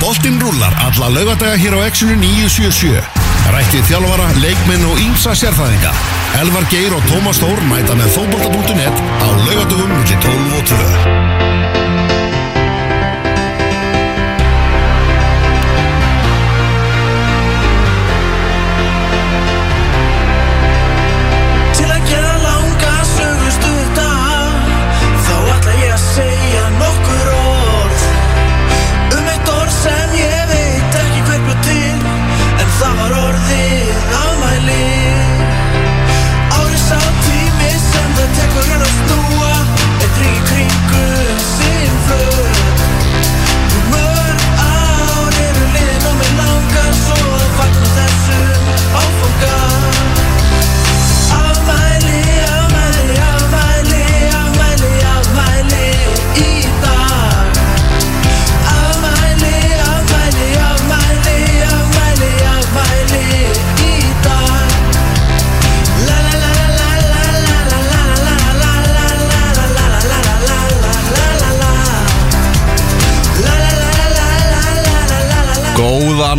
[0.00, 3.04] Boltinn rúlar alla laugadaga hér á Exxonu 977.
[3.52, 5.92] Rættið þjálfara, leikmenn og ýmsa sérfæðinga.
[6.40, 11.49] Elvar Geir og Tómas Þór mæta með fótbolta.net á laugadagum millir 12 og 2.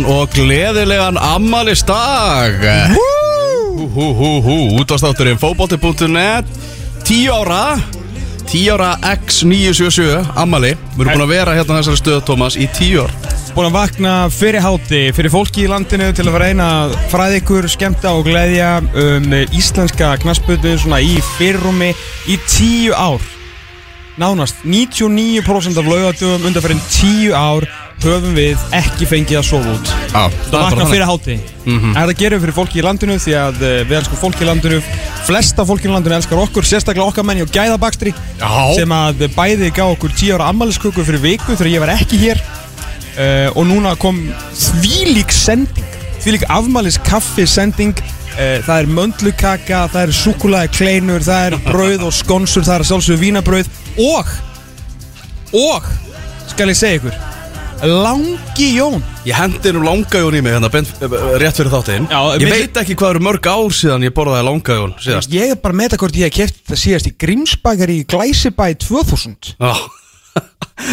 [0.02, 1.18] Góðan og gleðilegan
[4.42, 6.48] hú, útastátturinn fótbolti.net
[7.06, 7.76] 10 ára
[8.50, 12.66] 10 ára X977 ammæli Við erum búin að vera hérna á þessari stöðu, Tómas, í
[12.66, 13.14] 10 ár.
[13.54, 16.70] Búin að vakna fyrir háti, fyrir fólki í landinu til að fara eina
[17.12, 21.92] fræð ykkur, skemmta og gleðja um íslenska knassbötu svona í fyrrumi
[22.26, 23.22] í tíu ár.
[24.18, 27.70] Nánast 99% af laugatugum undanferðin tíu ár
[28.06, 29.92] höfum við ekki fengið að sofa út.
[30.12, 31.36] Já, Það vakna fyrir háti.
[31.62, 34.48] Mm Það gerum við fyrir fólki í landinu því að eh, við elskum fólki í
[34.48, 34.80] landinu.
[35.28, 38.50] Flesta fólki í landinu elskar okkur, sérstaklega okkar menni og gæðabakstri Já.
[38.74, 42.42] sem að bæði gá okkur 10 ára ammælisköku fyrir viku þegar ég var ekki hér
[42.42, 44.18] uh, og núna kom
[44.56, 51.48] þvílík sending þvílík afmælis kaffi sending uh, það er möndlukaka, það er súkulaði kleinur, það
[51.50, 53.70] er brauð og skonsur það er sjálfsögðu vínabrauð
[54.08, 54.34] og
[55.52, 55.92] og
[56.52, 57.20] skal ég segja ykkur
[57.82, 59.02] Langi Jón.
[59.26, 61.08] Ég hendi nú langajón í mig hérna bent, eh,
[61.42, 62.06] rétt fyrir þáttinn.
[62.08, 65.28] Já, Ég við- veit ekki hvað eru mörg ár síðan ég borðaði langajón síðast.
[65.30, 68.74] Ég er bara að meta hvort ég hef keft það síðast í Grímsbakar í Glæsibæ
[68.78, 69.74] 2000 Já,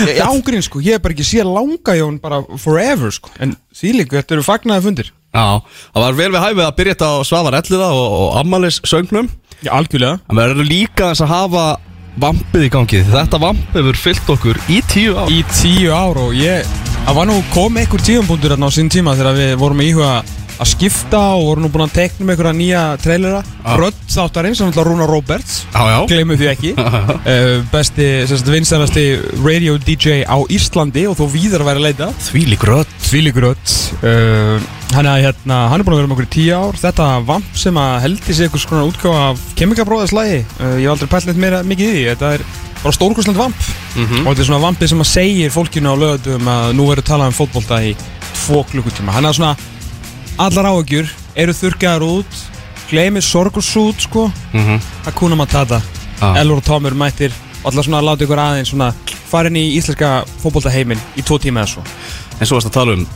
[0.06, 3.30] Ég ángrín sko, ég hef bara ekki séð Langa Jón bara forever sko.
[3.40, 5.12] En þvílík, þetta eru fagnaði fundir.
[5.34, 5.62] Já,
[5.94, 9.30] það var vel við hæfið að byrja þetta á Svavar Elliða og, og ammælis söngnum
[9.64, 10.20] Já, algjörlega.
[10.30, 11.78] En við erum líka þess að hafa
[12.20, 13.04] vampið í gangi.
[13.10, 15.32] Þetta vamp hefur fyllt okkur í tíu ár.
[15.32, 16.68] Í tíu ár og ég
[17.06, 20.12] það var nú komið einhver tíumbúndur á sín tíma þegar við vorum að íhuga
[20.60, 23.40] að skipta og vorum nú búin að tekna með einhverja nýja trailera.
[23.64, 23.78] Ah.
[23.80, 26.74] Rödd þáttarinn sem náttúrulega Rúna Roberts já gleymum því ekki.
[27.30, 29.04] Uh, besti, sérst, vinstæðasti
[29.44, 32.08] radio DJ á Íslandi og þó víðar að vera að leita.
[32.26, 32.94] Því lík rödd.
[33.06, 33.74] Tvílíkur rödd.
[34.02, 34.64] Uh,
[34.96, 36.80] hann, er, hérna, hann er búin að vera með okkur í tíu ár.
[36.80, 41.12] Þetta vamp sem að heldi sig einhvers konar útgáfa af kemikabróðislægi uh, ég hef aldrei
[41.14, 42.06] pælt neitt meira mikið í því.
[42.14, 42.46] Þetta er
[42.80, 43.68] bara stórkursland vamp.
[43.96, 44.24] Mhm.
[44.24, 47.32] og þetta er svona vampið sem að segir fólkinu á lögatum að nú verður talað
[47.32, 47.94] um fótbolta í
[48.32, 49.14] tvo klukkutíma.
[49.18, 49.56] Hann er svona
[50.40, 52.40] allar áhugjur eru þurrkaðar út.
[52.90, 54.30] Gleymið sorgursút sko.
[54.54, 54.80] Mhm.
[55.06, 55.82] Hakuna Matata.
[56.22, 56.36] Ah.
[56.40, 57.32] Elvar og Tomur mættir
[57.64, 58.94] og allar svona láta ykkur aðeins svona
[59.30, 61.84] fara inn í íslenska fótboltaheiminn í tvo tíma eða svo.
[62.40, 63.08] En svo varst að tala um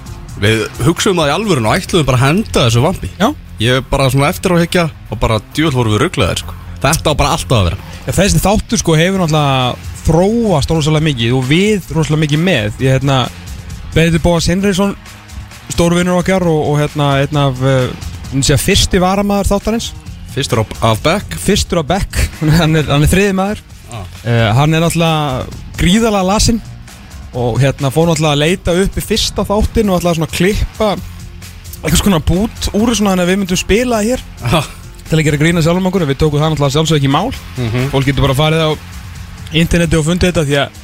[0.42, 3.10] Við hugsaum það í alvörun og ætluðum bara að henda þessu vampi.
[3.20, 3.28] Já,
[3.62, 6.56] Ég er bara svona eftir á higgja og bara djúvel voru við rugglaðir sko.
[6.82, 7.78] Þetta á bara alltaf að vera.
[8.08, 12.80] Já, þessi þáttur sko hefur náttúrulega þróast rosalega mikið og við rosalega mikið með.
[12.82, 13.20] Ég hérna
[13.94, 14.96] Beður Bóas Henriðsson
[15.74, 19.92] stórvinnur okkar og, og hérna einn af uh, fyrsti varamæður þáttarins.
[20.34, 22.20] Fyrstur á, af back fyrstur á Beck.
[22.60, 23.64] Hann er, hann er þriði maður.
[23.94, 24.06] Ah.
[24.26, 26.62] uh, hann er náttúrulega gríðalega lasinn
[27.38, 30.90] og hérna fór náttúrulega að leita upp í fyrsta þáttin og ætlaði svona að klippa
[31.84, 34.24] eitthvað svona bút úr svona þannig að við myndum spila það hér.
[34.50, 34.70] Ah,
[35.10, 37.30] til að gera grína sjálfum okkur við tókum það náttúrulega sjálfsög ekki í mál.
[37.58, 37.90] Mhm.
[37.94, 38.72] fólk getur bara farið á
[39.54, 40.82] interneti og fundið þetta því að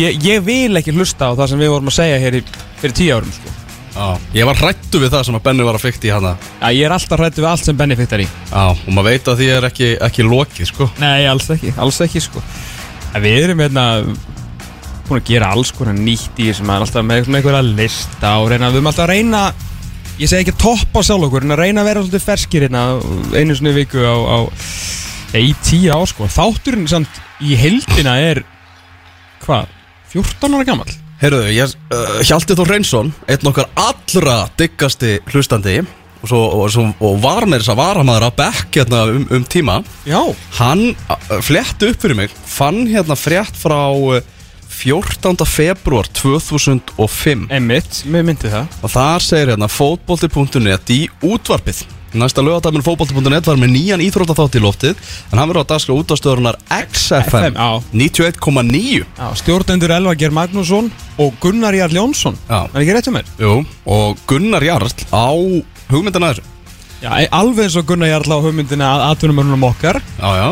[0.00, 2.42] ég, ég vil ekki hlusta á það sem við vorum að segja hér í,
[2.80, 3.54] fyrir tíu árum sko.
[3.96, 6.32] Á, Ég var hrættu við það sem að Benni var að fykta í hana.
[6.60, 8.28] Já, ég er alltaf hrættu við allt sem benefittar í.
[8.52, 10.88] Já, og maður veit að því er ekki, ekki lokið sko.
[11.02, 12.42] Nei, alls ekki, alls ekki sko.
[13.16, 13.86] En Við erum hérna
[15.06, 18.70] búin að gera alls konar nýtt í þessum að alltaf með einhverja lista og reyna,
[18.72, 19.42] við erum alltaf að reyna
[20.16, 22.84] ég segi ekki að toppa sjálf okkur en að reyna að vera svolítið ferskir hérna
[23.36, 24.38] einu svona viku á, á
[25.34, 26.28] ja, í tíu á sko.
[26.32, 28.42] Þátturinn samt í heldina er
[29.44, 29.68] hvað,
[30.14, 36.28] 14 ára gammal Heyrðu, ég, uh, Hjalti Þór Reynsson Einn okkar allra diggasti hlustandi og,
[36.28, 39.44] svo, og, svo, og var með þess að vara maður að bekk hérna um, um
[39.48, 39.76] tíma.
[40.08, 40.20] Já,
[40.58, 44.20] Hann uh, fletti upp fyrir mig Fann hérna frétt frá uh,
[44.76, 45.40] 14.
[45.48, 48.68] februar 2005 Emmitt, mér myndi það.
[48.84, 54.62] Og þar segir hérna fótbolti.net í útvarpið Næsta lögadagminn fótbolti.net var með nýjan íþróttaþátt í
[54.62, 54.94] loftið
[55.32, 57.68] en hann verður á dagskrá útastöðunar XFM FM, já.
[57.92, 62.38] 91,9 Já, stjórnendur Elva Geir Magnússon og Gunnar Jarl Jónsson.
[62.48, 63.32] Er ekki rétt hjá mér?
[63.42, 65.26] Jú, og Gunnar Jarl á
[65.90, 66.55] hugmyndina þessu
[67.06, 70.00] Já, e- alveg eins og Gunnar Jarl á hugmyndina að atvinnumörnum okkar.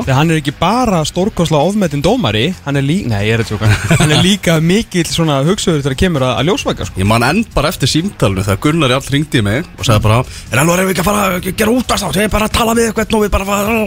[0.06, 3.48] Þegar hann er ekki bara stórkosla ofmetinn dómari Hann er líka, nei ég er að
[3.50, 3.70] tjóka
[4.00, 7.00] Hann er líka mikill svona hugsaður þegar kemur að, að ljósvæka sko.
[7.00, 10.20] Ég man enn bara eftir símtalinu þegar Gunnar Jarl ringdi í mig og sagði bara
[10.52, 12.54] Er alveg ef við ekki að fara að gera út af Ég er bara að
[12.60, 13.80] tala við eitthvað og við bara fara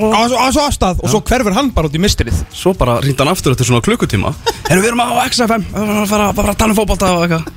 [0.97, 3.85] og svo hverfur hann bara út í mistrið Svo bara ringdi hann aftur eftir svona
[3.85, 4.33] klukkutíma.
[4.67, 7.47] Erum við erum á XFM erum bara að tala um eitthvað.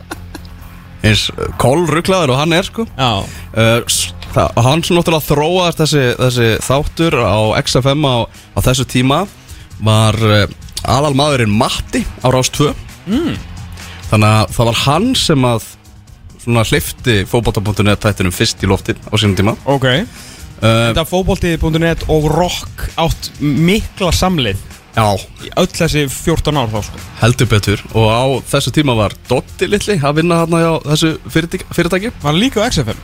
[1.00, 1.30] Eins
[1.60, 2.84] kólruklaður og hann er sko.
[3.00, 3.80] Uh,
[4.34, 9.24] það, Hann svo náttúrulega þróaðast þessi, þessi þáttur á XFM á, á þessu tíma
[9.80, 10.46] Var uh,
[10.84, 12.72] aðal maðurinn Matti á Rás 2
[13.10, 13.36] mm.
[14.10, 15.68] Þannig að það var hann sem að
[16.40, 19.52] Svona hlifti fótbolta.net þættinum fyrst í loftið á sínum tíma.
[19.68, 19.84] Ok.
[20.60, 24.60] Uh, Þetta fótbolti.net og rock átt mikla samlið
[24.96, 25.06] Já,
[25.60, 27.00] öll þessi 14 ár þá sko.
[27.20, 27.82] Heldur betur.
[27.94, 32.12] Og á þessu tíma var Dotti litli að vinna þarna á þessu fyrirtæki, fyrirtæki.
[32.22, 32.98] Var hann líka á XFM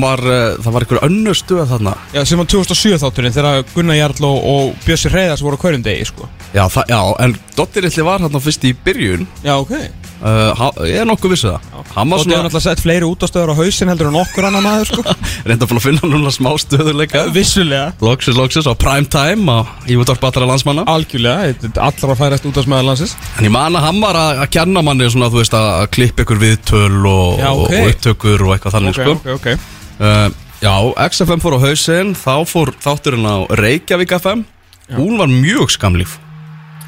[0.00, 1.94] var, uh, Það var einhver önnur stuð þarna.
[2.14, 5.84] Já, sem á 2007 þátturinn þegar Gunnar Jarl og, og Bjössi Hreiðars voru á hverjum
[5.84, 6.28] degi sko.
[6.54, 9.28] Já, það, já en Dotti litli var þarna fyrst í byrjun.
[9.44, 9.76] Já, ok
[10.24, 11.68] uh, Ég er nokkuð vissu það.
[11.94, 14.90] Hann var svona hefur náttúrulega sett fleiri útastöður á hausinn heldur en okkur annar maður
[14.90, 15.16] sko.
[15.48, 17.92] Reynda að finna núna smá stöðuleika Vissulega.
[18.04, 19.58] Loksis, loksis á prime time á
[19.90, 20.86] Ívutorp allra landsmanna.
[20.90, 21.52] Algjörlega,
[22.14, 23.16] að færast útastöður landsins.
[23.38, 26.40] En ég man að hann var að, kenna manni svona, þú veist, að, klippa ykkur
[26.42, 27.68] viðtöl og, Já, ok.
[27.68, 29.18] og, upptökur og eitthvað þannig, sko.
[29.20, 29.70] ok, ok.
[30.00, 30.26] Uh,
[30.64, 30.80] Já,
[31.10, 34.46] XFM fór á hausinn Þá fór þátturinn á Reykjavík FM
[34.96, 36.16] Hún var mjög skamlíf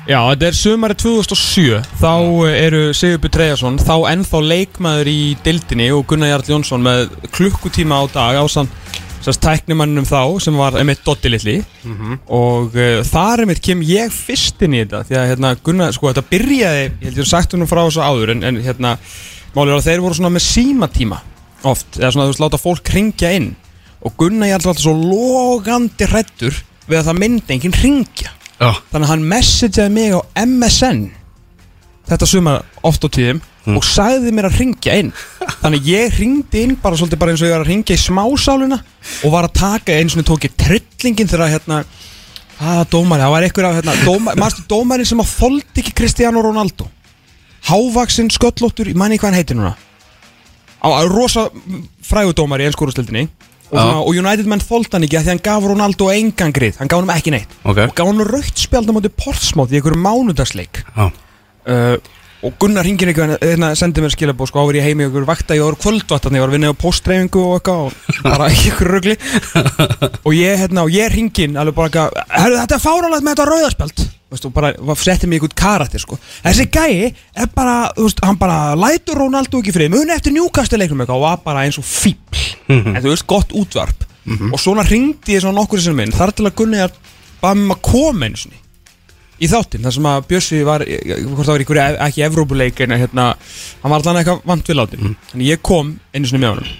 [0.06, 2.10] Já, þetta er sumari 2007 Þá
[2.54, 8.04] eru Sigurbjörn Treyjason Þá ennþá leikmaður í dildinni Og Gunnar Jarl Jónsson með klukkutíma á
[8.14, 8.70] dag Ásann
[9.24, 11.56] sérst tæknimannum þá Sem var einmitt Dotti litli.
[12.30, 16.12] Og uh, þar einmitt kem ég fyrst inn í þetta Því að hérna Gunnar, sko
[16.12, 18.94] þetta byrjaði Ég held ég sagt húnum frá þessu áður En, en hérna,
[19.58, 21.20] málið er að þeir voru svona með símatíma
[21.66, 23.50] Oft, eða svona þú veist láta fólk ringja inn.
[24.06, 28.70] Og Gunnar Jarl var alltaf svo logandi hrættur Við að það myndi enginn ringja Já,
[28.92, 31.04] Þannig að hann messageaði mig á MSN
[32.06, 35.08] Þetta sumar oft á tíðum Og sagði mér að ringja inn.
[35.58, 38.02] Þannig að ég ringdi inn bara svolítið bara eins og ég var að ringja í
[38.04, 38.78] smásáluna
[39.26, 41.80] Og var að taka eins og ég tók ég trillingin þegar hérna
[42.56, 46.40] Hvaða dómari, það var einhver af hérna dómari, Mastu dómarin sem að þoldi ekki Cristiano
[46.44, 46.86] Ronaldo?
[47.66, 49.74] Hávaksinn sköllóttur, ég mæni hvað hann heitir núna.
[50.80, 51.48] Á, rosa
[52.06, 53.26] frægudómari í ennskúrustildinni
[53.70, 56.76] og, svona- og United menn þoldi hann ekki af Því hann gaf Ronaldo engan grið,
[56.80, 57.56] hann gaf hann ekki neitt.
[57.64, 57.78] Ok.
[57.88, 60.84] Og gaf hann raukt spjald á móti Portsmouth í einhverju mánudagsleik.
[61.66, 61.96] Uh,
[62.46, 65.64] og Gunnar hringir eitthvað hérna sendi mér skilabóð sko áver ég heimi einhverju vakta ég
[65.66, 69.16] var kvöldvatn ég var að vinna á postdreyfingu og eitthvað og bara einhverju rugli.
[70.22, 74.04] Og ég hérna og ég hringin alveg bara eitthvað þetta er fáralegt með þetta rauðarspjald
[74.32, 76.18] og bara setti mig í einhvern karakter sko.
[76.42, 79.92] Þessi gæi er bara veist, hann bara lætur Ronaldo ekki frið.
[79.94, 82.42] Muni eftir njúkastu leiknum eitthvað og var bara eins og fíbl
[82.74, 84.06] en þú veist gott útvarp.
[84.50, 86.94] Og svona hringdi ég svona nokkur sem minn þar til að Gunnar
[87.40, 88.58] bara með að koma einu sinni
[89.36, 93.26] í þáttinn, þar sem að Bjössi var hvort það var ykkur ekki Evrópuleik en hérna,
[93.82, 96.70] hann var allan eitthvað vant við látin þannig ég kom einu sinni með honum.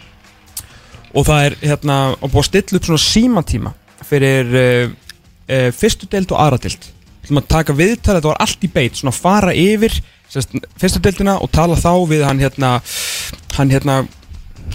[1.16, 3.74] Og það er hérna og búið að stilla upp svona símatíma
[4.08, 4.94] fyrir uh,
[5.52, 6.88] uh, fyrstu deild og aðra deild
[7.26, 9.96] sem að taka viðtalið, þetta var allt í beit svona fara yfir
[10.32, 12.76] sérst, fyrstu deildina og tala þá við hann hérna
[13.56, 14.04] hann hérna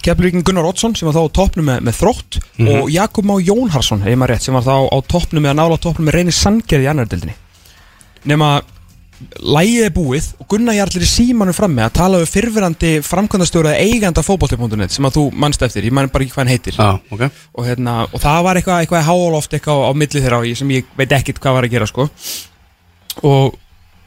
[0.02, 4.06] Keflavíkin Gunnar Oddsson sem var þá á toppnum með, með þrótt og Jakob Má Jónharsson
[4.08, 6.88] ef maður rétt, sem var þá á toppnum með að nála toppnum með reyni sandgerði
[6.88, 7.36] í annar deildinni.
[8.32, 8.54] Nema
[9.42, 14.24] lægið er búið og Gunnar Jarlir í símanu frammi að tala við fyrfirandi framkvæmdastjóra eiganda
[14.26, 17.24] fótbolti.net sem að þú mannst eftir, ég man bara ekki hvað hann heitir já, ok
[17.30, 20.94] og, hérna, og það var eitthvað, eitthvað háaloft eitthvað á, á milli þeirra sem ég
[20.98, 22.08] veit ekkit hvað var að gera sko.
[23.24, 23.60] og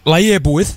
[0.09, 0.75] lægið er búið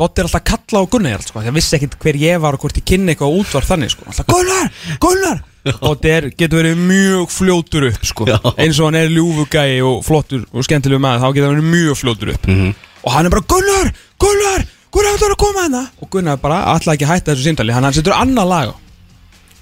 [0.00, 2.56] Dotti er alltaf að kalla á Gunnar sko, því að vissi ekkit hver ég var
[2.56, 4.06] og hvort ég kynni eitthvað útvar þannig sko.
[4.08, 4.70] alltaf Gunnar,
[5.02, 5.42] Gunnar
[5.84, 8.24] og þetta getur verið mjög fljótur upp sko.
[8.56, 11.98] Eins og hann er ljúfugæi og flottur og skemmtilegu maður þá getur hann verið mjög
[12.00, 12.70] fljótur upp Mhm.
[13.04, 13.90] Og hann er bara Gunnar,
[14.20, 15.84] Gunnar Gunnar ætlar að koma hérna?
[16.02, 18.76] Og Gunnar bara alltaf ekki að hætta þessu símtali hann, setur annað lag á.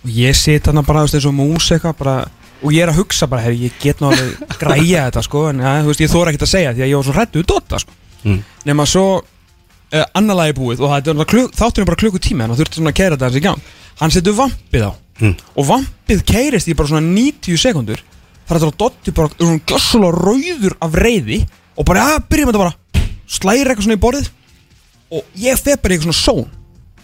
[0.07, 2.18] Og ég sit hann bara og mús eitthvað bara
[2.59, 5.75] og ég er að hugsa bara, herri, ég get alveg græja þetta sko, en ja,
[5.85, 7.83] þú veist, ég þóra ekkert að segja því að ég var svo hrættu við Dotta
[7.85, 7.99] sko.
[8.18, 8.38] Mm.
[8.66, 12.62] nema svo uh, annar lagi búið og það kluk, þátturinn er bara klukkutími þannig að
[12.64, 13.68] þurfti svona að keira þetta í gang.
[14.00, 14.92] Hann setur vampið á.
[15.18, 15.37] Mm.
[15.54, 18.02] og vampið keirist í bara svona 90 sekundur
[18.49, 21.40] þar að Dotti bara svona glassulega rauður af reyði
[21.78, 22.76] og bara, ja, byrjum þetta bara
[23.28, 24.30] slæri eitthvað svona í borðið
[25.14, 26.44] og ég fer bara eitthvað svona són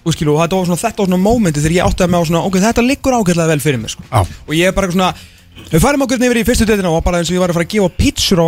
[0.04, 2.20] og, skilu, og þetta var svona, þetta var svona mómenti þegar ég átti að með
[2.20, 4.04] á svona, ok, þetta liggur ágætlega vel fyrir mér sko.
[4.44, 7.22] Og ég er bara eitthvað svona við farum okkur nefnir í fyrstu deildina og bara
[7.22, 8.42] eins og ég var að fara að gefa pítsur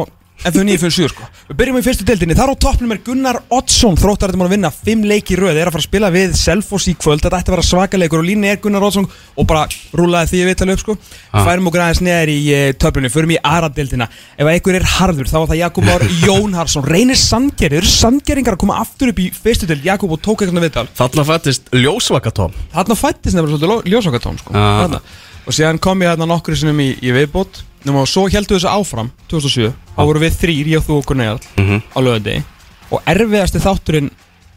[0.45, 1.27] á F957 sko.
[1.49, 4.55] Við byrjum í fyrstu deildinni, þar á toppnum er Gunnar Oddsson Þróttar þetta múin að
[4.57, 5.57] vinna 5 leiki röð.
[5.57, 7.23] Eru að fara að spila við Selfoss í kvöld.
[7.25, 9.67] Þetta ætti að vera svakaleikur og línu er Gunnar Oddsson Og bara
[9.97, 10.97] rúlaði því við tala upp sko.
[11.33, 13.11] Færum okkur aðeins neðar í uh, töflunni.
[13.13, 14.09] Förum í aðra deildina.
[14.37, 18.63] Ef einhver er harður þá var það Jakob Már Jónharsson Reynir Sandgerði, eru Sandgerðingar að
[18.65, 19.85] koma aftur upp í fyrstu deild?
[19.87, 20.87] Jakob og tók eitthvað viðtal?
[20.97, 24.57] Þarna fættist ljósvakatóm Þarna fættist nefnilega svolítið ljósokatón sko.
[24.57, 25.01] Já.
[25.47, 27.63] Og síðan kom ég þarna nokkru sinnum í, í viðbót.
[27.87, 31.05] Nefnum og svo heldur þessu áfram 2007 Þá voru við þrýr, ég og þú og
[31.07, 31.83] Gunnar Mhm.
[31.95, 32.43] á lögandi
[32.91, 34.11] Og erfiðasti þátturinn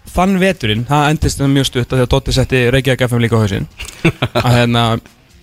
[0.10, 3.38] Þann veturinn, það endist þetta mjög stutt af Því að Dotti setti Reykjavík FM líka
[3.38, 3.68] á hausinn.
[4.46, 4.84] Að hérna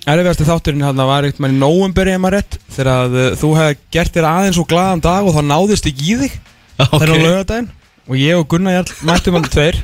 [0.06, 3.52] Erfiðasti þátturinn hérna var eitt mann í nóumberi ef maður rétt Þegar að uh, þú
[3.60, 6.36] hefði gert þér aðeins og glaðan dag Og þá náðist ekki í þig
[6.82, 7.70] Þegar á lögadaginn
[8.10, 9.78] Og ég og Gunnar Jarl mættum hann tveir.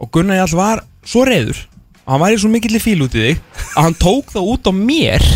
[0.00, 1.60] Og Gunnar Jarl var svo reyður
[2.08, 3.42] hann væri svo mikill í fíl út í þig
[3.74, 5.26] að hann tók það út á mér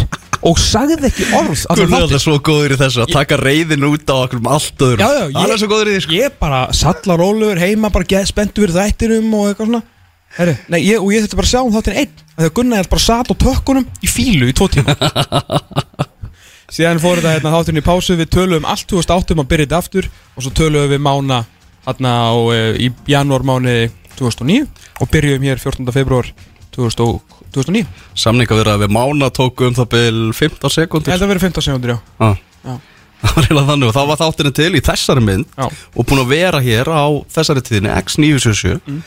[0.49, 1.63] og sagði ekki orð.
[1.75, 4.85] Gunnar er alltaf svo góður í þessu að taka reyðin út á okkur um allt
[4.87, 6.19] öðrum Já, já, Hann er svo góður í því sko.
[6.19, 9.83] Ég bara salla róluður heima bara geð spenntu fyrir þættinum og eitthvað svona.
[10.39, 12.23] Herri, nei, ég, og ég þurfti bara að sjá um þáttinn einn.
[12.29, 14.95] Af Þegar Gunnar Jarl bara satt á tökkunum í fílu í tvo tíma.
[16.69, 19.79] Síðan fór þetta hérna, þáttinn í pásu Við töluðum allt 2008 um að byrja þetta
[19.81, 21.39] aftur Og svo töluðum við mána
[21.87, 23.77] hérna á, e, í janúarmáni
[24.19, 24.67] 2009
[25.01, 25.89] Og byrjuðum hér 14.
[25.97, 26.29] februar
[26.79, 31.33] 2009 Samninga verið að við mána tóku um það byl 15 Ég sekundir held að
[31.35, 32.31] vera 15 sekundur, já Já.
[32.69, 32.79] Já.
[33.19, 35.67] Það var eiginlega þannig og þá var þátturinn til í þessari mynd Já.
[35.99, 37.05] og búin að vera hér á
[37.35, 39.01] þessari tíðinni X977 Mm.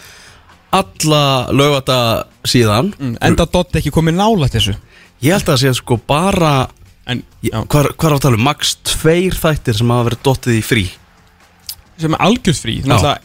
[0.72, 1.98] alla lögata
[2.48, 4.76] síðan Mm, Enda Dotti ekki komið nálægt þessu
[5.22, 6.54] Ég held að það sé sko bara
[7.08, 8.44] En, ég, já, hvað, hvað er á að tala um?
[8.46, 10.84] Max tveir þættir sem hafa verið dottið í frí
[12.02, 12.76] sem er algjörð frí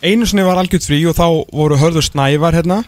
[0.05, 2.81] einu sinni var algjörð frí og þá voru Hörður Snævar hérna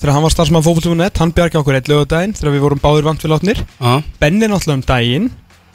[0.00, 3.20] Þegar hann var starfsmann fókvöldum.net Hann bjargaði okkur eitt lögadaginn Þegar við vorum báðir vant
[3.24, 3.92] við látnir Já.
[4.22, 5.26] Benni náttúrulega um daginn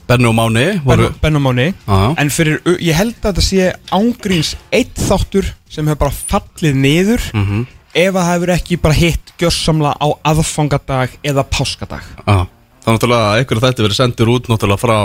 [0.10, 2.00] Benni og Máni voru Ben, ben og Máni Já.
[2.22, 7.24] En fyrir, ég held að þetta sé ángríns eitt þáttur sem hefur bara fallið niður
[7.34, 7.63] Mhm.
[7.96, 12.46] ef að það hefur ekki bara hitt gjörsamla á aðfangadag eða páskadag Já.
[12.86, 14.98] Það er náttúrulega að einhverju þætti verið sendur út náttúrulega frá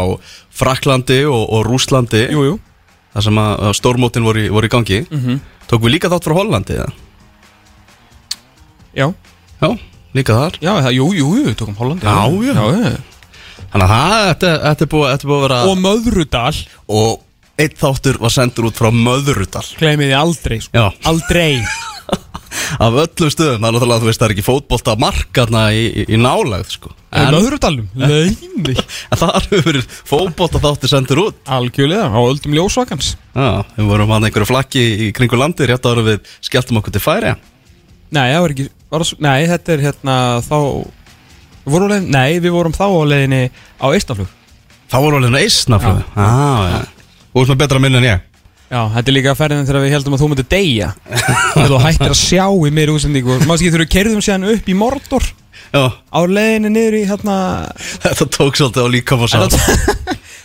[0.52, 2.58] Fraklandi og, og Rúslandi Jú, jú
[3.14, 6.76] þar sem að stórmótin voru, voru í gangi mm Tók við líka þátt frá Hollandi
[6.76, 6.90] eða?
[8.96, 9.06] Já,
[9.60, 9.68] Já,
[10.16, 10.58] líka þar.
[10.64, 12.54] Já, það, jú, jú, við tókum Holland Já, já.
[12.56, 12.92] já.
[13.70, 16.56] Þannig að það, þetta, þetta, er búið, þetta er búið að vera Og Möðrudal.
[16.90, 19.66] Og einn þáttur var sendur út frá Möðrudal.
[19.78, 20.74] Gleimið þið aldrei, sko.
[20.74, 21.52] Já, Aldrei.
[22.82, 26.06] Af öllum stöðum Það er náttúrulega, þú veist, það er ekki fótbolta markarna í, í,
[26.16, 26.90] í nálægð, sko.
[27.14, 27.86] En Möðrudalum?
[28.00, 28.74] Leini
[29.12, 31.38] en það hefur verið fótbolta þáttur sendur út.
[31.46, 33.12] Algjörlega, á öldum ljósvakans.
[33.36, 37.02] Já, við vorum hann einhverju flakki í kringu landi Rétt ára við skelltum okkur til
[37.04, 37.36] færi
[38.10, 38.68] Nei, það var ekki
[39.22, 40.14] Nei, þetta er hérna
[40.46, 40.56] þá
[41.64, 43.42] við vorum á leiðin, Nei, við vorum þá á leiðinni
[43.78, 44.32] á Eistaflug
[44.90, 46.26] Það voru alveg eisnaflöðu Já.
[46.26, 46.80] Já, já.
[47.30, 48.22] Þú veist með betra minn en ég.
[48.70, 50.88] Já, þetta er líka ferðin þegar við heldum að þú myndir deyja.
[51.54, 53.36] Þegar þú hættir að sjá í mér útsendingu.
[53.46, 55.26] Mást ekki við kerðum síðan upp í Mordor?
[55.70, 57.36] Já, Á leiðinni niður í hérna
[58.02, 59.38] þetta tók svolítið á líkam og sá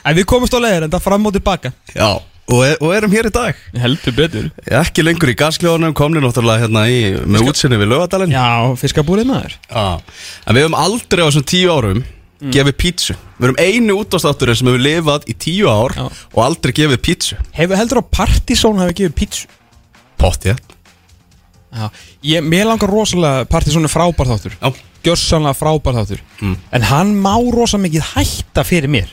[0.05, 1.71] En við komumst á leiðir en það fram og tilbaka.
[1.93, 2.09] Já,
[2.51, 3.61] og, er, og erum hér í dag.
[3.81, 4.49] Heldur betur.
[4.81, 9.57] Ekki lengur í gaskljónum, komni náttúrulega hérna í Með útsinni við lögadalinn Já, fiskabúrið maður.
[9.69, 9.87] Já,
[10.45, 12.05] en við höfum aldrei á þessum tíu árum
[12.53, 13.15] gefið pítsu.
[13.39, 16.05] Við erum einu útastátturinn sem hefur lifað í tíu ár Já.
[16.35, 17.37] og aldrei gefið pítsu.
[17.55, 19.47] Hefur heldur að Partizón hafi gefið pítsu?
[20.19, 20.45] Pott,
[21.75, 21.89] Já,
[22.23, 24.53] ég, mér langar rosalega Partizón er frábær þáttur.
[24.61, 24.71] Já,
[25.05, 26.21] Gjörsanlega frábær þáttur.
[26.39, 26.53] Mm.
[26.71, 29.11] En hann má rosa mikið hætta fyrir mér.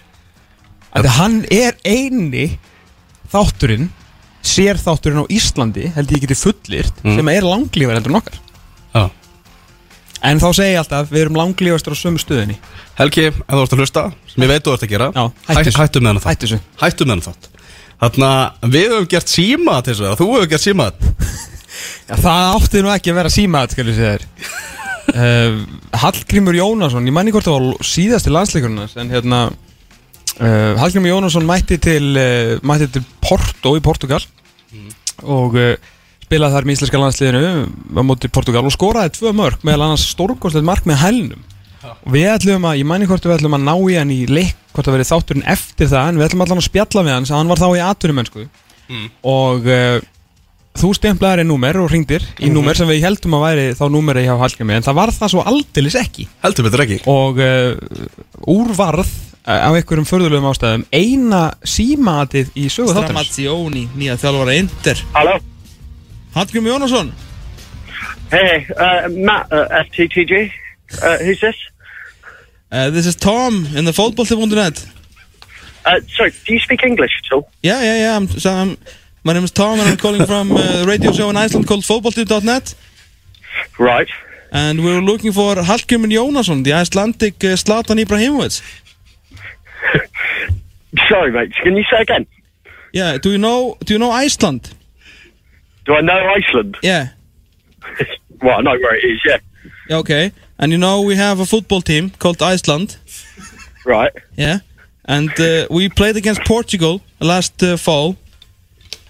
[0.92, 2.46] Af því hann er eini
[3.32, 3.88] Þátturinn
[4.42, 7.16] Sér þátturinn á Íslandi Held ég geti fullirt Mm.
[7.18, 8.36] Sem er langlífar heldur en okkar.
[8.94, 9.04] Já.
[10.22, 12.56] En þá segi ég alltaf Við erum langlífastur á sömu stöðinni
[12.98, 15.72] Helgi, ef þú ert að hlusta, sem ég veit þú ert að gera Já, hættu.
[15.80, 16.30] Hættu með hennar þátt.
[16.32, 16.58] Hættu þessu.
[16.82, 17.48] Hættu með þátt.
[18.02, 20.86] Þannig að við höfum gert síma til þess að þú hefur gert síma
[22.10, 24.26] Já, það átti nú ekki að vera símaðat Skal ég segja þér.
[25.12, 25.58] Uh,
[26.02, 29.40] Hallgrímur Jónasson Ég manni hvort það var síðasti landsleikurinn En hérna
[30.40, 34.22] uh, Hallgrímur Jónasson mætti til uh, Mætti til Porto í Portugal.
[35.22, 35.74] Og uh,
[36.24, 37.48] spilaði þar með íslenska landsliðinu
[37.92, 41.42] Á móti Portugal Og skoraði tvö mörg Meðal annars stórkostlegt mark með hælnum.
[41.82, 44.56] Og við ætlum að, ég manni hvort við ætlum að ná í hann í leik
[44.72, 47.52] Hvort það verið þátturinn eftir það En við ætlum allan að spjalla við hans Hann
[47.52, 48.46] var þá í atvinnumennsku.
[49.28, 49.98] Og uh,
[50.80, 54.24] þú stemplaðir í númer og ringdir í númer sem við heldum að væri þá númeri
[54.24, 56.26] hjá Hallgrími en það var það svo aldeilis ekki.
[56.86, 56.98] Ekki.
[57.12, 57.40] Og
[58.48, 59.12] úrvarð
[59.46, 65.04] uh, af einhverjum förðulegum ástæðum eina símaatið í sögu þáttarins Stramazzioni, nýja þjálfara Inter
[66.32, 67.12] Hallgrími Jónasson
[68.32, 70.50] Hey, uh, Matt at FTTG.
[71.02, 71.56] Uh, who's this?
[72.70, 74.86] Uh, this is Tom in the football.net.
[75.84, 77.50] Uh, sorry, do you speak English at all?
[77.62, 78.16] Yeah, yeah, yeah.
[78.16, 78.78] I'm, so I'm,
[79.22, 81.84] my name is Tom and I'm calling from uh, a radio show in Iceland called
[81.84, 82.74] football.net.
[83.78, 84.08] Right.
[84.50, 88.62] And we were looking for Hallgrimur Jónasson, the Icelandic uh, Zlatan Ibrahimovic.
[91.08, 91.54] Sorry, mate.
[91.62, 92.26] Can you say again?
[92.92, 94.74] Yeah, do you know do you know Iceland?
[95.84, 96.76] Do I know Iceland?
[96.82, 97.08] Yeah.
[98.42, 99.38] well, I know where it is, yeah.
[99.88, 100.32] Yeah, okay.
[100.58, 102.96] And you know we have a football team called Iceland.
[103.84, 104.12] Right.
[104.36, 104.58] Yeah.
[105.04, 108.16] And uh, we played against Portugal last uh, fall.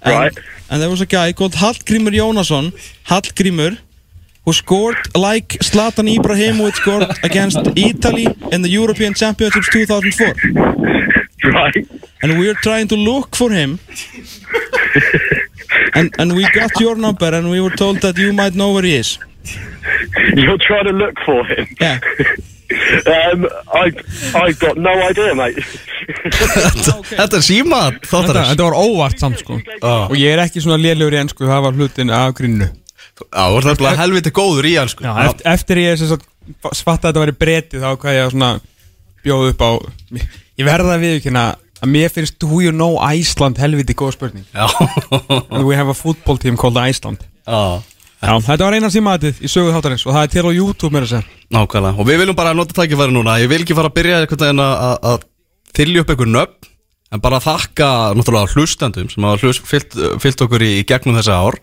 [0.02, 0.38] And, Right.
[0.70, 2.72] And there was a guy called Hallgrimur Jónasson,
[3.04, 3.76] Hallgrimur,
[4.44, 10.61] who scored like Zlatan Ibrahimovic scored against Italy in the European Championships 2004.
[11.44, 11.88] Right.
[12.22, 13.78] And we're trying to look for him.
[15.94, 18.84] and and we got your number and we were told that you might know where
[18.84, 19.18] he is.
[20.36, 21.66] You're trying to look for him.
[21.80, 21.98] Yeah.
[23.06, 23.92] Um, I,
[24.34, 25.58] I've got no idea, mate.
[27.12, 30.62] Þetta er síma Þetta, þáttarins þetta var óvart samt sko Já, Og ég er ekki
[30.64, 32.68] svona lélegur í ennsku, það var hlutin af grínu
[33.22, 36.26] þú ert nefnilega helviti góður í hann sko Já, eftir, eftir ég sem sagt
[36.80, 38.50] fatta að þetta væri breytið þá hvað ég að svona
[39.22, 39.70] bjóð upp á
[40.60, 41.44] Ég verða að viðkynna
[41.82, 44.44] að mér finnst Do you know Iceland helviti góð spurning.
[44.54, 47.24] And we have a football team called Iceland.
[47.46, 47.82] Já.
[48.22, 51.14] Þetta var eina símaðið í sögu þáttarins og það er til á YouTube mér að
[51.16, 51.40] segja.
[51.56, 53.40] Nákvæmlega, og við viljum bara nota tækifæri núna.
[53.42, 55.24] Ég vil ekki fara að byrja einhvern veginn að-
[55.74, 56.70] þylja upp einhver nöfn
[57.12, 59.92] En bara þakka náttúrulega hlustendum sem hafa hlust, fyllt,
[60.22, 61.58] fyllt okkur í, í gegnum þessi ár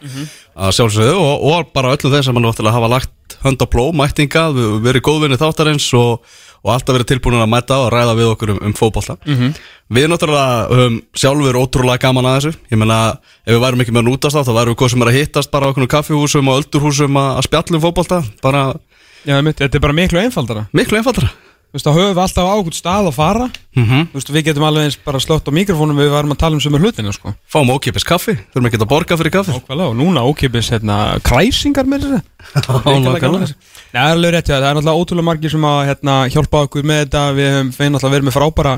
[0.53, 3.87] að sjálfsögðu og, og bara öllum þeim sem hann náttúrulega hafa lagt hönd á pló,
[3.97, 4.43] mættinga,
[4.85, 6.21] verið góðvinni þáttarins og,
[6.63, 9.17] og alltaf verið tilbúin að mæta og ræða við okkur um, um fótbolta.
[9.89, 12.53] Við náttúrulega höfum sjálfur ótrúlega gaman að þessu.
[12.69, 12.99] Ég meina,
[13.45, 15.51] ef við værum ekki með nútast þá þá værum við hvað sem er að hittast
[15.51, 18.23] bara á okkur kaffihúsum og öldurhúsum að, að spjalla um fótbolta.
[18.43, 18.63] Bara
[19.25, 20.67] þetta er bara miklu einfaldara.
[20.75, 21.31] Miklu einfaldara.
[21.69, 23.47] Þú veist, þá höfum við alltaf á okkur stað að fara.
[23.77, 26.57] Mm Þú veist, við getum alveg eins bara slögt á mikrofónum við varum að tala
[26.57, 27.33] um sömu hlutinu, sko.
[27.45, 29.53] Fáum ókipis kaffi, þurfum ekki að borga fyrir kaffi.
[29.53, 33.53] Ákvæðlega, og núna ókipis, hérna, kræsingar með þessu.
[33.89, 36.63] Nei, það er alveg rétt, já, það er náttúrulega ótrúlega margir sem að hérna, hjálpa
[36.67, 37.23] okkur með þetta.
[37.39, 38.73] Við fein náttúrulega verið með frábæra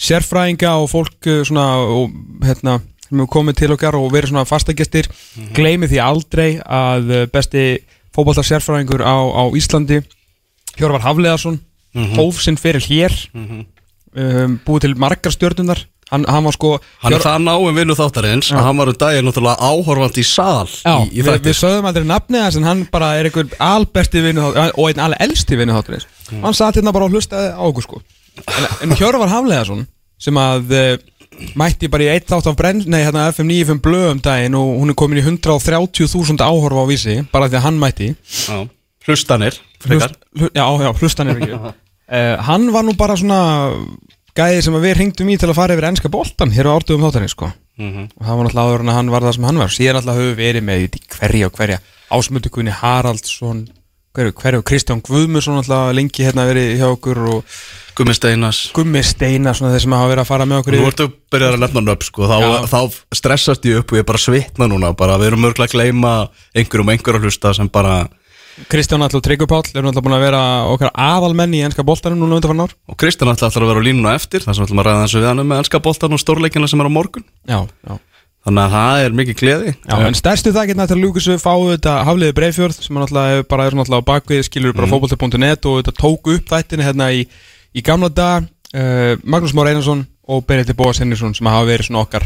[0.00, 2.14] sérfræðinga og fólk uh, svona, og,
[2.46, 5.88] hérna, sem hefur komið til okkar og verið svona fastagestir mm -hmm.
[5.90, 7.66] því aldrei að uh, besti
[8.16, 10.00] fótbolta sérfræðingur á, á Íslandi
[10.78, 11.60] Hjörvar Hafleðarsson
[12.16, 13.12] hóf sinn fyrir hér.
[14.10, 16.70] Um, búið til margar stjörnunar hann, hann var sko
[17.02, 20.66] Hann er það náum vinnu þáttarins að hann var um daginn náttúrulega áhorfandi í sal
[20.68, 24.24] Já, í, í við, við sögðum aldrei nafnið hans en hann bara er einhver albesti
[24.24, 26.08] vinnu þáttarins og einn alveg elsti vinnu þáttarins.
[26.42, 28.02] Hann satt hérna bara og hlustaði á okkur sko.
[28.46, 29.86] En, en Hjörvar Hafleðarsson
[30.20, 30.90] sem að uh,
[31.58, 34.74] mætti bara í eitt þátt af brenn, nei hérna FM 95 blöð um daginn og
[34.82, 38.10] hún er komin í 130.000 áhorfa á vísi bara því að hann mætti.
[38.44, 38.66] Já.
[39.08, 39.56] Hlustanir.
[39.86, 40.18] Hlust,
[40.52, 41.56] já, já, hlustan er ekki.
[41.56, 43.40] Uh, Hann var nú bara svona
[44.36, 47.34] gæði sem við hringdum í til að fara yfir ennska boltan hér á ártugum þáttarins
[47.36, 47.50] sko.
[47.80, 48.08] Mhm.
[48.18, 49.68] og það var náttúrulega áður en hann var það sem hann var.
[49.68, 51.78] Síðan náttúrulega höfum við verið með í hverja og hverja
[52.10, 53.68] Ásmundur Gunni Haraldsson
[54.14, 57.56] hverju, hverju, Kristján Guðmundsson náttúrulega lengi hérna verið hjá okkur og
[57.98, 61.06] Gummi Steinas Gummi Steina svona þeir sem hafa verið að fara með okkur Nú ertu
[61.30, 62.26] byrjar að nefna nöfn sko.
[62.26, 62.38] Þá,
[62.70, 62.80] þá
[63.20, 64.90] stressast ég upp og ég bara svitna núna.
[64.98, 66.14] Bara við erum mörgulega að gleyma
[66.58, 68.00] einhverjum einhverjum að hlusta sem bara
[68.68, 72.40] Kristján Allur Tryggvi Páll eru náttúrulega búin að vera okkar aðalmenn í ennska boltanum núna
[72.40, 72.76] undan ár.
[72.90, 75.02] Og Kristján ætla alltaf að vera á línuna eftir þar sem við ætlum að ræða
[75.06, 77.26] þessu við hann um ennska boltan og stórleikina sem er á morgun.
[77.48, 77.94] Já, já.
[78.40, 79.72] Þannig að það er mikið gleði.
[79.84, 83.42] Já, en stærstu þakkirna til að ljúka svo fáu þetta Hafliði Breifjörð sem er náttúrulega
[83.50, 84.94] bara er náttúrulega á bakvið skilur bara mm.
[84.94, 87.26] fótbolti.net og þetta tóku upp þættina hérna í,
[87.76, 92.06] í gamla dag uh, Magnús Már Einarsson og Benedikt Bóas Henningsson sem hafa verið svona
[92.06, 92.24] okkar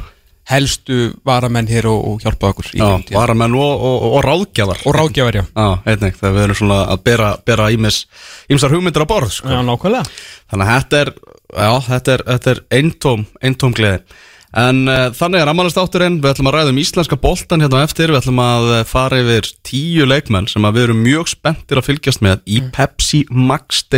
[0.51, 4.83] helstu varamenn hér og, og hjálpað okkur Já, varamenn og, og, og, ráðgjafar.
[4.85, 5.45] Og ráðgjafar, já.
[5.49, 8.05] Já, einnig, við erum svona að bera, bera ímis,
[8.53, 9.49] ímsar hugmyndir á borð sko.
[9.49, 10.05] Já, nákvæmlega.
[10.53, 11.13] Þannig að þetta er,
[11.55, 14.21] já, þetta er, þetta er eintóm, eintóm gleði.
[14.55, 18.21] En uh, þannig er ammálistátturinn, við ætlum að ræða um íslenska boltan hérna eftir, við
[18.21, 22.23] ætlum að eh, fara yfir tíu leikmenn sem að við erum mjög spenntir að fylgjast
[22.23, 23.25] með í Pepsi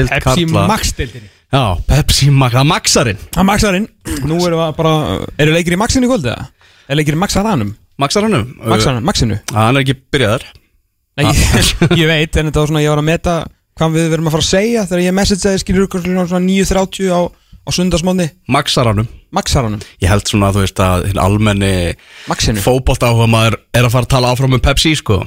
[0.07, 0.15] Mm.
[0.15, 0.65] Pepsi karla.
[0.71, 3.19] Max-deildinni Já, Pepsi Max, það Maxarinn.
[3.35, 3.89] Það Maxarinn,
[4.27, 4.95] nú eru við bara
[5.39, 6.49] eru leikir í Maxinu í kvöldi eða?
[6.91, 7.71] Er leikir í Maxaranum?
[8.03, 9.39] Maxarannum Maxaranum, Maxinu?
[9.51, 10.47] Uh, hann er ekki byrjaðar
[11.17, 11.71] Nei, ég,
[12.03, 13.37] ég veit, en þetta var svona, ég var að meta
[13.77, 17.21] hvað við verum að fara að segja þegar ég messageaði skilur ykkur svona 9.30 á,
[17.31, 21.73] á sundarsmónni Maxarannum Maxaranum, Ég held svona að þú veist að almenni
[22.31, 22.63] Maxinu.
[22.65, 25.19] fótbolta áhuga maður er að fara að tala áfram um Pepsi sko.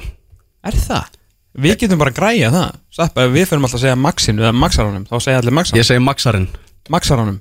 [0.66, 1.19] Er það?
[1.58, 2.74] Við getum bara að græja það.
[3.16, 6.02] Bara, við fyrir alltaf að segja Maxinu eða Maxaranum þá segja allir Maxaranum Ég segi
[6.04, 6.48] Maxarinn.
[6.90, 7.38] Maxaranum,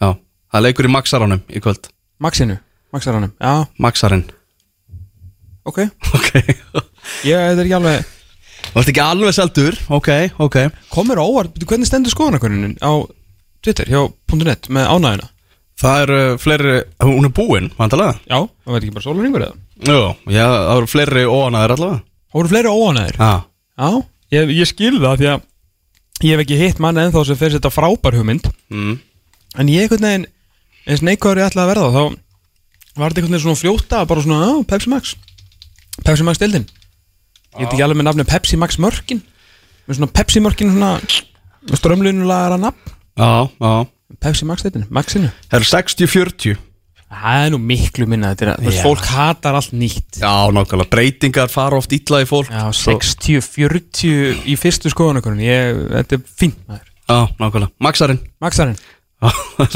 [0.00, 0.08] Já,
[0.52, 1.88] það leikur í Maxarannum í kvöld.
[2.20, 2.58] Maxinu,
[2.92, 4.26] Maxaranum, já, Maxarinn.
[5.66, 5.80] Ok.
[6.14, 6.28] Ok.
[7.26, 8.04] Ég, er ekki alveg
[8.66, 10.10] Þú ert ekki alveg seldur, ok,
[10.42, 10.56] ok.
[10.92, 12.92] Komur óvart, hvernig stendur skoðanakörunin á
[13.64, 14.02] Twitter hjá
[14.42, 15.30] .net með ánæðina?
[15.80, 19.58] Það eru fleiri, hún er búinn, vantalega Já, það veit ekki bara sólurringur eða?
[19.86, 19.98] Jú,
[20.32, 22.02] já, það eru fleiri óanæður allavega
[22.36, 23.34] Það voru fleiri óanæðir Já,
[23.80, 23.90] Já,
[24.34, 25.44] ég, ég skil það því að
[26.26, 28.50] ég hef ekki hitt mann ennþá sem fyrir þetta frábær hugmynd.
[28.68, 28.98] Mm.
[29.56, 30.26] En ég einhvern veginn,
[30.84, 34.42] eins neikvæður ég ætlaði að verða þá var þetta einhvern veginn svona fljóta bara svona,
[34.44, 35.14] já, Pepsi Max.
[36.02, 36.68] Pepsi Max dildin
[37.56, 39.24] Ég veit ekki alveg með nafni Pepsi Max mörkin.
[39.88, 40.92] Með svona Pepsi mörkin svona
[41.72, 42.96] strömlunulega nafn.
[43.16, 43.72] Já, já.
[44.20, 45.32] Pepsi Max dildin, Maxinu.
[45.48, 46.65] Það eru 60-40
[47.06, 50.18] Það er nú miklu minna þetta er fólk hatar allt nýtt.
[50.18, 52.50] Já, nákvæmlega, breytingar fara oft illa í fólk.
[52.50, 56.24] Já, Svo- 60-40 í fyrstu skoðanakonun ég, þetta er
[56.66, 56.88] maður.
[57.06, 57.70] Já, nákvæmlega,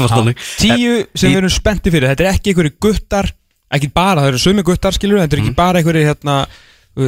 [0.03, 0.41] var þannig.
[0.59, 2.11] Tíu sem við erum spendi fyrir.
[2.11, 3.31] Þetta er ekki einhverju guttar
[3.71, 6.33] Ekki bara, það eru sumi guttar skilur Þetta er ekki bara einhverju hérna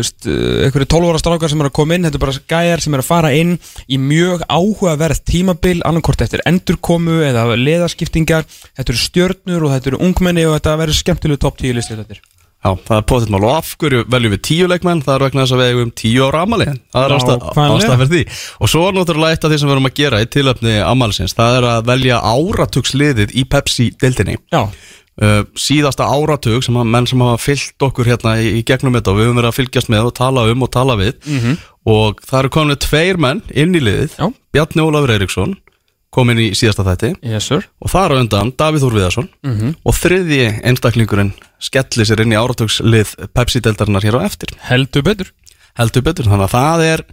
[0.02, 3.06] einhverju 12 ára strákar sem eru að koma inn Þetta er bara gæjar sem eru
[3.06, 8.48] að fara inn Í mjög áhugaverð tímabil Annarkort eftir endurkomu eða leðaskiptingar.
[8.74, 12.22] Þetta eru stjörnur og þetta eru ungmenni Og þetta verður skemmtilegu top 10 listi þetta
[12.64, 13.42] Já, það er potið mál.
[13.44, 15.02] Og af hverju veljum við tíu leikmenn?
[15.04, 18.22] Það er vegna þess að við eigum tíu ára amali það er ástæð fyrir því.
[18.64, 21.36] Og svo er náttúrulega eitt af því sem við erum að gera í tilöfni amalisins,
[21.36, 24.38] það er að velja áratugsliðið í Pepsi-deildinni.
[24.56, 24.62] Já,
[25.22, 29.14] uh, síðasta áratug sem að menn sem hafa fyllt okkur hérna í, í gegnum þetta
[29.14, 31.20] og við höfum verið að fylgjast með og tala um og tala við.
[31.90, 34.18] Og það eru komin tveir menn inn í liðið.
[34.20, 34.28] Já.
[34.56, 35.58] Bjarni Ólafur Eiríksson
[36.14, 37.14] kom inn í síðasta þætti.
[37.26, 39.30] Yes og þar á undan Davíð Þór Viðarsson.
[39.84, 44.54] Og þriðji einstaklingurinn skelli sér inn í áratugslið Pepsi-deldarinnar hér á eftir.
[44.70, 45.34] Heldur betur.
[45.80, 47.04] Heldur betur, þannig að það er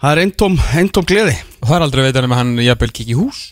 [0.00, 1.36] það er eintóm, eintóm gleði.
[1.60, 3.42] Og það er aldrei að veita nema hann jafnvel kikki í hús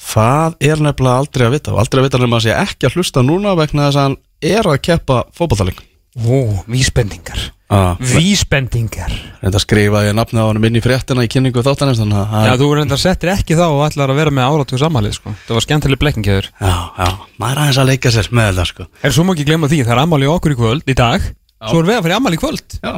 [0.00, 2.96] það er nefnilega aldrei að vita og aldrei að vita nema að sé ekki að
[2.98, 4.16] hlusta núna vegna þess að hann
[4.56, 5.78] er að keppa fótballtaling
[6.16, 9.10] Ó, vísbendingar ah, Vísbendingar
[9.42, 12.52] reynda að skrifa ég nafnið á hann inn í fréttina í kynningu þáttanins það Já,
[12.54, 15.34] er- þú reyndar settir ekki þá og ætlar að vera með áratug samanlið, sko.
[15.44, 16.48] Það var skemmtileg blekkingjöður.
[16.56, 19.44] já, já, maður er aðeins að leika sér með þetta sko Er svo má ekki
[19.50, 21.28] glemma því, það er ammali okkur í kvöld, í dag.
[21.66, 22.78] Svo erum við að fara í ammali í kvöld.
[22.80, 22.94] já,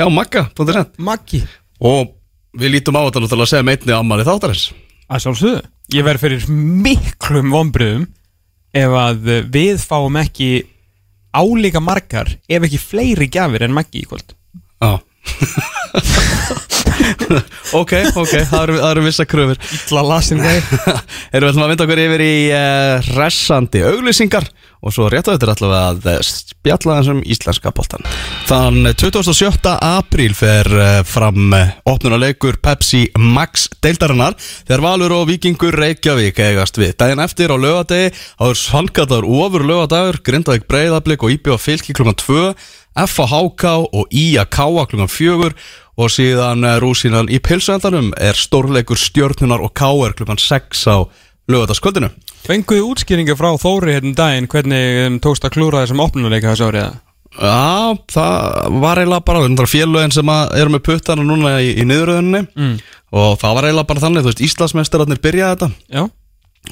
[0.00, 1.42] já, magga.net Maggi.
[1.84, 2.14] og
[2.56, 4.70] við lítum á þetta náttúrulega að segja meitni ammali þáttarins
[5.12, 5.60] Að sjálfsögðu.
[5.94, 8.08] Ég verð fyrir miklum vonbriðum
[8.76, 10.50] ef að við fáum ekki
[11.36, 14.34] álíka margar, ef ekki fleiri gjafir en Maggi í kvöld.
[14.82, 14.98] Já
[17.76, 20.62] Ok, ok, það eru, vissa kröfur Ítla lasin þeir.
[21.36, 24.46] Erum við að vinda okkur yfir í uh, hressandi auglýsingar
[24.86, 28.06] og svo rétt á þetta er allavega að eh, spjalla þessum íslenska boltan
[28.46, 29.74] Þann 27.
[29.74, 31.54] apríl fer uh, fram
[31.88, 38.12] opnunaleikur Pepsi Max deildarinnar þegar Valur og Víkingur Reykjavík eigast við Daginn eftir á lögadegi
[38.38, 42.54] áður svangatar ofur lögadagur Grindavík Breiðablик og Íbjó Fylki klukkan 2
[42.96, 45.50] F á HK og I að K klukkan 4
[45.96, 50.96] og síðan eh, rúsínan í pilsuendanum er stórleikur stjörnunar og K klukkan 6 á
[51.48, 52.10] lögadagskvöldinu
[52.46, 56.68] Fenguðu útskýringar frá Þóri hérna um daginn hvernig um, tókst að klúra þessum opnuleika þessu
[56.68, 56.98] árið?
[57.36, 61.84] Já, það var eiginlega bara undra félögin sem að eru með puttana núna í, í
[61.84, 62.76] niðuröðunni Mm.
[63.12, 66.02] og það var eiginlega bara þannig, þú veist, Íslandsmeistararnir byrjaði þetta Já.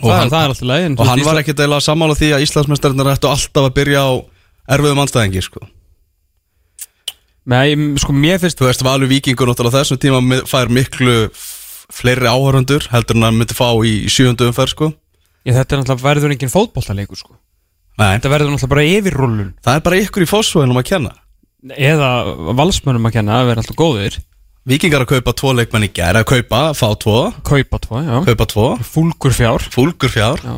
[0.02, 0.94] Og Það, hann- það er alltaf leið.
[0.98, 4.12] og hann var ekkert eiginlega sammála því að Íslandsmeistararnir ættu alltaf að byrja á
[4.78, 5.60] erfiðum anstæðingi, sko
[7.44, 11.28] Nei, sko, mér finnst Þú veist, Valur Víkingur náttúrulega þessum tíma fær miklu
[11.92, 14.92] fleiri áhörundur heldur en hann myndi fá í, í sjöndu umferð, sko
[15.44, 17.34] Ég, þetta er náttúrulega verður engin fótboltaleikur sko.
[18.00, 19.50] Nei, Þetta verður náttúrulega bara yfirrullun.
[19.64, 21.12] Það er bara ykkur í fósfóðinum að kenna.
[21.74, 22.08] Eða
[22.58, 24.16] valsmönnum að kenna, það verður alltaf góðir.
[24.64, 28.14] Víkingar að kaupa tvo leikmenn í gær að kaupa, fá tvo, Kaupa tvo, já.
[28.24, 28.66] Kaupa tvo.
[28.80, 30.54] Fúlgur fjár fúlgur fjár já.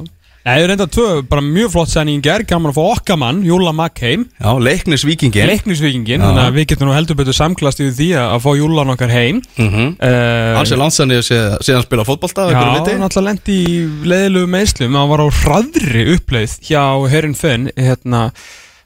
[0.47, 3.73] Það er enda tvö, bara mjög flott sæning ger Gaman að fá okkar mann, Júla
[3.75, 4.29] Mackheim.
[4.39, 6.23] Já, leiknis Víkingin Leiknisvíkingin, Já.
[6.23, 9.41] þannig að við getum nú heldur betur samklast yfir því að fá Júlan okkar heim.
[9.57, 9.89] Mm -hmm.
[9.99, 14.95] uh, Hans er landsenni síðan spila fótbolta Já, Já, hann alltaf lendi í leiðilegu meðslum
[14.95, 17.71] hann var á hraðri uppleið hjá Herin Fenn.
[17.75, 18.31] Hérna,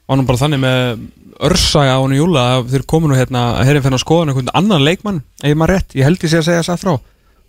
[0.07, 0.97] var nú bara þannig með
[1.45, 5.21] örsaga á hann Júla þeir komu nú hérna Herin Fenn að skoða einhvern annan leikmann.
[5.43, 6.97] Eða maður rétt, ég held sé að segja það frá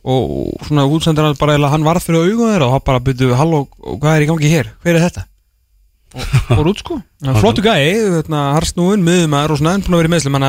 [0.02, 3.66] og svona útsendur bara eða hann varð fyrir augun þeirra og hann bara byrju halló,
[3.78, 5.26] hvað er í gangi hér, hver er þetta?
[6.12, 6.96] Og fór út sko.
[7.40, 10.40] Flottu gæi, hérna, harsnúin, miðumæður og svona enn búin að vera í meðslum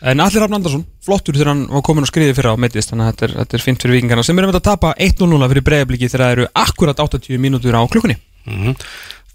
[0.00, 3.04] En Allir Rafn Andersson, flottur þegar hann var komin og skriði fyrir á meitist Þannig
[3.04, 6.08] að þetta er, þetta er fint fyrir vikingarna sem erum að tapa 1-0 fyrir breiðabliki
[6.08, 8.16] þegar það eru akkurat 80 mínútur á klukkunni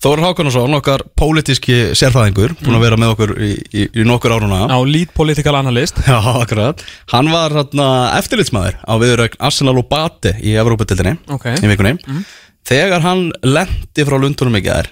[0.06, 4.68] Þóður Hákonarsson, okkar pólitíski sérfæðingur Búin að vera með okkur í, í, í nokkur áruna
[4.70, 5.98] Á lead political analyst.
[6.06, 6.84] Já, akkurat.
[7.10, 7.88] Hann var hérna,
[8.20, 11.48] eftirlitsmaður á viðurögn Arsenal og Bate í Evróputildinni Ok.
[11.58, 11.96] Í vikunni.
[12.70, 14.91] Þegar hann lendi frá Lundunum í gær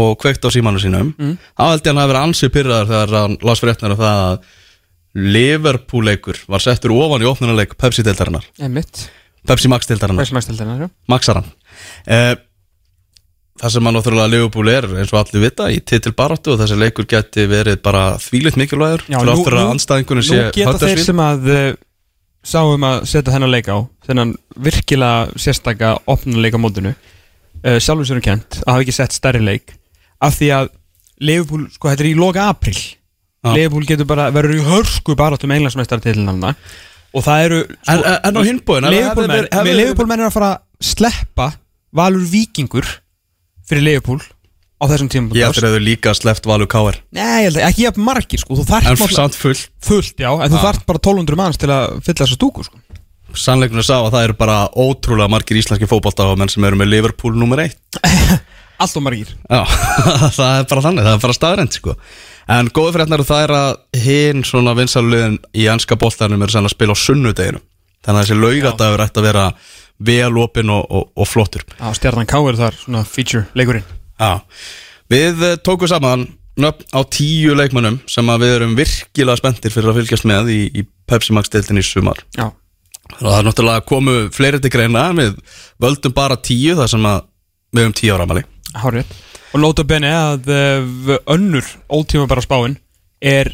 [0.00, 1.34] Og kveikt á símanu sínum mm.
[1.60, 4.48] Þá held ég hann að vera ansið pyrraður Þegar hann las fréttnar af það að
[5.36, 8.48] Liverpool leikur var settur ofan í opnunarleik Pepsi-deildarinnar.
[8.64, 9.04] Einmitt.
[9.44, 11.44] Pepsi Max-deildarinnar, Hversu mæstildina Maxaran
[12.08, 12.32] uh,
[13.60, 17.06] Það sem að náttúrulega Liverpool er eins og allir vita í titilbaráttu og þessi leikur
[17.06, 19.70] geti verið bara þvílitt mikilvægur Já, nú- nú-
[20.26, 21.76] Nú geta þeir sem að uh,
[22.44, 24.32] sáum að setja þennan leik á þennan
[24.66, 29.40] virkilega sérstaka opnuleik á mótinu uh, sjálfur sér um kent að hafa ekki sett stærri
[29.46, 29.76] leik
[30.20, 30.72] af því að
[31.24, 33.54] Liverpool, sko þetta er í loka april Já.
[33.54, 36.54] Liverpool getur bara verður í hörsku baráttum englandsmeistartitilnafna
[37.14, 39.28] og það eru sko, En, en, á hinbúin Liverpool
[40.10, 41.48] menn, er að fara að sleppa
[41.94, 42.88] Valur Víkingur
[43.68, 44.20] fyrir Liverpool
[44.80, 46.98] á þessum tímum Ég heldur að þau líka sleppt Valur K.R.
[47.14, 48.56] Nei, ég held að ekki jafn margir sko.
[48.58, 51.70] Þú þarft En náttúrulega- samt full fullt, já, en þú þarft bara 1200 manns til
[51.72, 52.82] að fylla þessa stúku sko.
[53.34, 57.58] Sannleikunum sá að það eru bara ótrúlega margir íslenski fótboltamenn sem eru með Liverpool nummer
[57.64, 57.74] 1
[58.84, 59.30] Allt og margir.
[59.48, 59.62] Já,
[60.38, 61.94] það er bara þannig, það er bara staðrænt sko.
[62.54, 66.74] En góði fréttnar það er að hinn svona vinsalulegin í ennska boltanum er senn að
[66.74, 67.62] spila á sunnudeginu
[68.04, 69.44] Þannig að þessi laugadagur ætti að vera
[69.98, 71.66] vel opinn og, og, og flottur.
[71.78, 73.86] Já, stjarnan K er þar, svona feature leikurinn.
[74.20, 74.40] Já,
[75.12, 76.26] við eh, tókum saman
[76.60, 80.86] nöfn á tíu leikmönnum sem við erum virkilega spenntir fyrir að fylgjast með í, í
[81.10, 82.22] Pepsi Max deildin í sumar.
[82.38, 82.48] Já,
[83.18, 85.08] það er náttúrulega komu fleiri til greina.
[85.18, 85.38] Við
[85.82, 87.24] völdum bara tíu þar sem að
[87.74, 88.44] við höfum tíu ára amali
[88.78, 89.14] hárið
[89.54, 92.74] Og nota bene að uh, önnur oldtíma bara spáin
[93.22, 93.52] er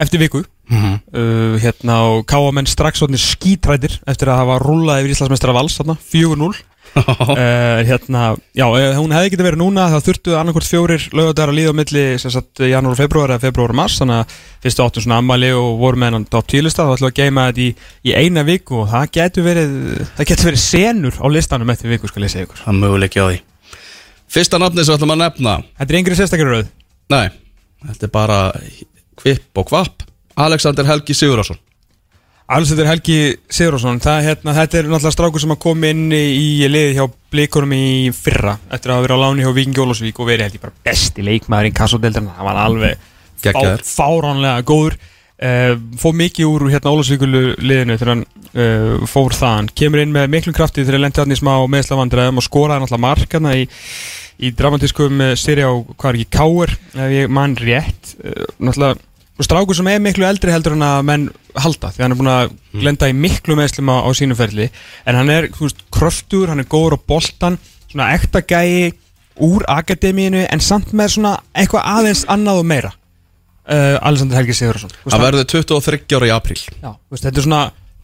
[0.00, 0.98] eftir viku Mhm.
[1.12, 6.54] uh, hérna og káamenn strax skítrætir eftir að hafa rúlað yfir Íslandsmeistara vals þarna, 4-0
[6.96, 11.58] uh, hérna, já, eh, hún hefði getið verið núna það þurftu annarkvort fjórir lögadagar að
[11.58, 12.04] líða á milli
[12.70, 16.00] janúar og februar eða februar og mars þannig að fyrstu áttum svona ammali og voru
[16.00, 17.70] með hennan top 10 lista þá ætlum við að geima þetta í,
[18.06, 19.74] í eina viku og það getur verið
[20.18, 22.62] það getur verið senur á listanum eftir viku skal ég segja ykkur.
[22.64, 23.42] Það möguleiki á því.
[24.32, 25.58] Fyrsta nafni sem ætlum að nefna.
[25.80, 26.70] Þetta er yngri sérstakar rauð
[27.12, 27.26] Nei,
[27.88, 28.38] þetta er bara
[29.20, 30.01] kvipp og kvapp
[30.40, 31.60] Alexander Helgi Sigurðarsson
[32.52, 33.18] Alls þetta er Helgi
[33.52, 37.72] Sigurðarsson það, hérna, þetta er náttúrulega strákur sem að koma inn í liði hjá blikunum
[37.76, 40.84] í fyrra eftir að verið á láni hjá Vikingi Ólafsvík og verið held ég bara
[40.84, 43.08] besti leikmaður í kassodeldarna það var alveg
[43.42, 44.98] fá, fáránlega góður.
[45.42, 49.70] Uh, fór mikið úr hérna Ólafsvíkulu liðinu þegar hann uh, fór þaðan.
[49.74, 53.06] Kemur inn með miklum krafti þegar hann lendi hann í smá meðslavandræðum og skoraði náttúrulega
[53.08, 53.64] markana í
[54.42, 58.14] í dramatískum uh, seri á hvað er ekki Káur ef ég mann rétt.
[58.62, 59.00] Náttúrulega
[59.40, 62.52] strákur sem er miklu eldri heldur en að menn halda því hann er búin að
[62.72, 64.68] glenda í miklu meðslum á, á sínu ferli
[65.08, 68.92] en hann er veist, kröftur, hann er góður á boltan svona ekta gæi
[69.42, 72.90] úr akademíinu en samt með svona eitthvað aðeins annað og meira.
[73.62, 76.58] Uh, Alexander Helgi Sigurðarsson Það verður 23 ára í apríl.
[76.58, 77.60] Já, veist, þetta er svona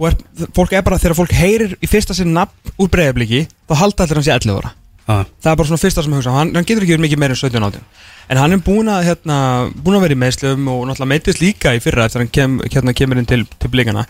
[0.06, 0.16] er,
[0.54, 4.20] fólk er bara þegar fólk heyrir í fyrsta sinn nafn úr breyðabliki þá halda allir
[4.20, 4.70] hann sé 11 ára
[5.08, 5.24] ah.
[5.42, 6.36] það er bara svona fyrsta sem hugsa.
[6.36, 7.90] Hann, hann getur ekki verið mikið meira en 17 átján.
[8.28, 9.36] En hann er búin að, hérna,
[9.72, 12.56] búin að vera í meðslum og náttúrulega meittist líka í fyrra eftir að hann kem,
[12.66, 14.04] hérna, kemur inn til, til blikana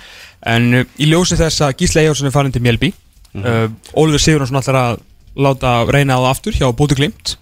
[0.46, 2.90] en uh, í ljósi þess að Gísle Eyjálsson er farin til Mjölby
[3.36, 4.98] mm uh, Ólfur Sigurðarsson ætlar að
[5.38, 7.36] láta reyna á það aftur hjá Bóti Glimt.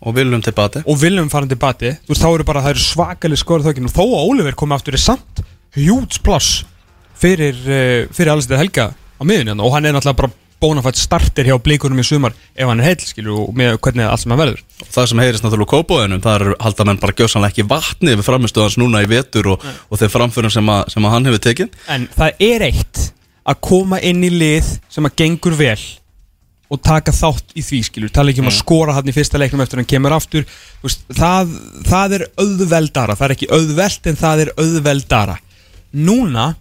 [0.00, 1.90] Og viljum tilbati og Viljum farin til Bati.
[2.06, 4.76] Þú veist þá eru bara það eru svakalig skorð þökin og þó að Ólfur komi
[4.76, 5.42] aftur er samt
[5.76, 6.62] hjúts pláss
[7.20, 8.32] fyrir, uh, fyrir
[10.60, 14.04] og bónafætt starter hjá blikunum í sumar ef hann er heill skilur og með hvernig
[14.04, 14.64] allt sem hann verður.
[14.92, 18.62] Það sem heyrist náttúrulega kópóðinum Það er halda menn bara gjósanlega ekki vatni Við framistu
[18.64, 21.80] hans núna í vetur og, og þeir framförum sem, að, sem að hann hefur tekið.
[21.92, 23.02] En það er eitt
[23.48, 25.80] að koma inn í lið sem að gengur vel
[26.70, 28.12] og taka þátt í því skilur.
[28.14, 30.44] Tala ekki um að skora hann í fyrsta leiknum eftir hann kemur aftur.
[30.84, 31.56] Veist, það,
[31.88, 35.38] það er auðveldara, það er ekki auðveld en það er auðveldara.
[35.98, 36.52] Núna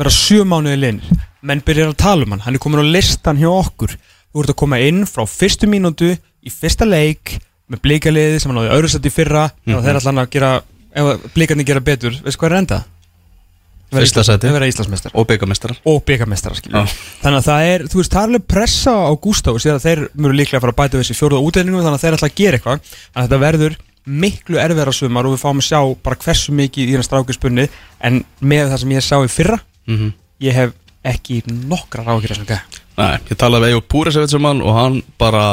[0.00, 3.40] vera sjö mánuði linir menn byrjar að tala um hann, hann er komin á listan
[3.40, 3.96] hjá okkur.
[4.30, 7.38] Þú ert að koma inn frá fyrstu mínútu í fyrsta leik
[7.70, 9.48] með blíkaliði sem hann öðru sett í fyrra.
[9.64, 9.84] Mm -hmm.
[9.84, 10.62] þeir ætla hann að gera,
[10.94, 12.20] ef blíkarnir gera betur.
[12.24, 12.84] Veist hvað er enda?
[13.90, 16.94] Fyrsta að Íslandsmeistar Og byggamestrar og byggamestara skilur Já.
[17.24, 19.86] þannig að það er, þú veist, það er alveg pressa á Gustaf og sér að
[19.86, 22.38] þeir mjög líklega að fara að bæta þessi fjóruða útdeilingum þannig að þeir ætla að
[22.38, 22.84] gera eitthvað.
[22.86, 23.76] Þannig að þetta verður
[24.20, 27.66] miklu erfiðara sumar og við fáum að sjá bara hversu mikið í hérna strákispunni
[28.00, 29.58] en með það sem ég sá í fyrra
[29.90, 30.12] Mhm.
[30.40, 30.72] ég hef
[31.04, 35.44] ekki nokkra rákir þessum gæða Nei, ég talaði við um hann og hann bara,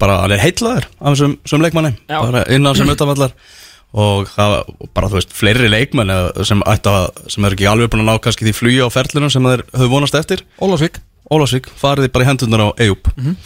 [0.00, 1.92] bara hann er heitlaður af þessum, þessum leikmanni.
[2.10, 2.18] Já.
[2.20, 3.32] bara innan sem utanvallar.
[3.96, 4.56] Og það
[4.92, 6.12] bara þú veist, fleiri leikmenn
[6.44, 6.60] sem,
[7.32, 9.92] sem er ekki alveg búin að ná kannski því flugi á ferlunum sem þeir höfðu
[9.94, 10.42] vonast eftir.
[10.60, 10.98] Ólafsvík.
[11.32, 13.36] Ólafsvík, farið bara í hendunar á Eyjúp mm Mhm.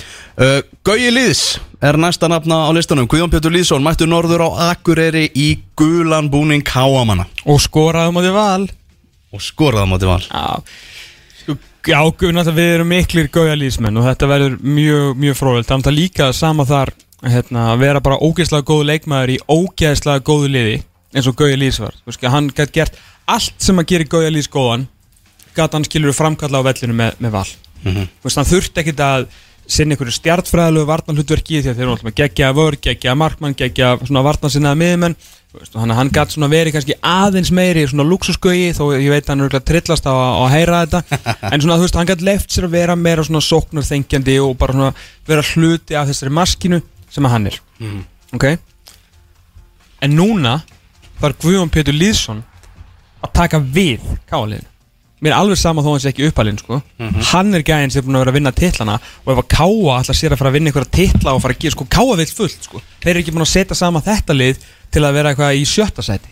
[0.40, 1.44] uh, Gauji Lýðs
[1.80, 3.06] er næsta nafna á listanum.
[3.06, 8.32] Guðjón Pétur Lýðsson mættu norður á Akureyri í gulan búning káamanna og skoraðum á því
[8.34, 8.68] val.
[9.30, 10.20] Og skoraði á móti val.
[10.26, 10.62] Já,
[11.90, 16.66] já við erum miklir gaujalísmenn og þetta verður mjög, mjög fróðilt þannig að líka sama
[16.68, 16.92] þar
[17.26, 20.78] hérna, að vera bara ógeðslega góðu leikmaður í ógeðslega góðu liði
[21.10, 21.96] eins og Gauja Lýs var.
[21.98, 22.98] Þú veist, hann gætt gert
[23.30, 24.86] allt sem að gera Gauja Lýs góðan
[25.56, 27.48] gata hann skilur framkalla á vellinu með, með val.
[27.82, 28.10] Mhm.
[28.20, 29.26] Þú veist, hann þurfti ekkit að
[29.70, 33.92] sinna einhverju stjartfræðilegu varnarhlutverki því að þeir eru alltaf með geggja vörg, geggja markmann, geggja
[34.02, 35.18] svona varnarsinnaða miðmenn
[35.50, 39.32] Veist, og hann, gæti svona verið kannski aðeins meiri svona luxusgauji þó ég veit að
[39.32, 41.18] hann er örugglega trillast á, að heyra þetta.
[41.50, 44.76] En svona þú veist, hann gæti left sér að vera meira svona sóknarþengjandi og bara
[44.76, 44.92] svona
[45.26, 47.58] vera hluti af þessari maskinu sem að hann er.
[48.38, 48.46] Ok?
[50.06, 50.60] En núna
[51.20, 52.44] þarf Guðjón Pétur Lýðsson
[53.20, 54.70] að taka við káaliðinu
[55.20, 56.80] mér er alveg sama þó hann sé ekki uppalinn sko.
[57.32, 59.96] hann er gæðin sem er búin að vera að vinna titlana og ef að káa
[59.98, 62.32] ætla sér að fara að vinna einhverja titla og fara að gera, sko, káa vill
[62.38, 62.80] fullt sko.
[63.02, 66.02] þeir eru ekki búin að setja sama þetta lið til að vera eitthvað í sjötta
[66.06, 66.30] sæti.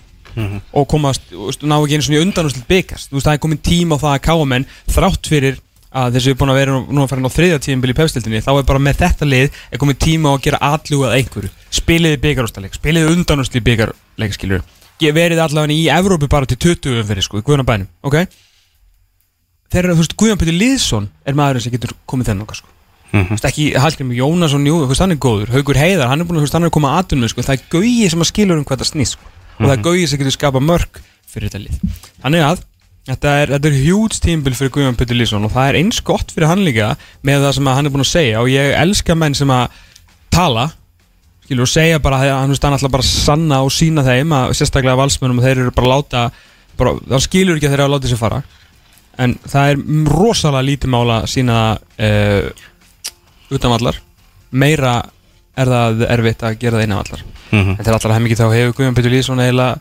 [0.73, 3.41] Og komast, þú veist, ná ekki einu svona í undanúslit byggast, þú veist, það er
[3.43, 5.57] komin tíma á það að káa menn þrátt fyrir
[5.99, 7.99] að þessi er búin að vera nú- núna að fara inn á þriðja tíðinbili í
[7.99, 11.51] pefstildinni þá er bara með þetta lið er komin tíma á að gera allugað einhverju.
[11.75, 14.63] Spiliði byggarústaleik, spiliði undanúslit byggarleik skilur,
[15.01, 18.21] verið allavega í Evrópu bara til 20 umfyrir sko, í Guðanabænum ok,
[19.75, 22.69] eru, þú veist, Guðjón Pétur Lýðsson er maðurinn sem getur komið þennan okkar sko
[23.09, 25.53] Þú veist, ekki Hallgrim Jónasson, jú, hann er góður.
[25.55, 28.31] Haugur Heiðar, hann er búin að, koma aðdun með, sko, það er gaugi sem að
[28.33, 29.31] skilur um hvað það snýst, sko.
[29.59, 32.03] Og það er gaugi sem getur skapa mörg fyrir þetta lið.
[32.23, 32.61] Þannig að,
[33.09, 36.35] þetta er, þetta er hjúts tímbil fyrir Guðjón Pétur Lýðsson og það er eins gott
[36.35, 36.91] fyrir hann líka
[37.27, 38.43] með það sem hann er búin að segja.
[38.43, 39.81] Og ég elska menn sem að
[40.35, 40.69] tala
[41.49, 45.41] skilur og segja bara að hann, ætla bara sanna og sína þeim að sérstaklega valsmönum
[45.41, 46.25] og þeir eru bara að láta
[46.79, 48.41] bara, það skilur ekki að þeir eru að láta sér fara.
[49.19, 49.81] En það er
[50.13, 52.67] rosalega lítið mála sína uh,
[53.51, 53.99] utanvallar
[54.53, 54.97] meira
[55.59, 57.71] er það erfitt að gera það innanvallar Mhm.
[57.79, 59.79] en þegar allar hef mikið þá hefur Guðjón Pétur Lýðsson eiginlega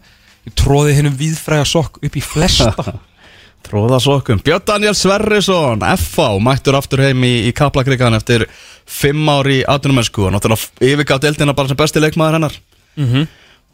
[0.56, 2.94] tróðið hennum viðfræga sokk upp í flesta.
[3.68, 4.40] Tróða sokkum.
[4.40, 8.46] Björn Daniel Sverrisson, FH Mættur aftur heim í, í Kaplakrikan eftir
[8.88, 12.56] Fimm ári í atvinnumennsku Og náttúrulega yfirgátt eldina bara sem besti leikmaður hennar.
[12.96, 13.26] Mhm.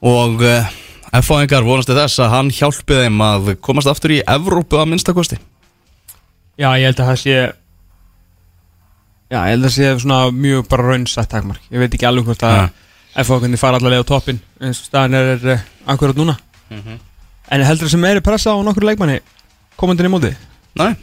[0.02, 0.66] Og uh,
[1.14, 5.38] FH-ingar vonast til þess að hann hjálpi þeim að komast aftur í Evrópu að minnstakosti
[6.58, 7.38] Já, ég held að það sé
[9.34, 12.28] Já, ég held að það sé svona mjög bara raunsætt takmark Ég veit ekki alveg
[12.30, 12.68] hvort að Ja.
[13.24, 16.38] FH hvernig fara allavega á toppin eins og staðan er, er uh, akkurat núna
[16.74, 19.20] En heldur það sem meiri pressa á nokkur leikmanni
[19.78, 20.34] komandinn í móti?
[20.78, 20.94] Nei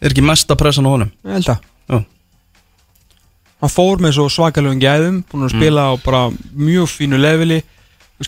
[0.00, 2.02] Er ekki mesta pressan á honum Ég held að Já.
[3.62, 7.62] Hann fór með svo svakalöfum gæðum búin að spila á bara mjög fínu leveli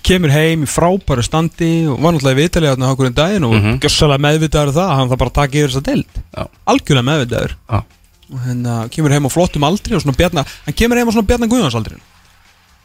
[0.04, 3.62] kemur heim í frábæru standi og var náttúrulega viðtalið þarna okkur en daginn og mm.
[3.62, 3.78] -hmm.
[3.80, 6.42] gjössalega meðvitaður um það hann það bara að taka yfir þessa deild Já.
[6.72, 7.78] algjörlega meðvitaður Já.
[8.32, 11.28] Og hérna kemur heim á flottum aldri og svona bjarna, hann kemur heim á svona
[11.28, 12.02] bjarna guðjónsaldrin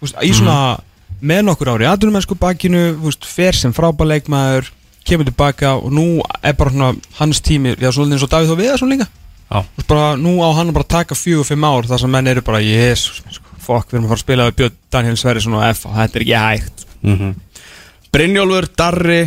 [0.04, 0.80] veist, í svona
[1.24, 4.72] með nokkur ári aðdunumennsku bakinu þú veist, fer sem frábæleikmaður
[5.08, 6.06] kemur tilbaka og nú
[6.44, 9.08] er bara svona hans tími, já svona eins og Davíð og Viðarsson líka.
[9.50, 9.60] Já.
[9.60, 12.44] Þú veist, bara, nú á hann bara taka fjögur, fimm ár þar sem menn eru
[12.46, 15.66] bara, jésus sko, fokk, við erum að fara að spila við Björn Daniel Sverrisson og
[15.68, 16.86] F og þetta er ekki hægt.
[17.04, 17.34] Mm
[18.14, 19.22] Brynjólfur Darri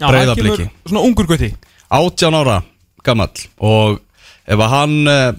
[0.00, 0.64] Breiðabliki.
[0.66, 1.52] kemur svona ungur gutti.
[1.94, 2.56] 18 ára
[3.06, 4.00] gamall og
[4.46, 5.32] ef að hann uh,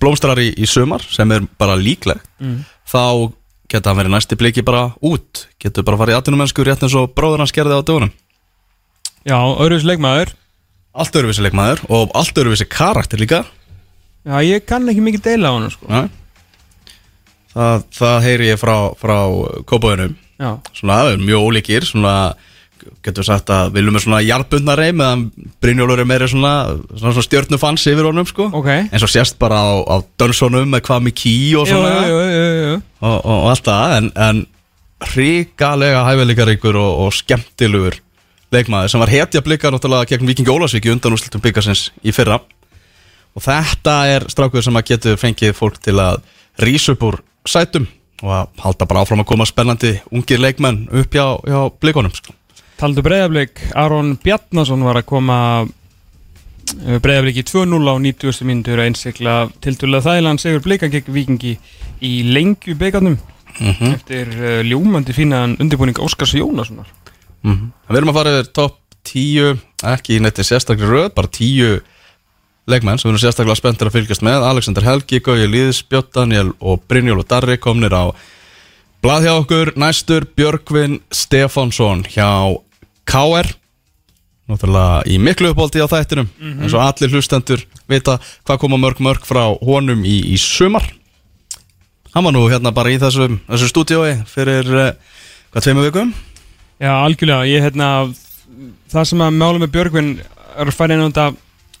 [0.00, 2.62] blómstrar í, í sumar sem er bara líklegt Mm.
[2.88, 3.32] þá
[3.68, 5.44] geta hann verið næsti bliki bara út.
[5.60, 8.12] Getur bara farið í atvinnumennsku rétt eins og bróður hans gerði á dögunum.
[9.28, 10.32] Já, öðruvis leikmaður.
[10.96, 13.44] Allt öruvísi leikmaður og allt öruvísi karakter líka.
[14.26, 15.86] Já, ég kann ekki mikið deila á hann sko.
[17.54, 19.16] það, það heyri ég frá, frá
[19.70, 20.16] kópáðunum
[20.74, 22.14] svona það er mjög ólíkir svona
[23.04, 25.24] getur við sagt að viljum við svona jarðbundnari meðan
[25.62, 26.52] Brynjólfur er meira svona,
[26.92, 30.84] svona, svona stjörnufans yfir honum sko ok eins og sést bara á, á dönsunum með
[30.88, 32.76] hvað með ký og svona jú, jú, jú.
[33.00, 34.42] Og, og, og allt það en, en
[35.10, 38.00] hrikalega hæfileikaríkur og, og skemmtilegur
[38.54, 42.40] leikmaður sem var hetja blikar náttúrulega gegn Viking Ólasvík í undanúrslutum byggasins í fyrra
[43.36, 46.20] og þetta er strákur sem að getur fengið fólk til að
[46.60, 47.86] rísa upp úr sætum
[48.20, 52.34] og að halda bara áfram að koma spennandi ungir leikmenn upp hjá, hjá blikonum sko.
[52.80, 55.36] Taldu breyðablík, Aron Bjarnason var að koma
[56.72, 58.46] breyðablík í 2-0 á 90.
[58.48, 61.58] mínútur að einsikla tildulega þægilegan segur blika gegn vikingi
[62.00, 63.18] í lengju byggarnum
[63.60, 66.86] mm eftir uh, ljúmandi fínaðan undirbúning Óskars Jónassonar
[67.42, 67.68] -hmm.
[67.88, 71.80] Við erum að fara yfir topp 10 ekki í netti sérstaklega röð bara 10
[72.66, 76.52] leikmenn sem við erum sérstaklega spenntir að fylgjast með Alexander Helgi, Gauji Lýðs, Björn Daniel
[76.60, 78.08] og Brynjól og Darri komnir á
[79.02, 82.56] blað hjá okkur, næstur Björgvin Stefánsson hjá
[83.10, 83.50] KR
[84.50, 89.26] náttúrulega í miklu uppáldi á þættinum eins og allir hlustendur vita hvað koma mörg mörg
[89.26, 90.86] frá honum í, í sumar.
[92.14, 94.88] Hann var nú hérna bara í þessu, þessu stúdiói fyrir uh,
[95.52, 96.14] hvað tveimu vikum?
[96.80, 97.90] Já, algjörlega, ég hérna
[98.90, 101.28] það sem að mála með Björgvin er að færa inn á þetta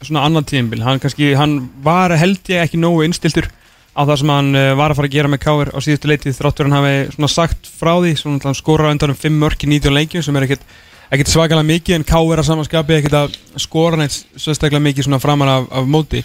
[0.06, 1.00] svona annan tíðinbil hann
[1.36, 3.50] hann var held ég ekki nógu innstiltur
[3.96, 6.38] á það sem hann uh, var að fara að gera með Káir á síðustu leitið
[6.38, 9.96] þráttur hann hafi svona sagt frá því svona skora undan um 5 mörk í 19
[9.98, 10.64] leikjum sem er ekkert
[11.10, 15.22] ekkert svakalega mikið en K er að samanskapi ekkert að skora neitt sérstaklega mikið svona
[15.22, 16.24] framan af, af móti.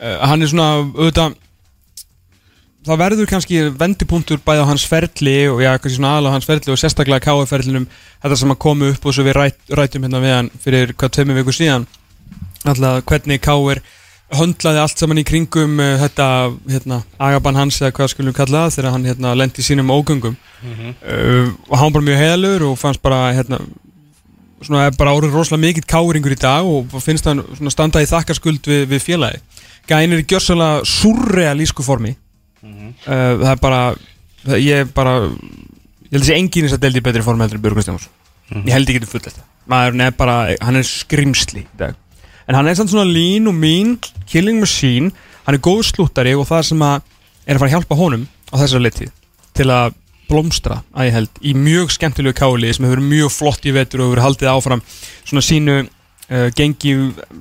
[0.00, 1.38] Uh, hann er svona auðvitað
[2.86, 6.48] það verður kannski vendipunktur bæði á hans ferli og já, kannski svona aðalega á hans
[6.48, 7.88] ferli og sérstaklega K-ferlinum
[8.22, 11.12] þetta sem að komu upp og svo við ræt, rætum hérna við hann fyrir hvað
[11.16, 11.86] tveimur viku síðan.
[12.66, 13.82] Alltaf hvernig K-er
[14.32, 16.26] höndlaði allt saman í kringum uh, þetta
[16.72, 20.38] hérna, agaban hans eða hvað skulum kalla það þegar hann hérna, lendi sínum ógöngum.
[20.62, 23.60] Uh, og hann var bara mjög heðalur og fannst bara hérna,
[24.62, 28.08] svona er bara orðið rosalega mikill káringur í dag og finnst hann svona standa í
[28.10, 29.42] þakkarskuld við, við félagi
[29.90, 32.12] Gæn er í gjössalega surrealísku formi.
[32.62, 33.80] Uh, það er bara
[34.44, 37.58] það, ég er bara ég held að sé enginn þess að deldi betri formi heldur
[37.58, 38.06] en Björgun Stjáns
[38.52, 39.44] ég held ekki til fullt þetta.
[39.72, 41.96] Maður er bara, hann er skrimsli í dag.
[42.46, 43.96] En hann er samt svona lean og mean
[44.28, 45.12] killing machine,
[45.46, 47.00] hann er góð slúttari og það sem að
[47.46, 49.12] er að fara að hjálpa honum á þessari litið
[49.58, 49.96] til að
[50.28, 54.12] blómstra að ég held í mjög skemmtilegu káli sem hefur mjög flott í vetur og
[54.12, 54.84] hefur haldið áfram
[55.24, 56.94] svona sínu uh, gengi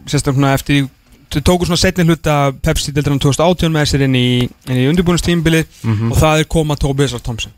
[0.09, 0.89] sérstaklega eftir
[1.31, 5.63] þau tóku svona setni hluta Pepsi deltarann 2018 með sér inn í, í undirbúinustímbili
[6.09, 7.23] og það er koma Tobias R.
[7.23, 7.53] Thompson.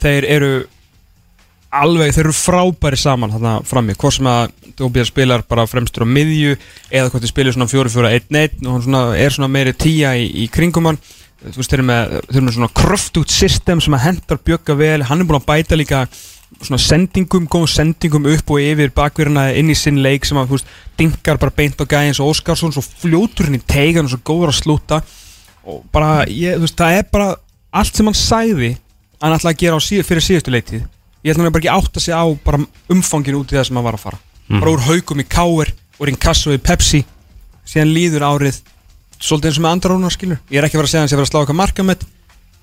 [0.00, 0.50] Þeir eru
[1.70, 6.08] alveg, þeir eru frábæri saman þarna frammi, hvort sem að Tobias spilar bara fremstur á
[6.08, 6.56] miðju
[6.90, 10.48] eða hvort þið spilir svona 4-4-1-1 og hann svona, er svona meiri tíja í, í
[10.52, 11.00] kringum hann
[11.44, 14.76] þú veist, þeir eru með, þeir eru með svona kröftút system sem að hendar bjögga
[14.78, 15.00] vel.
[15.08, 16.04] Hann er búin að bæta líka
[16.60, 20.58] svona sendingum, góðum sendingum upp og yfir bakverðina inn í sinn leik sem að, þú
[20.58, 24.14] veist, dinkar bara beint á gæði eins og Óskarsson svo fljótur hann í teigan og
[24.14, 25.02] svo góður að slúta.
[25.64, 27.34] Og bara, ég, þú veist, það er bara
[27.70, 28.72] allt sem hann sæði
[29.20, 30.88] hann ætlaði að gera síð, fyrir síðustu leitið
[31.22, 32.60] ég ætla hann bara ekki að átta sig á bara
[32.92, 34.20] umfanginu út í það sem hann var að fara.
[34.50, 37.02] Bara úr haugum í káir, úr inn kassu í Pepsi.
[37.68, 38.60] Síðan líður árið
[39.20, 40.40] svolítið eins og með andarónar skilur.
[40.50, 42.06] Ég er ekki að fara að segja hans að ég var að slá eitthvað markamett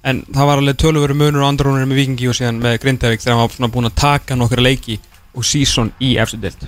[0.08, 3.38] en það var alveg töluvöru munur á andarónar með Vikingi og síðan með Grindavík þegar
[3.38, 4.98] hann var svona búin að taka nokkra leiki
[5.38, 6.68] og sísón í eftir deilt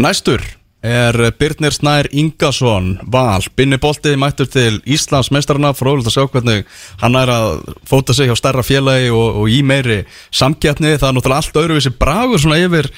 [0.00, 0.44] Næstur
[0.82, 6.64] er Birnir Snær Ingason Val, Binni Bolti mættur til Íslands mestarana, fróðilegt að sjá hvernig
[7.02, 10.02] hann er að fóta sig hjá stærra félagi og, og í meiri
[10.34, 10.96] samkeppni.
[10.98, 12.90] Það er náttúrulega allt öðruvísi bragur svona yfir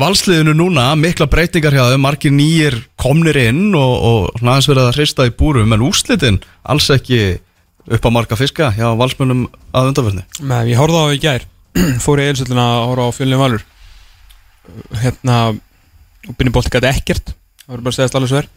[0.00, 4.96] valsliðinu núna, mikla breytingar hjá þau, margir nýjir komnir inn og, og aðeins verið að
[4.98, 7.38] hrista í búrum, en úrslitin alls ekki
[7.84, 9.44] upp á marga fiska hjá valsmönnum
[9.76, 11.46] að undanverðni Nei, ég horfði á það í gær
[12.04, 13.64] fór í eilsölduna að horfa á fjölni valur.
[15.02, 17.34] Hérna og Binni Bolti gæti ekkert
[17.64, 18.50] það voru bara að segja alveg sver.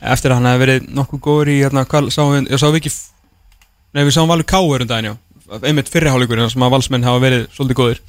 [0.00, 2.78] Eftir að hann hefði verið nokkuð góður í hérna, hvað sáum við, ég sá við
[2.80, 5.58] ekki nei, við sáum valur káur um daginn, já.
[5.60, 8.00] Einmitt fyrrihálíkur, sem að valsmenn hafa verið svolítið góður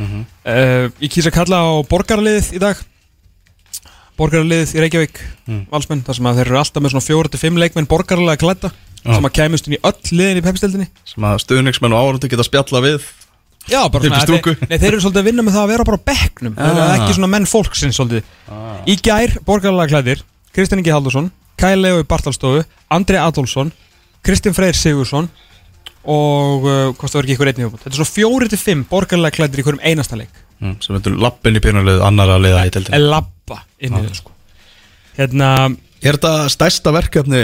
[0.00, 0.24] Mhm.
[0.48, 2.76] uh, ég kýs að kalla á borgarliðið í dag
[4.20, 5.20] borgarliðið í Reykjavík
[5.50, 5.66] Mm.
[5.72, 8.70] valsmenn, þar sem að þeir eru alltaf með svona fjóra til fimm leikmenn borgarlega klædda
[9.04, 9.14] Já.
[9.16, 12.44] sem að kæmust inn í öll liðin í pepsteldinni sem að stuðningsmenn og áhundu geta
[12.46, 13.00] spjalla við
[13.68, 15.98] Já, bara svona, þeir, nei, þeir eru svolítið að vinna með það að vera bara
[16.10, 16.94] bekknum Þeir eru Ah.
[16.96, 18.22] ekki svona menn fólksins svolítið
[18.88, 20.22] Í gær, borgarlega klæðir
[20.54, 21.30] Kristján Ingi Haldursson,
[21.60, 21.84] Kæl
[26.04, 29.36] og uh, hvað það var ekki ykkur einnig Þetta er svona fjóri til fimm borgarlega
[29.36, 30.32] klæðir í hverjum einasta leik.
[30.60, 32.96] Mm, sem veitur lappin í pínulegu annar að liða í deildinni.
[32.96, 34.32] Er labba inn í þau sko.
[35.18, 35.50] Hérna,
[36.00, 37.42] Er þetta stærsta verkefni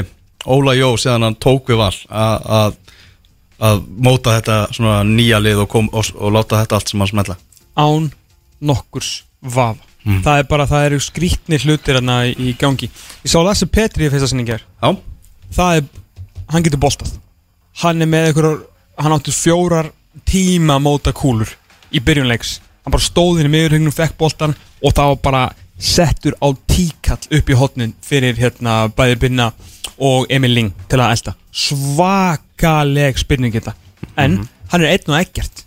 [0.49, 2.77] Óla Jó síðan hann tók við val að- að
[3.67, 7.11] að móta þetta svona nýja lið og, kom, og, og láta þetta allt sem að
[7.13, 7.37] smetla?
[7.77, 8.11] Án
[8.61, 9.81] nokkurs vafa.
[10.07, 10.21] Mm.
[10.23, 12.89] Það er bara, það eru skrítni hlutir hérna í, gangi.
[13.25, 14.63] Ég sá Lasse Petri í fyrsta sinni í gær.
[14.83, 14.93] Já,
[15.57, 15.89] það er,
[16.53, 17.17] hann getur boltað
[17.83, 18.61] hann er með einhverjar
[19.05, 19.93] hann átti fjórar
[20.29, 21.51] tíma móta kúlur
[21.93, 25.45] í byrjunleiks hann bara stóð inn í miðurhengnum, fekk boltan og það var bara
[25.79, 29.51] settur á tíkall upp í hotnin fyrir hérna bæði Binna
[29.97, 33.75] og Emil Ling til að elda svakaleg spyrning þetta.
[34.21, 35.65] En hann er einn og ekkert.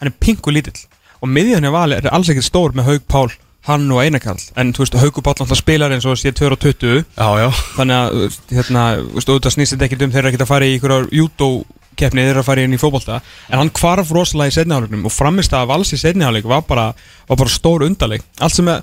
[0.00, 0.76] Hann er pingu lítill.
[1.22, 3.28] Og miðjan er valið er alls ekkert stór með Haug Pál
[3.68, 6.58] hann og Einakarl en þú veist Haugur Pál alltaf spilar eins og sé 2 og
[6.58, 7.48] 20 já, já.
[7.76, 10.66] Þannig að hérna, þú veist, auðvitað snýst þetta ekkert um þeir eru ekkert að fara
[10.66, 13.20] í einhverjar júdó-keppni þeir eru að fara inn í fótbolta.
[13.48, 16.88] En hann kvarf rosalega í setniháleiknum og framist að vals í setniháleik var bara,
[17.28, 18.82] var bara stór undarleik allt sem að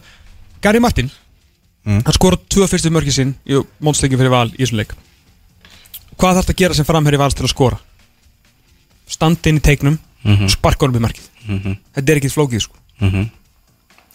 [0.62, 1.12] Gary Martin
[1.88, 2.02] Mm.
[2.04, 4.92] hann skora tvö fyrstu mörki sinn í mótsleikin fyrir val í þessum leik.
[6.20, 7.78] Hvað þarf þetta að gera sem framherri vals til að skora?
[9.10, 10.50] Standa inn í teiknum Mhm.
[10.52, 11.28] sparka honum í markið.
[11.48, 11.78] Mhm.
[11.96, 12.76] þetta er ekkert flókið sko.
[13.02, 13.30] Mhm.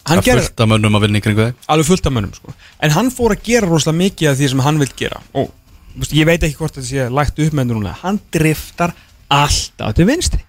[0.09, 2.53] Hann gerir fullt af mönnum að vinna í kringu þig alveg fullt af mönnum sko.
[2.85, 5.51] en hann fór að gera rosalega mikið af því sem hann vil gera og
[5.95, 8.93] veist, ég veit ekki hvort þetta sé lægt upp með núna hann driftar
[9.33, 10.41] alltaf til vinstri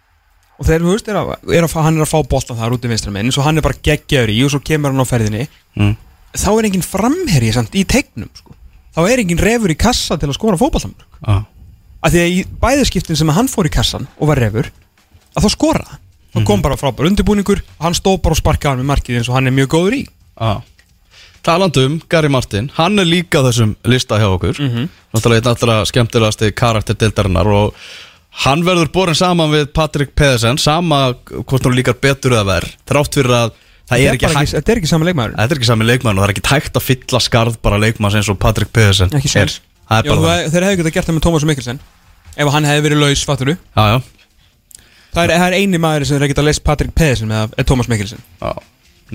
[0.56, 2.92] og þegar veist er að, er að, hann er að fá boltan þar út í
[2.92, 5.44] vinstra menn svo hann er bara geggjaður í og svo kemur hann á ferðinni
[5.76, 5.92] mm.
[6.36, 8.56] þá er engin framherji samt í tegnum sko.
[8.96, 11.44] þá er engin refur í kassa til að skora fótballtamur ah.
[12.00, 14.72] af því að í bæðiskiptin sem hann fór í kassan og var refur
[15.36, 16.00] að þá skora
[16.36, 19.28] það það kom bara frábær undirbúningur hann stóð bara og sparkaði hann með markið eins
[19.32, 20.02] og hann er mjög góður í.
[20.36, 20.54] Já.
[21.46, 24.58] Talandum, Gary Martin, hann er líka á þessum lista hjá okkur.
[25.14, 27.76] Náttúrulega einn allra skemmtilegasti karakter deildarinnar og
[28.42, 33.14] hann verður borin saman við Patrick Pedersen sama hvort hann líkar betur eða verð þrátt
[33.20, 33.54] fyrir að
[33.86, 36.24] það er ekki hægt Þetta er ekki saman leikmaður Þetta er ekki sami leikmann og
[36.24, 39.54] það er ekki hægt að fylla skarð bara leikmanns eins og Patrick Pedersen Ekki er.
[39.86, 41.80] Það er það- Þeir hefðu getað gert það með Tómas Mikkelsen
[42.36, 44.02] Ef hann hefði verið laus, fattur það Já, já,
[45.16, 47.88] Það er, það er eini maður sem þeir getað leist Patrick Pedersen með er Tómas
[47.88, 48.20] Mikkelsen.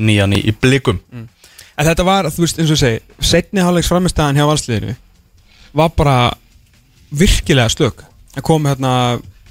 [0.01, 0.97] Nýjan í, blikum.
[1.13, 4.95] En þetta var, þú veist, eins og ég segi Setni hálfleiks framistæðan hjá valsliðinu
[5.77, 6.15] Var bara
[7.15, 8.01] virkilega stök.
[8.35, 8.91] Það kom hérna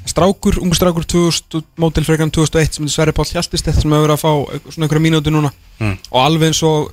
[0.09, 4.07] strákur, ungu strákur 2000, mótil frekarn 2001 sem er Sverri Páll Hjastist þetta sem hefur
[4.09, 5.51] verið að fá eitthvað- svona einhverja mínútu núna.
[5.81, 5.97] Mm.
[6.11, 6.93] og alveg eins og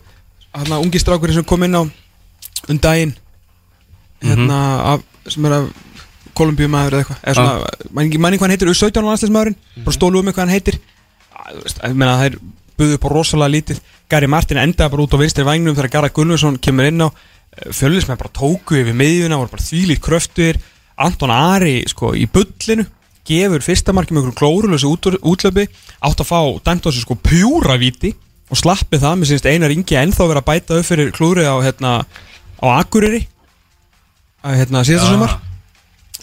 [0.53, 1.81] hérna ungi strákur sem kom inn á
[2.69, 3.15] um daginn
[4.23, 4.59] hérna
[4.93, 5.69] af, sem er af
[6.37, 7.19] Kolumbíumæður eða eitthvað.
[7.23, 10.55] Eða svona, manni man hvað hann heitir, 17 landsleismæðurinn bara stólu um með hvað hann
[10.55, 10.79] heitir.
[11.77, 12.37] Það er
[12.77, 13.81] buðið upp á rosalega lítið.
[14.11, 17.09] Gary Martin endaði bara út á vinstri vagnum þegar Garra Gunnlaugsson kemur inn á.
[17.73, 20.61] Fjölusmenn bara tóku yfir miðjuna voru bara þvílít kröftuðir.
[20.97, 22.85] Anton Ari sko í bullinu
[23.27, 25.67] gefur fyrsta marki með einhverjum klórulösu út, útlöpi.
[26.05, 26.41] Átt að fá
[26.91, 28.13] sig sko pjúra víti
[28.47, 31.55] og slappið það, mér finnst Einar Ingi ennþá verið að bæta upp fyrir klúrið á
[31.65, 31.91] hérna
[32.63, 33.25] á Akureyri
[34.47, 35.33] að hérna síðasta sumar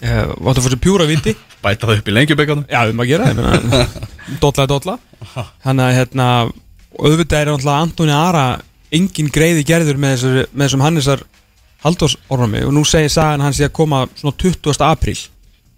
[0.05, 1.35] uh, átt að fá sér pjúra víti
[1.65, 3.31] Bæta það upp í lengjubekkanum Já, um að gera,
[4.43, 4.95] Dolla er dolla.
[5.65, 6.29] Þannig að hérna
[6.95, 8.45] og auðvitað er náttúrulega Antoni Ara
[8.95, 11.25] engin greiði gerður með, þessum Hannesar
[11.85, 14.85] Haldórsormi og nú segir sagan hans í að koma svona 20.
[14.87, 15.19] apríl.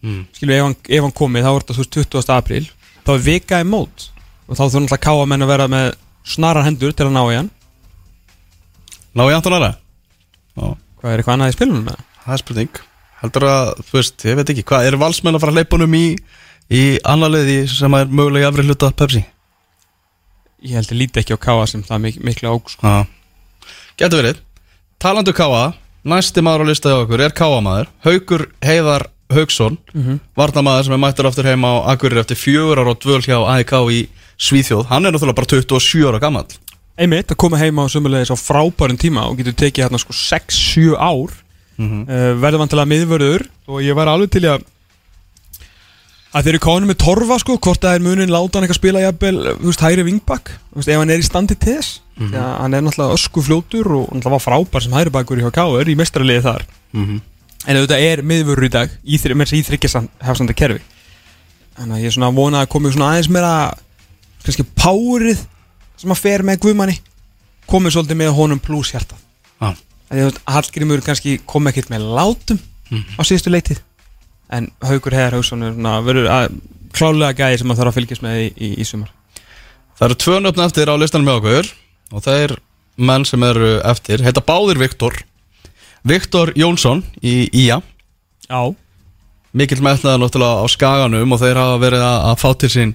[0.05, 0.27] Mm.
[0.37, 2.35] skilju ef hann, ef hann komið þá er þetta þú veist 20.
[2.37, 2.64] apríl.
[3.07, 4.11] Þá er vika í mót.
[4.47, 5.89] Og þá þurfa náttúrulega káa menn að vera með
[6.27, 7.51] snarar hendur til að ná í hann.
[9.16, 9.72] Ná ég Anton Ara?
[10.55, 12.07] Hvað er eitthvað annað í spilunum með það?
[12.27, 12.79] það er spurning
[13.27, 15.97] Heldur að, þú veist, ég veit ekki Hvað, eru valsmenn að fara að leipa honum
[15.99, 16.05] í
[16.72, 19.22] í annar liði sem er mögulega afri hluta Pepsi?
[20.66, 22.95] Ég held ég líti ekki á káa sem það mik mikla óg sko.
[23.99, 24.41] Getur verið
[25.03, 25.74] Talandu Káa,
[26.07, 30.20] næsti maður á lista hjá okkur er Káa maður, Haukur Heiðar Hauksson, mm -hmm.
[30.39, 33.72] varnamaður sem er mættur aftur heima á Akureyri eftir fjögur ára og dvöl hjá AIK
[33.91, 34.09] í
[34.39, 36.47] Svíþjóð hann er náttúrulega bara 27 ára gammal
[36.97, 40.97] Einmitt, að koma heima á sömulegis á frábærum tíma og getur tekið hérna sko 6-7
[40.97, 41.45] ár
[41.77, 42.07] mm
[42.41, 44.64] verður vantilega miðvörður og ég var alveg til í að
[46.37, 49.01] að þeir eru kánum með torfa sko hvort það er munin láta hann eitthvað spila
[49.01, 52.33] jafnvel, þú veist, hægri vingbak þú veist, ef hann er í standi til þess mm
[52.33, 52.59] -hmm.
[52.61, 55.97] hann er náttúrulega ösku fljótur og náttúrulega var frábær sem hægri bakur hjá Káur í
[55.97, 56.62] mestraliði þar.
[57.66, 60.81] En auðvitað er miðvörður í dag í, með þess að í þryggjastanda kerfi.
[61.77, 63.74] Þannig að ég er svona að vona að komi svona aðeins meira
[64.45, 65.39] kannski párið
[65.97, 67.01] sem að fer með Guðmanni
[67.66, 69.18] komið svolítið með honum pluss hjartað
[69.61, 69.74] Já.
[70.11, 72.61] Hallgrímur kannski kom ekkert með látum
[73.18, 73.82] á síðustu leitið
[74.54, 76.28] en Hauksson er svona verður
[76.96, 79.11] klálega gæði sem maður þarf að fylgjast með í, í, í sumar.
[79.98, 81.72] Það eru tvö nöfn eftir á listanum með okkur
[82.14, 82.54] og það er
[82.96, 85.18] menn sem eru eftir heita báðir Viktor.
[86.07, 87.80] Viktor Jónsson í IA
[88.46, 88.74] Já.
[89.57, 92.94] Mikill metnaður náttúrulega á skaganum og þeir hafa verið að, fá til sín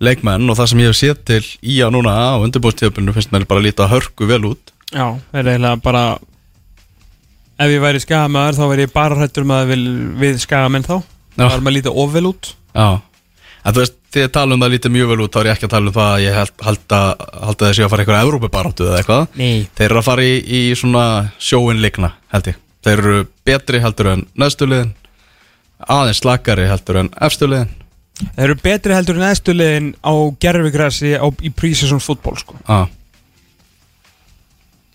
[0.00, 1.42] leikmenn og það sem ég hef séð til
[1.74, 4.72] IA núna á undirbúrstíðabunum finnst mér bara að líta hörku vel út.
[4.94, 6.04] Já, það er eiginlega bara
[7.58, 9.84] ef ég væri skagamæður þá væri ég bara hrættur með við,
[10.22, 10.96] við skagamenn þá.
[11.38, 11.44] Já.
[11.44, 12.50] það er maður lítið ofvel út?
[12.74, 12.88] Já,
[13.62, 15.68] en þú veist, þið tala um það lítið mjög vel út þá er ég ekki
[15.68, 17.08] að tala um það að ég held, held að
[17.48, 19.26] held að þessi að fara eitthvað Evrópubaráttu eða eitthvað.
[19.38, 19.58] Nei.
[19.78, 21.04] Þeir eru að fara í, í svona
[21.38, 22.62] sjóin líkna, held ég.
[22.86, 24.94] Þeir eru betri heldur en næstuliðin
[25.78, 27.74] aðeins slakari heldur en efstuliðin
[28.18, 32.56] Það eru betri heldur en eðstulegin á gerfigrassi á, í pre-season fútból sko.
[32.66, 32.88] Já,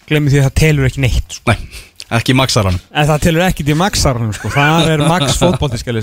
[0.10, 1.54] Glemmi því að það telur ekki neitt sko.
[1.54, 1.84] nei,
[2.20, 4.52] ekki maksaran En það telur ekki til maxarunum sko.
[4.54, 5.04] Það er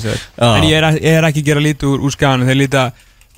[0.03, 0.51] segja Já.
[0.51, 2.85] En ég er, ég er ekki að gera lítið úr, úr skaganum Þeir líta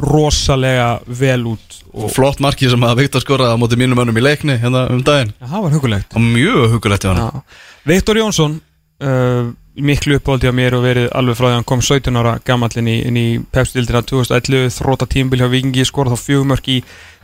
[0.02, 4.24] rosalega vel út Og flott marki sem að Viktor skoraði á móti mínum önnum í
[4.24, 7.08] leikni hérna um daginn Já, það var hugulegt Og mjög hugulegt.
[7.88, 8.60] Viktor Jónsson
[9.04, 12.34] uh, miklu uppáldi á mér og verið alveg frá því að hann kom 17 ára
[12.44, 16.78] gamall inn í, í Pepsi-dildina 2011 þróta tímbil hjá Vingi skora þá fjögumörk í,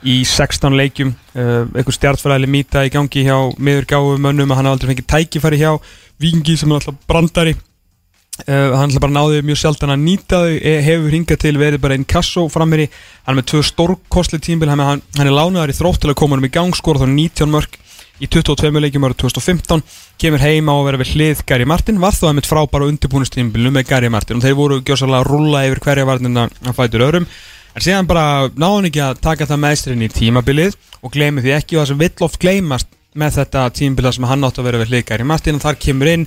[0.06, 1.14] í 16 leikjum.
[1.34, 5.62] Uh, einhver stjartfæræðileg mýta í gangi hjá miður gáum mönnum að hann aldrei fengið tækifæri
[5.62, 5.72] hjá
[6.18, 7.54] Vingi sem er alltaf brandari.
[8.46, 10.54] Uh, hann ætla bara náði mjög sjaldan að nýta þau.
[10.62, 12.86] Eh, hefur hingað til verið bara einn kassó frammeiri,
[13.26, 16.18] hann er með tvö stórkostli tímbil hann, hann, hann er lánaðar í þrótt til að
[16.22, 17.78] koma hann í gang skora þá 19 mörg
[18.18, 19.82] í 22 leikjum árið 2015
[20.18, 22.00] kemur heima að vera við hlið Gary Martin.
[22.02, 24.38] Var þó að mitt frábæra undirbúinustímbilu með Gary Martin.
[24.38, 27.28] Og þeir voru gjósalega að rulla yfir hverja varnina að fætur öðrum
[27.74, 31.76] en síðan bara hann ekki að taka það meðstrinn í tímabilið og gleymi því ekki
[31.76, 34.92] og það sem vill oft gleymast með þetta tímbilið sem hann átti að vera við
[34.92, 36.26] hlið Gary Martin og þar kemur inn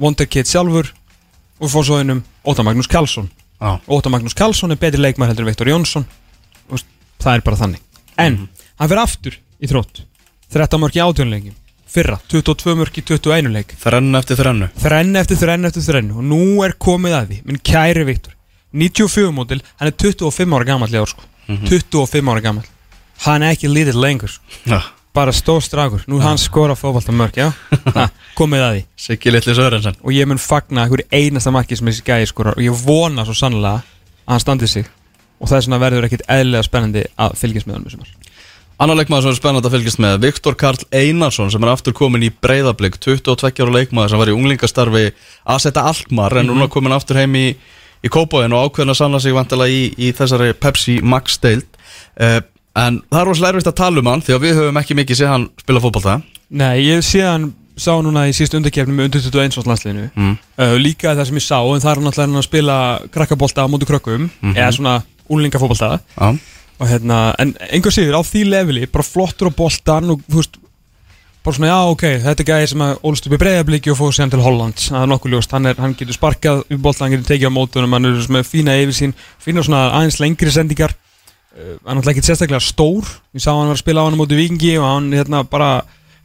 [0.00, 0.90] Wonderkid sjálfur
[1.62, 3.28] og fórsóðinum Óta Magnús Karlsson.
[3.62, 6.06] Já, Óta Magnús Karlsson er betri leikmar heldur Viktor Jónsson.
[7.22, 7.84] Það er bara þannig.
[8.20, 8.40] En,
[8.80, 10.02] hann fyrir aftur í þrótt.
[10.54, 11.54] 13 mörg í átjónleikim
[11.94, 13.72] Fyrra, 22 mörg í 21 leik.
[13.78, 14.68] Þrennu eftir þrennu.
[14.82, 18.34] Þrenn eftir þrenn eftir þrenn Og nú er komið að því, minn kæri Viktor
[18.74, 21.24] 94 mótil, hann er 25 ára gammal í ár sko.
[21.46, 22.66] 25 ára gammal
[23.24, 24.42] Hann er ekki lítill lengur sko.
[24.66, 24.80] Já,
[25.14, 27.52] Bara stór strakur, nú er hann skora fótbolta mörg, já.
[27.94, 28.80] Ha, Komið að því.
[28.98, 29.94] Siggi litli Sörensen.
[30.02, 32.58] Og ég mun fagna einhverju einasta marki sem þessi gæði skorar.
[32.58, 33.84] Og ég vona svo sannlega
[34.26, 34.88] að hann standi sig.
[35.38, 38.08] Og það er svona verður ekkit eðlilega spennandi að fylgjast með hann
[38.82, 42.24] Annar leikmaður sem er spennandi að fylgjast með Viktor Karl Einarsson sem er aftur komin
[42.26, 45.02] í breyðablík 22 ára leikmaður sem var í unglingastarfi
[45.46, 47.44] að setja Alkmaar en núna komin aftur heim í,
[48.04, 51.66] í Kópáin og ákveðin að sanna sig vantilega í, í þessari Pepsi Max deild.
[52.20, 52.40] Uh,
[52.78, 55.20] en það er rosalega erfitt að tala um hann því að við höfum ekki mikið
[55.20, 56.16] séð hann spila fótbolta.
[56.54, 60.08] Nei, ég sé hann sá núna í síðust undarkefni með undir 21 árs landsliðinu.
[60.14, 60.34] Mm.
[60.60, 62.76] uh, Líka það sem ég sá En það er hann náttúrulega að spila
[63.14, 64.98] krakkabolta á móti krökkum Eða svona
[65.32, 66.28] úlingafótbolta Já,
[66.74, 70.58] og hérna, en einhver síður á því leveli bara flottur á boltan og veist
[71.44, 74.12] bara svona, já, ok, þetta er gæði sem að ólst upp í breyðabliki og fóð
[74.16, 77.28] síðan til Holland það er nokkuð ljóst, hann, er, hann getur sparkað boltan, hann getur
[77.30, 79.12] tekið á mótunum, hann er með fína yfirsýn,
[79.44, 80.94] fína svona aðeins lengri sendingar.
[81.54, 83.04] Uh, hann er ekki sérstaklega stór.
[83.36, 85.84] Ég sá hann var að spila á hann á móti vikingi og hann hérna bara,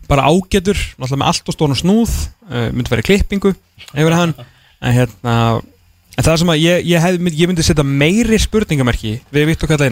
[0.09, 2.15] bara ágetur náttúrulega með allt og stóran snúð.
[2.47, 3.51] Uh, myndi verið klippingu
[3.91, 4.34] yfir hann.
[4.80, 5.36] En hérna
[6.20, 9.86] En það sem að ég, ég, hef, ég myndi setja meiri spurningamerki við Viktor Kall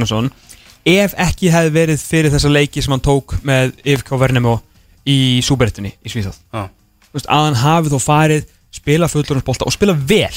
[5.07, 6.39] Í súberettunni í Svíþjóð.
[7.15, 10.33] Veist, að hann hafi þó farið spila fullurinsbolta og spila vel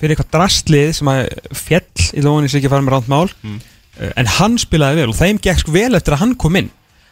[0.00, 1.20] fyrir eitthvað drastlið sem að
[1.56, 5.12] fjell í lóðinni sig ekki að fara með ránt mál uh, en hann spilaði vel
[5.12, 6.70] og þeim gekk sko vel eftir að hann kom inn.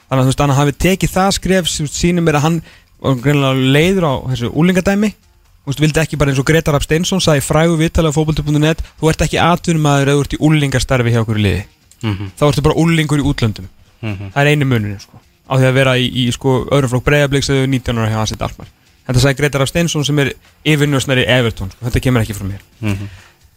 [0.08, 2.60] Þannig að veist, hann hafi tekið það skref sem sýnir mér að hann
[2.98, 5.12] var greinilega leiður á þessu úlingadæmi
[5.68, 8.16] Þú veist, vildi ekki bara eins og Gretar Rapp Steinsson sagði í frægu viðtala á
[8.16, 11.64] fótbolti.net þú ert ekki atvinnumæður eða þú ert í úlingastarfi hjá okkur í liði.
[12.08, 12.30] Mhm.
[12.40, 13.68] þá ertu bara úlingur í útlöndum.
[14.00, 17.48] Það er einu munurinn sko á því að vera í, í sko öðrum flokk breyðabliks
[17.50, 18.68] eða 19 ára hjá Asit Alkmaar
[19.08, 20.32] þetta sagði Gretar Rapp Steinsson sem er
[20.68, 21.84] yfirnjósnari Everton sko.
[21.88, 23.08] þetta kemur ekki frá mér Mhm.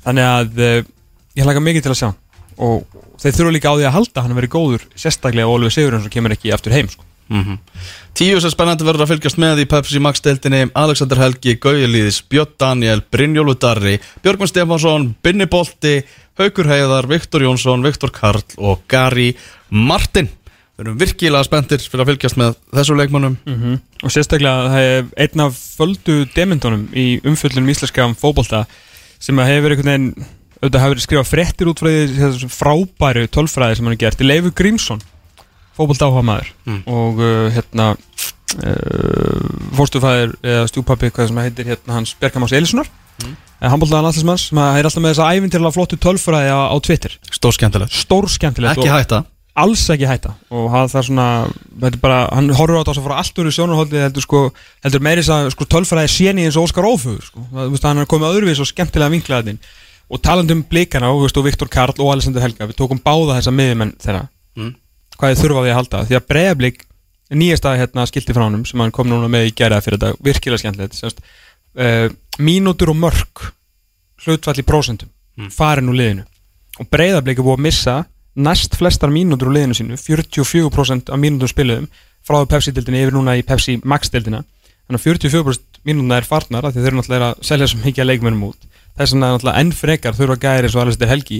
[0.05, 0.83] þannig að uh,
[1.35, 2.09] ég hlaka mikið til að sjá
[2.61, 2.83] og
[3.21, 6.03] þeir þurfa líka á því að halda hann að vera góður sérstaklega og Oliver Sigurðun
[6.03, 7.03] sem kemur ekki aftur heim sko.
[7.31, 7.57] Mhm.
[8.13, 12.17] Tíu sem spennandi verður að fylgjast með í Pepsi Max deildinni Alexander Helgi, Gauja Lýðis,
[12.27, 16.01] Björn Daniel, Brynjólu Darri Björgvin Stefánsson, Binni Bolti
[16.37, 19.33] Haukur Heiðar, Viktor Jónsson, Viktor Karl og Gary
[19.69, 20.27] Martin
[20.81, 23.35] Við erum virkilega spenntir fyrir að fylgjast með þessu leikmannum
[24.01, 28.63] og sérstaklega það er einn af földu demendunum í umfjöllunum íslenska fótbolta
[29.21, 30.07] sem hefur einhvern veginn
[30.57, 34.55] auðvitað hafi verið skrifað fréttir út frá þessu frábæru tölfræði sem hann er gert Leifur
[34.57, 35.03] Grímsson
[35.77, 36.49] fótbolta áhuga maður
[36.89, 39.45] og uh, hérna uh,
[39.77, 42.89] fórstufæðir eða stjúpappi hvað sem heitir hérna hans Bjarkamás Elissonar
[43.21, 43.37] mm.
[43.61, 47.19] handbóltaðan allismanns sem að er alltaf með þessa æfintirlega flottu tölfræði á, á Twitter.
[47.29, 49.21] Stór skemmtilegt stór skemmtilegt Ekki hætta
[49.59, 50.33] alls ekki hætta.
[50.53, 51.27] Og hann það er svona
[51.81, 54.41] þetta er bara, hann horfur á þetta sem frá allt úr sjónarhóldi heldur sko,
[54.85, 57.43] heldur meiri þess að sko, tölfræði séni eins og Óskar Ófugur sko.
[57.51, 59.59] það, veist, hann er komið öðruvís og skemmtilega vinklaðin
[60.11, 63.37] og talandi um blikana og, veist, og Viktor Karl og Alexander Helga, við tókum báða
[63.39, 64.73] þessa miðjumenn þeirra, Mm.
[65.15, 65.99] hvað þið þurfa á því að halda?
[66.09, 66.81] Því að breiðablík,
[67.31, 70.59] nýjasta hérna, skilti frá honum sem hann kom núna með í gæraða fyrir þetta virkilega
[70.59, 71.21] skemmtilegt
[71.79, 72.09] uh,
[72.43, 73.45] mínútur og mörk
[74.25, 75.07] hlutfall í prósentum
[75.55, 76.25] farin úr liðinu.
[76.83, 77.95] Og breiðablík er búið að missa
[78.35, 81.89] næst flestar mínútur úr liðinu sínu 44% af mínútur spiluðum
[82.25, 84.43] frá Pepsi-dildinni yfir núna í Pepsi Max-dildina
[84.87, 88.03] þannig að 44% mínúturna er farnar af því þeir eru náttúrulega að selja svo mikið
[88.03, 88.67] að leikmennum út.
[88.97, 91.39] Þess vegna er náttúrulega enn frekar þurfa gæri eins og Alistair Helgi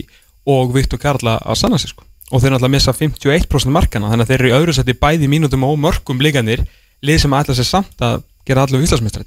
[0.50, 2.06] og Viktor Karla að sanna sig sko.
[2.32, 5.68] Og þeir náttúrulega missa 51% markana þannig að þeir eru í öðru seti bæði mínútum
[5.68, 6.64] og mörkum blikanir
[7.06, 9.26] lið sem ætla sér samt að gera allu Íslandsmeistra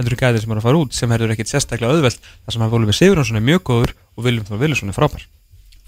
[0.00, 2.54] til heldur en gæðinni sem er að fara út sem hefur ekkit sérstaklega auðvelt þar
[2.54, 5.26] sem að Volvi Sigurðarsson er mjög góður og Viljum Þór Viljarsson er frábær.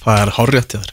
[0.02, 0.90] Það er hárrétt í þér.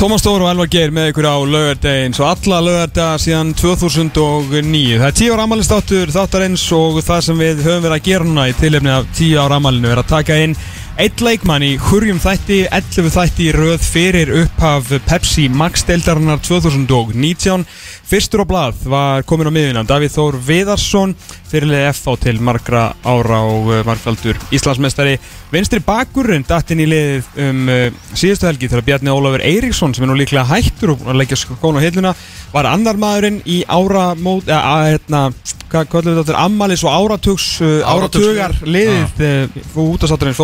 [0.00, 5.08] Tómas Stór og Elvar Geir með ykkur á laugardegin svo alla laugardag síðan 2009 það
[5.10, 8.46] er 10 ára amalistáttur þáttar eins og það sem við höfum verið að gera núna
[8.48, 10.56] í tilefni af 10 ára amalinu er að taka inn
[11.00, 17.64] eitt leikmann í hurjum þætti 11 þætti í röð fyrir upphaf Pepsi Max deildarinnar 2019
[18.10, 21.14] fyrstur á blað var komin á miðuna Davíð Þór Viðarsson
[21.50, 25.16] fyrirlega FH til margra ára og uh, margfaldur Íslandsmeistari.
[25.50, 30.06] Vinstri bakurinn datt inn í liðið um uh, síðustu helgi þegar Bjarni Ólafur Eiríksson sem
[30.06, 32.14] er nú líklega hættur og leggja skóna á hilluna
[32.52, 35.22] var annar maðurinn í ára mót, að, að, hérna,
[35.70, 37.48] hvað kallum við þetta, ammalis og áratugs,
[37.86, 40.38] áratugar liðið út af satturinn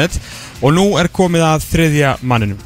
[0.00, 0.20] fótbolti.net
[0.62, 2.58] og nú er komið að þriðja manninum.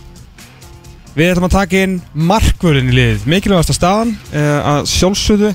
[1.14, 5.52] Við ætlum að taka inn markvörðin í liðið, mikilvægasta staðan uh, að sjálfsögðu.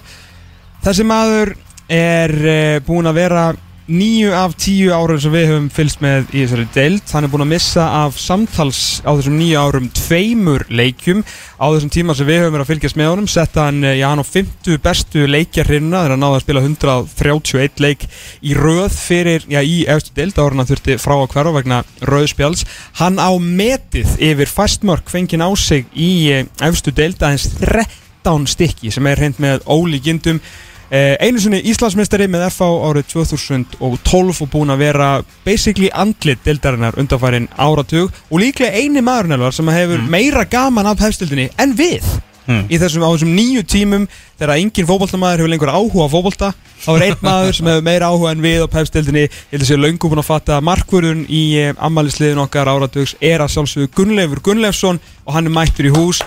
[0.85, 1.55] Þessi maður
[1.91, 3.43] er uh, búin að vera
[3.89, 7.05] nýju af tíu árum sem við höfum fylgst með í þessari deild.
[7.09, 11.23] Hann er búin að missa af samtals á þessum nýju árum tveimur leikjum.
[11.57, 14.05] Á þessum tíma sem við höfum verið að fylgjast með honum setta hann, eh, já
[14.11, 18.07] hann á 50 bestu leikjarrinna þegar hann náði að spila 131 leik
[18.45, 20.37] í röð fyrir, já í efstu deild.
[20.37, 22.65] Ára hann þurfti frá að hverfa vegna röðspjáls
[23.01, 28.93] hann á metið yfir fastmörk fengið á sig í eh, efstu deild aðeins 13 stykki
[28.93, 30.37] sem er hreint með ólíkindum.
[30.37, 35.09] Eh, einu sinni Íslandsmeistari með FH árið 2012 og búin að vera
[35.45, 41.03] basically andlit dildarinnar undanfærin áratug og líklega eini maðurinn elvar sem hefur meira gaman af
[41.05, 42.07] hefstildinni en við
[42.49, 44.07] í þessum, á þessum nýju tímum.
[44.39, 48.09] Þegar engin fótboltamaður hefur lengur áhuga á fótbolta þá er einn maður sem hefur meira
[48.09, 51.25] áhuga en við á hefstildinni, ég held að sé löngum búin að fatta að markvörðun
[51.27, 55.93] í eh, ammælisliðin okkar áratugs er að sjálfsögðu Gunnleifur Gunnleifsson og hann er mættur í
[55.93, 56.23] hús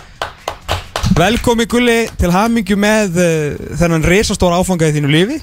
[1.16, 5.38] Velkomi Gulli til hamingju með uh, þennan risastóra áfanga í þínu lífi.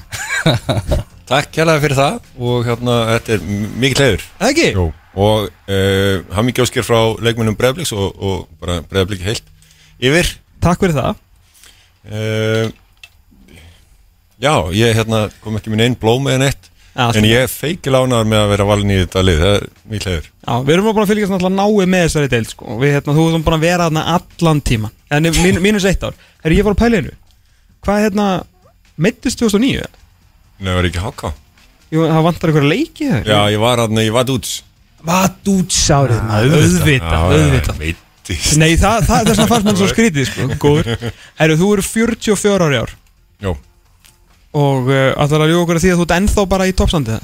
[1.30, 4.24] Takk kærlega fyrir það og hérna, þetta er m- mikill heiður.
[4.40, 4.68] Það ekki?
[4.74, 4.86] Jú.
[5.20, 9.46] og uh, hann mikið óskir frá leikmennum Breiðabliks og, og bara Breiðabliki heilt
[10.02, 10.32] yfir.
[10.64, 11.20] Takk fyrir það.
[12.10, 12.76] Uh,
[14.40, 16.62] Já, ég hérna, kom ekki minn einn blóm með neitt.
[16.64, 20.10] Já, en ég er feikilánar með að vera valin í þetta lið það er mikill
[20.10, 22.76] heiður Já, við erum búin að fylgjast náttúrulega náið með þessari deild sko.
[22.80, 26.14] Við, hérna, Þú erum búin að vera þarna allan tíman En mín, mínus eitt ár.
[26.46, 27.12] Er ég var á pælinu.
[27.86, 28.26] Hvað hérna,
[29.00, 29.86] meittist 2009?
[30.60, 31.32] Nei, var ekki háká?
[31.90, 34.60] Jú, það vantar einhverja leiki þegar Já, ég var hann, ég var dúts
[35.06, 37.80] Vad út sárið maður Auðvitað, auðvitað.
[37.80, 40.46] Veitist Nei, það, það, þess að fannst mann svo skrítið sko.
[40.62, 40.90] Góður.
[41.40, 42.92] Herru, þú eru 44 ári ár.
[43.42, 43.54] Jó,
[44.56, 47.20] Og uh, ætlar að ljóka okkur að því að þú ert ennþá bara í toppstandið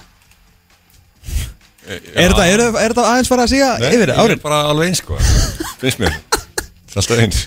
[1.87, 4.35] Er þetta, er, er þetta aðeins fara að síga Nei, yfir ég árin?
[4.35, 5.19] er bara alveg eins sko.
[5.79, 6.17] Finnst mér.
[6.91, 7.43] Það er alltaf eins.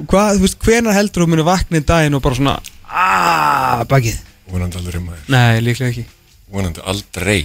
[0.00, 2.54] Hvað, þú veist, hvenar heldur þú muni vakna í daginn og bara svona
[2.88, 4.16] Aaaaah, bakið?
[4.50, 5.26] Vonandi aldrei maður.
[5.34, 6.06] Nei, líklega ekki.
[6.50, 7.38] Vonandi aldrei.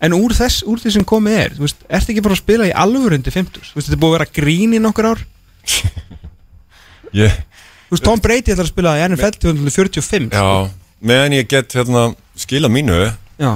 [0.00, 2.68] En úr þess, úr því sem komið er Þú veist, ertu ekki bara að spila
[2.70, 5.20] í alvörundi 50 Þú veist, þetta er búið að vera grín í nokkur ár.
[7.20, 7.36] Ég,
[7.90, 10.46] Þú veist, Tom Brady ætlar að spila í NFL 245 já
[11.00, 12.98] Meðan ég get hérna skila mínu
[13.40, 13.52] Já,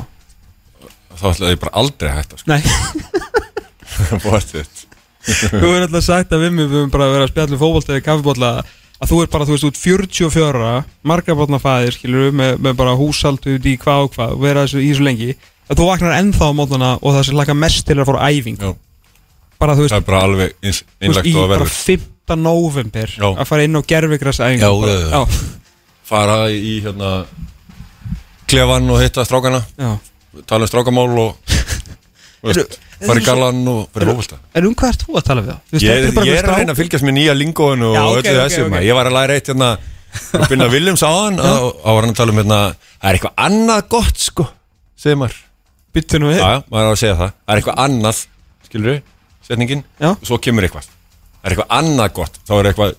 [1.14, 2.48] Þá ætla ég bara aldrei að hætta sko.
[2.50, 2.62] Nei.
[5.24, 8.50] Þú er alltaf sagt að við höfum bara verið að spjalla um fótbolta eða kaffibólla
[9.04, 10.72] Að þú er bara, þú veist, út 44
[11.10, 14.64] Marga bátna fæðir, skilur með, með bara húsald út í hvað og hvað og Vera
[14.64, 15.30] þessu í þessu lengi
[15.64, 18.28] Að þú vaknar ennþá á mótana Og það sem laka mest til að fara á
[18.30, 18.58] æfing.
[18.60, 18.72] Já,
[19.60, 21.64] Bara, þú veist, það er bara alveg eins, þú veist einlegt í og að bara
[21.64, 21.76] verður.
[21.88, 22.38] 5.
[22.44, 23.28] november Já.
[23.30, 24.64] Að fara inn á gerfigræs æfingu.
[24.64, 25.22] Já, bara, já, já.
[26.04, 27.12] Fara í hérna
[28.50, 29.62] Klefan og hitta strákana.
[29.80, 29.94] Já.
[30.50, 31.54] Tala um strákamál og
[32.44, 35.52] veist, Fara í galan og fyrir fókvölda En um hvað ert þú að tala við
[35.52, 35.78] þá?
[35.78, 38.82] Ég, ég er að reyna að fylgjast með nýja lingóinu og öllu ok, þessum ok.
[38.84, 39.70] Ég var að læra eitt hérna
[40.50, 41.52] Binna Williams á hann á
[41.86, 44.46] var hann að tala um hérna Það er eitthvað annað gott sko
[45.04, 45.40] segir maður.
[45.94, 46.40] Byttu nú við.
[46.40, 47.34] Já, já, maður er að segja það.
[47.36, 48.20] Það er eitthvað annað,
[48.68, 49.00] skilur við,
[49.48, 49.82] setningin.
[50.00, 50.10] Já.
[50.14, 50.88] Og svo kemur eitthvað.
[50.88, 52.94] Það er eitthvað annað gott, þá er eitthvað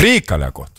[0.00, 0.73] ríkalega gott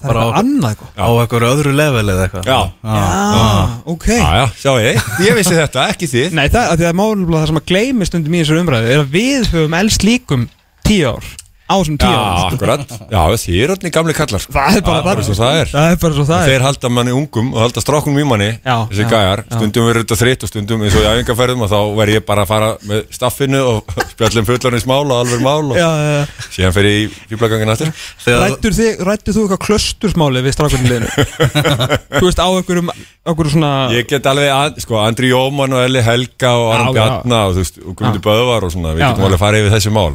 [0.00, 2.46] Það er eitthvað annað gott Á einhverju öðru level eða eitthvað.
[2.48, 2.60] Já,
[2.94, 4.06] ah, Ok.
[4.16, 5.02] Já, já, sjá ég.
[5.26, 6.38] Ég vissi þetta, ekki þið.
[6.38, 9.02] Nei, það, að því að málumlega það sem að gleymi stundum í þessar umræðu er
[9.04, 10.48] að við höfum elst líkum
[10.88, 11.28] tíu ár
[11.70, 12.94] á þessum tíu Já, akkurat.
[13.14, 14.42] Já, þið eru allir gamli kallar.
[14.50, 15.70] Það er bara svo það er.
[15.70, 16.50] Það er bara svo það er.
[16.50, 20.04] Þeir halda manni ungum og halda strákunum í manni Já, Þessi já, gæjar, stundum verður
[20.04, 22.70] þetta þritt og stundum eins og í æfingarferðum og þá verð ég bara að fara
[22.90, 26.46] með staffinu og spjallum fullarins mál og alveg mál og Já, já, já.
[26.56, 27.92] síðan fer ég í fýblagangin aftur.
[28.40, 31.26] Rættur þið, rættur þú eitthvað klöstursmáli við strákunni liðinu?
[32.20, 32.90] Þú veist, á einhverjum,
[33.24, 36.90] einhverjum svona Ég get alveg, að, sko, Andri Jóman og Eli Helga og Aron Já,
[36.90, 36.96] já.
[37.00, 39.94] Bjarna og þú veist, og Guðmundur Böðvar og svona, við getum alveg farið yfir þessi
[39.94, 40.10] mál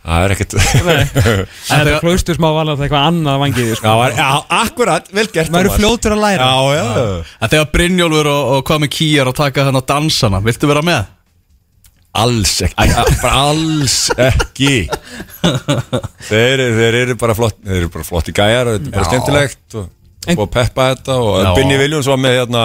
[0.00, 3.86] Ok, ok Það er ekkert En það klöstursmá var alveg eitthvað annað vangið sko.
[3.86, 4.28] Já, var- já,
[4.62, 6.48] akkurat, vel gert Maður eru fljótur að læra.
[6.50, 6.84] Já, já,
[7.40, 10.40] En þegar Brynjólfur og, og hvað með Kýjar að taka þennan dansana.
[10.46, 11.08] Viltu vera með?
[12.20, 12.86] alls ekki.
[13.22, 14.72] Bara alls ekki.
[16.26, 19.76] Þeir, þeir eru bara flott þeir eru bara flotti gæjar og þetta er bara skemmtilegt
[19.78, 19.86] og,
[20.34, 21.38] og peppa þetta og.
[21.60, 22.64] Binni Viljóns var með hérna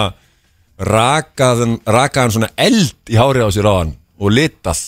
[0.82, 4.82] rakaðan, rakaðan svona eld í hárið á sér á hann og litað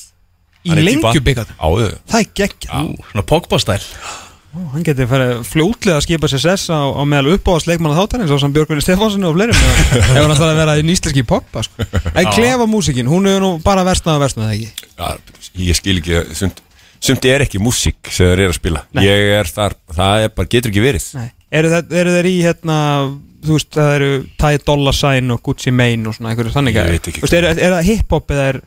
[0.66, 0.72] Í
[1.82, 1.92] já.
[2.09, 2.88] Það er geggjað.
[3.12, 3.78] Svona Pogba-stæl
[4.48, 8.32] Ó, Hann geti farið fljótlega að skipa sér sess á, á meðal uppáðast leikmanna þáttarins
[8.32, 9.59] á samt Björgvinni Stefánssoni og fleirum.
[9.92, 11.84] Ef hann ætlaði að vera í nýslenski poppa sko.
[12.14, 14.88] En klefa músikin, hún er nú bara versnað og versnað ekki?
[14.96, 15.36] Já,
[15.68, 16.62] ég skil ekki sumt,
[16.96, 18.84] sumt er ekki músík sem þeir eru að spila.
[18.96, 19.04] Nei.
[19.04, 21.11] ég er þar, það er bara, getur ekki verið.
[21.20, 21.28] Nei.
[21.61, 22.78] Eru, það, eru þeir í hérna
[23.44, 26.80] þú veist það eru Ty Dolla Sign og Gucci Mane og svona einhverju þannig Ég
[26.80, 26.96] gæjar?
[26.96, 28.59] veit ekki Þú veist, er, er það hip-hop eða er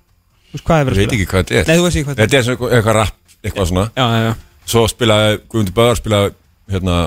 [0.55, 1.67] veist, hvað er ég verið veit ekki hvað þetta er.
[1.67, 3.85] Nei, þú veist ekki hvað þetta er svona eitthvað rap, eitthvað svona.
[3.95, 4.31] Já, já, já.
[4.71, 6.33] Svo spilaði Guðmundur Böðar spilaði
[6.71, 6.97] hérna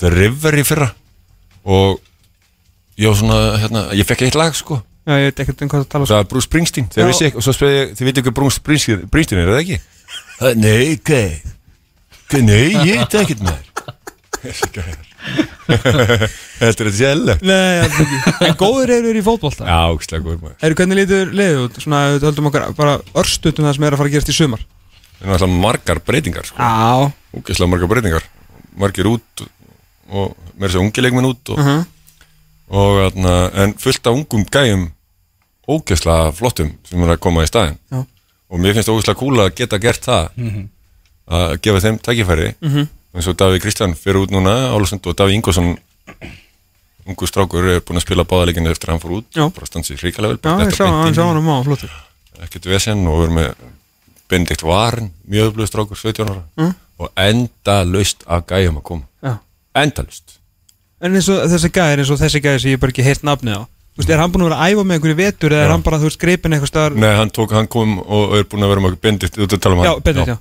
[0.00, 0.88] The River í fyrra.
[1.70, 2.00] Og
[3.00, 4.80] ég var svona, hérna, ég fekk eitt lag sko.
[5.08, 7.36] Já, ég veit ekkert um hvað það tala Það var Bruce Springsteen, þegar vissi ég,
[7.36, 9.78] og svo ég, þið veitum hvað Bruce Springsteen, Springsteen er, er það ekki?
[10.40, 10.84] Það, nei?
[12.30, 13.56] Hvað, nei, ég veit ekkert með
[14.44, 15.08] þér
[15.70, 18.18] Þetta er þetta sjálf Nei, alls ekki.
[18.48, 19.66] En góður eru í fótbolta.
[19.68, 20.56] Já, ógstlega góður maður.
[20.66, 21.78] Eru hvernig lítur liðið út?
[21.84, 24.64] Svona, við höldum okkar bara örstutum það sem er að fara að gerast í sumar.
[25.20, 26.58] Það er náttúrulega margar breytingar sko.
[26.58, 27.12] Já.
[27.38, 28.26] Ógæslega margar breytingar.
[28.80, 29.44] Margir út
[30.10, 31.84] og mér svo ungi leikmenn út og, Mhm.
[32.70, 34.88] og atna, en fullt af ungum gæjum
[35.70, 37.78] ógæslega flottum sem er að koma í staðinn.
[37.92, 38.04] Já.
[38.50, 40.30] og mér finnst ógæslega cool að geta gert það.
[41.30, 42.54] Að gefa þeim tækifæri.
[42.60, 42.88] Mhm.
[43.14, 45.72] Eins og Davíð Kristján fyrir út núna Álusund og Davíð Ingvarsson
[47.10, 49.46] ungu strákur er búin að spila báðaleginni eftir að hann fór út Já.
[49.50, 51.90] bara stansið hrikalega vel Já, ég sá hann, sá hann um á, flottur
[52.44, 53.48] ekkert vesen og verður með
[54.30, 56.74] Benedikt Varen, mjög öflug strákur 17 ára Mm.
[57.00, 59.38] og enda laust af gæjum að koma Já.
[59.74, 60.36] enda laust
[61.00, 63.56] En eins og þessi gæðir, eins og þessi gæðir sem ég bara ekki heilt nafnið
[63.56, 65.66] á Þú veist, er hann búin að vera að æfa með einhverju vetur eða er
[65.66, 65.72] Já.
[65.72, 68.62] hann bara, þú veist, greipin eitthvað staðar Nei, hann, tók, hann kom og er búin
[68.64, 70.36] að vera með Benedikt, þú að tala um Já, hann Benedikt, já.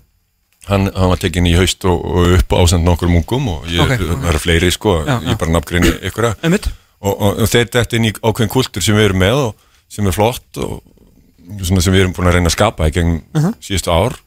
[0.68, 3.96] Hann, hann var tekinn í haust og, og upp ásend nokkur mungum og ég, Ok.
[4.04, 6.68] það eru fleiri sko, Já, ég bara nafngrinni ykkur Einmitt.
[7.00, 9.56] Og, og, og þeir dætt inn í ákveðin kultur sem við erum með og
[9.90, 10.82] sem er flott og
[11.66, 13.54] svona sem við erum búin að reyna að skapa í gegn Mhm.
[13.64, 14.18] síðustu ár.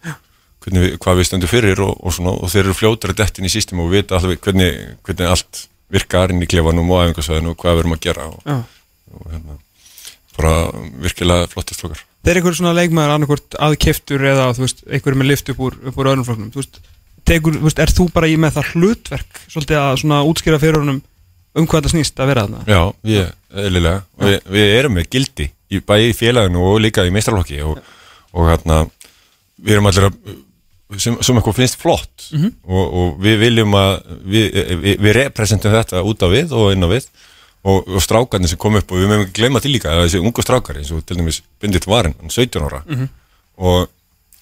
[0.62, 3.46] Við, hvað við stöndum fyrir og, og, svona, og þeir eru fljótar að dætt inn
[3.46, 7.56] í system og vita alltaf hvernig, hvernig allt virkar inn í klefanum og æfingasvæðinu og
[7.60, 8.64] hvað við erum að gera og,
[9.12, 9.56] og hérna,
[10.38, 10.52] bara
[11.02, 15.48] virkilega flottist okkar Þeir einhver svona leikmaður annarkvort aðkeftur eða, þú veist, einhver með lift
[15.50, 16.50] upp úr, úr öðrum flokknum.
[16.54, 16.78] Þú veist,
[17.26, 20.78] tekur, þú veist, er þú bara í með það hlutverk svolítið að svona útskýra fyrir
[20.84, 21.00] honum
[21.58, 22.62] um hvað það snýst að vera þarna?
[22.70, 23.26] Já, við,
[23.64, 24.04] eðlilega.
[24.22, 27.82] Við, við erum með gildi í bæði í félaginu og líka í meistarlokki og,
[28.32, 28.78] og hérna
[29.58, 30.16] við erum allir að
[31.00, 32.48] sem, sem eitthvað finnst flott Mhm.
[32.64, 33.92] og, og við viljum að
[34.24, 34.46] við,
[34.80, 37.06] við, við representum þetta út á við og inn á við
[37.64, 40.20] og, og strákarnir sem kom upp og við meðum ekki gleyma til líka að þessi
[40.22, 43.08] ungu strákar eins og til dæmis Bindit Varin, hann er 17 ára Mhm.
[43.58, 43.88] og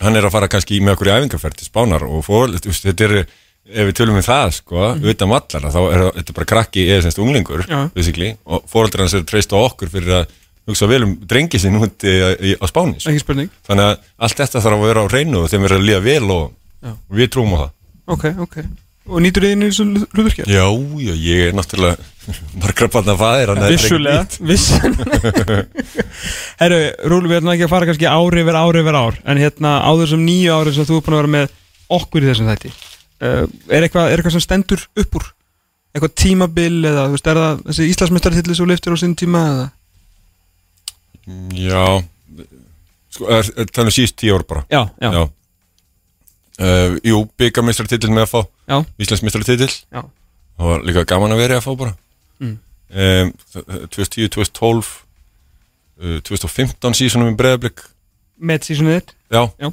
[0.01, 3.05] hann er að fara kannski í með okkur í æfingarferð til Spánar og fór, þetta
[3.05, 3.27] er
[3.71, 5.05] ef við tölum við það, sko, Mhm.
[5.12, 9.23] utan vallara þá er þetta bara krakki eða semst unglingur basically, og fóröldur hans er
[9.23, 10.27] treyst á okkur fyrir að
[10.66, 13.11] hugsa vel um drengi sinni út á Spáni, sko.
[13.68, 16.31] Þannig að allt þetta þarf að vera á reynu og þeim verður að líða vel
[16.31, 16.53] og,
[16.83, 16.91] Já.
[17.11, 17.71] og við trúum á það
[18.09, 18.57] Ok, ok
[19.11, 20.45] Og nýtur þið inn í þessu hlutverkja?
[20.47, 20.65] Já,
[21.03, 21.97] já, ég er náttúrulega
[22.63, 25.65] margra barna fæðir Vissulega, vissulega
[26.61, 26.79] Herru,
[27.11, 29.91] Rúli, við ætlum ekki að fara kannski ári yfir ári yfir ár En hérna, á
[29.99, 31.59] þessum nýju ári sem þú er búin að vera með
[31.99, 35.29] okkur í þessum þætti uh, er, eitthvað, er eitthvað sem stendur upp úr?
[35.91, 39.67] Eitthvað tímabil eða, þú veist, er það þessi Íslandsmeistartilli sem liftir á sinn tíma eða?
[41.59, 41.85] Já
[43.11, 45.23] sko, er, er, þannig síðust tíu ár bara Já, já, Já.
[46.61, 48.77] Uh, jú, byggameistrartitill með að fá Já.
[49.01, 50.03] Íslandsmeistartitill Já.
[50.61, 51.95] Það var líka gaman að vera að fá bara
[52.41, 52.57] Mm.
[52.97, 53.31] um,
[53.93, 54.91] 2010, 2012
[56.01, 57.83] uh, 2015 síðan með breðablик
[58.41, 59.43] Með sísonið þitt Já.
[59.61, 59.69] Já.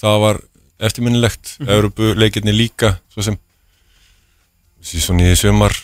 [0.00, 0.40] Það var
[0.80, 1.66] eftirminnilegt mm.
[1.66, 1.72] -hmm.
[1.74, 3.38] Európu leikirni líka Svo sem
[4.82, 5.74] Síðan í sumar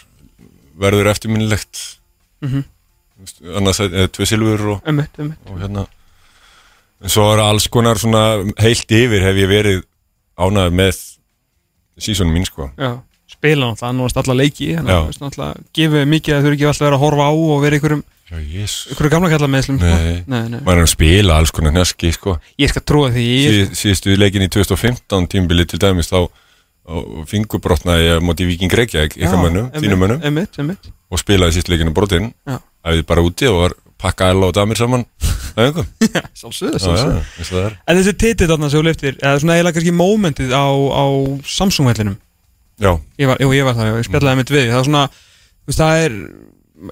[0.78, 1.99] Verður eftirminnilegt
[2.44, 2.64] Mhm.
[3.57, 5.86] Annars er tvö silfur og, og hérna
[7.01, 9.84] En svo er alls konar svona heilt yfir hef ég verið
[10.37, 11.03] ánæður með
[12.07, 12.68] sísonum mín sko.
[12.76, 12.91] Já,
[13.30, 16.87] spila náttúrulega, náttúrulega alla leiki Þannig að náttúrulega gefið mikið að þú eru ekki alltaf
[16.87, 20.87] verið að horfa á og vera ykkurum Ykkurum gamla kalla meðslum Nei, nei, maður er
[20.89, 22.37] að spila alls konar neski sko.
[22.59, 26.26] Ég skal trúa því ég, sí, Síðustu leikin í 2015 tímbili til dæmis þá
[27.30, 30.76] fingurbrotnaði ég á móti Víking Reykjavík ykkar mönnum, þínum mönnum.
[31.11, 32.32] og spilaði síst leikinu brotinn.
[32.87, 35.07] Æfði bara úti og var pakka Ella og Damir saman
[37.62, 37.76] er.
[37.86, 41.04] En þessi titill þarna sem þú liftir eða svona eiginlega kannski mómentið á, á
[41.57, 42.18] Samsung-vellinum
[42.76, 42.90] Já.
[43.16, 45.04] Ég var, jú, ég var það, já, ég spjallaði mitt við Það er svona,
[45.64, 46.16] veist, það er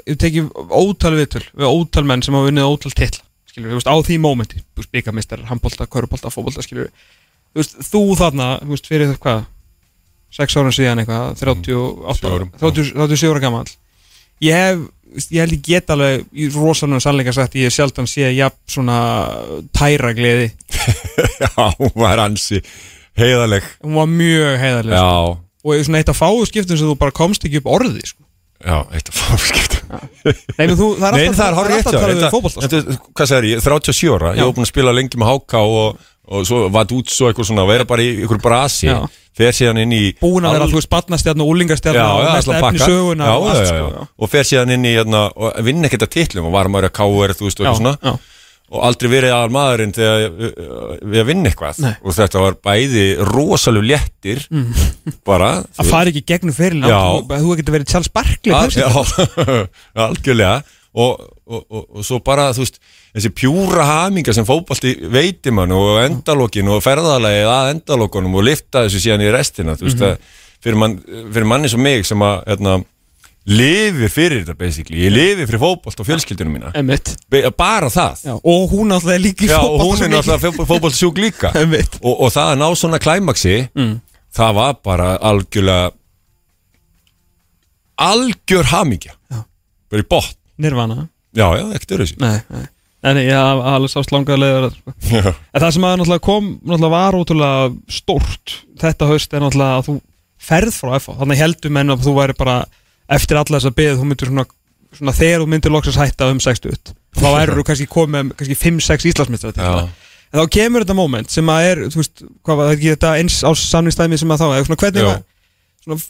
[0.08, 3.90] Ég tekið ótal viðtöl Við ótal menn sem hafa unnið ótal titla Skilur, þú veist,
[3.92, 4.62] á því mómenti.
[4.64, 9.20] Þú veist, byggarmistar, handbolta, körubólta, fótbolta, skilur Þú veist, þú þarna, þú veist, fyrir það
[9.26, 9.44] hvað
[10.34, 12.48] Sex árum síðan eitthvað 38, Sjö árum.
[12.58, 13.68] 30, 37 ára gamall.
[14.42, 14.80] Ég hef,
[15.14, 18.98] ég held ég get alveg Í rosalunum sannleika sagt Ég hef sjaldan sé jafn svona
[19.76, 20.50] tæra gleði
[21.44, 22.60] Já, hún var ansi
[23.18, 25.40] heiðaleg Hún var mjög heiðarlega Já, sko.
[25.64, 28.20] Og svona eitt af fáu skiptum sem þú bara komst ekki upp orði sko.
[28.64, 29.80] já, eitt af fórskiptum
[30.58, 32.10] Nei, þú, það er alltaf, talað þér.
[32.10, 32.24] við
[32.64, 33.62] þetta- Hvað segir ég?
[33.64, 37.10] 37 ára, ég var búin að spila lengi með HK og, og svo vatt út
[37.12, 39.00] svo eitthvað svona vera bara í ykkur brasi Já.
[39.36, 41.50] fer síðan inn í Búin að vera, Al- þú veist, barnastjarn og
[41.98, 44.06] já, og alltaf efni söguna já, og allt sko, já.
[44.18, 46.96] og fer síðan inn í hérna, og vinna ekkert að titlum og var maður að
[47.00, 48.16] káur þú veist og eitthvað svona
[48.74, 51.90] og aldrei verið aðal maðurinn þegar uh, við að vinna eitthvað Nei.
[52.00, 54.46] og þetta var bæði rosalega léttir
[55.28, 57.02] bara Að fara ekki gegnum fyrirlin Já.
[57.28, 58.80] Þú þú getur verið kannski.
[58.80, 58.88] já,
[60.06, 60.56] algjörlega
[60.94, 62.76] og, og, og, og svo bara þú veist
[63.16, 68.84] þessi pjúra haminga sem fótbalti veitir mann og endalokin og ferðalagið að endalokunum og lifta
[68.86, 70.10] þessu síðan í restina þú veist Mhm.
[70.10, 70.18] að
[70.64, 70.98] fyrir, mann,
[71.34, 72.76] fyrir manni sem mig sem að hérna,
[73.46, 76.70] lifi fyrir þetta basically, ég lifi fyrir fótbalt og fjölskyldunum mína.
[77.28, 78.22] Be- bara það.
[78.24, 80.14] Já, Og hún alltaf líka í Já, og hún er mikið.
[80.14, 81.50] náttúrulega fótballsjúk líka.
[82.08, 83.68] Og, og það að ná svona klæmaksi
[84.34, 85.92] það var bara algjörlega
[88.00, 89.12] algjör hamingja.
[89.90, 92.64] Bara í botn Nirvana já, já, ekkert öru Nei, nei
[93.04, 94.92] Nei, nei, ég haf alveg sást langaða leiður sko.
[95.12, 95.26] Já.
[95.52, 99.88] En það sem að náttúrulega kom náttúrulega var ótrúlega stórt þetta haust er náttúrulega að
[99.90, 99.96] þú
[100.40, 102.54] ferð frá FH þannig heldur menn að þú væri bara
[103.12, 104.46] eftir alla þess að beðið þú myndir svona,
[104.96, 106.80] svona þegar þú myndir loksast hætta um 60
[107.20, 109.84] þá væri þú kannski komið með kannski 5-6 Íslandsmyndstar Já.
[109.84, 113.14] en þá kemur þetta moment sem að er þú veist, hvað var það ekki þetta
[113.20, 115.10] eins á samnýstæmi sem að þá eða svona hvernig Já.
[115.12, 115.22] var
[115.84, 116.00] svona,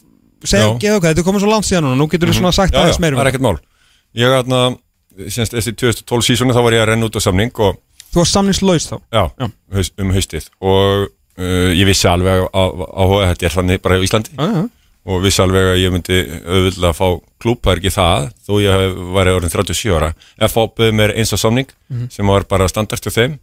[0.46, 0.74] segja, Já.
[0.86, 2.78] geða okkar, þetta er komið svo langt síðan núna nú getur þú svona sagt já,
[2.78, 3.38] já, aðeins meira um það er þetta.
[3.42, 3.58] ekkert mál
[4.14, 4.62] ég aðna,
[5.30, 7.76] semst eftir 2012 sísoni þá var ég að renna út á samning og
[8.12, 8.96] þú var samningslaus þá?
[9.14, 9.46] Já, Já.
[9.74, 10.48] haus, um haustið.
[10.62, 11.04] Og
[11.38, 12.80] uh, ég vissi alveg að,
[13.34, 14.34] þetta er þannig bara í Íslandi.
[14.38, 14.64] Já, já.
[15.04, 17.08] og vissi alveg að ég myndi auðvitað að fá
[17.44, 20.12] klúb, það er ekki það þó ég væri orðin 37 ára.
[20.40, 22.06] Að fá bauð mér eins á samning Mhm.
[22.10, 23.34] sem var bara standart hjá þeim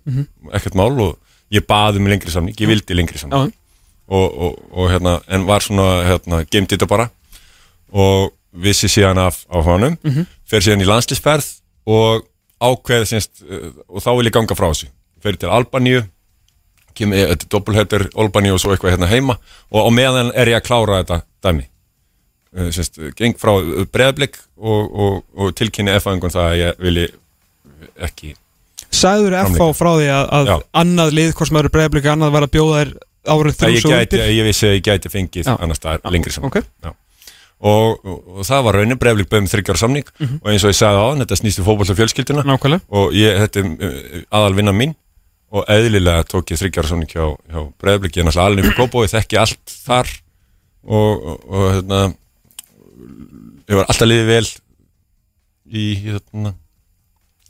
[0.58, 1.18] ekkert mál og
[1.54, 3.54] ég baði um lengri samning ég vildi lengri samning.
[4.12, 7.06] Og, og, og hérna, en var svona hérna, gemdi þetta bara.
[7.94, 10.26] Og vissi síðan af á honum Mhm.
[10.46, 11.48] fer síðan í landslýsferð
[11.88, 12.26] og
[12.62, 14.88] ákveð semst, uh, og þá vil ég ganga frá þessu
[15.22, 16.04] fer til Albaníu
[16.94, 19.38] kemur, eh, þetta er doppelhættur Albaníu og svo eitthvað hérna heima
[19.72, 21.66] og á meðan er ég að klára þetta dæmi
[22.58, 23.54] uh, semst, geng frá
[23.92, 27.08] breðblik og, og, og tilkynni F-angun það að ég vilji
[28.02, 28.34] ekki
[28.92, 29.78] Sæður Framlengt.
[29.80, 32.82] frá því að, að annað lið, hvort sem það eru breyðblika annað var að bjóða
[32.82, 32.92] þér
[33.32, 35.54] árið ég, svo undir ég vissi að ég gæti fengið Já.
[35.64, 36.92] annars staðar lengri saman ok.
[37.62, 40.08] Og, og, og það var raunin breyflik bauðum þryggjar samning.
[40.20, 40.40] Mhm.
[40.42, 42.82] og eins og ég sagði á þetta snýstu fótboll og fjölskylduna Nákvæmlega.
[42.90, 44.96] Og ég, þetta er uh, aðal vinna mín.
[45.52, 49.12] Og eðlilega tók ég þryggjar samning hjá, hjá breyflik, ég er náttúrulega alveg og ég
[49.12, 50.12] þekki allt þar.
[50.82, 52.02] Og, og, og hérna
[53.70, 54.48] ég var alltaf liðið vel
[55.72, 56.54] í hérna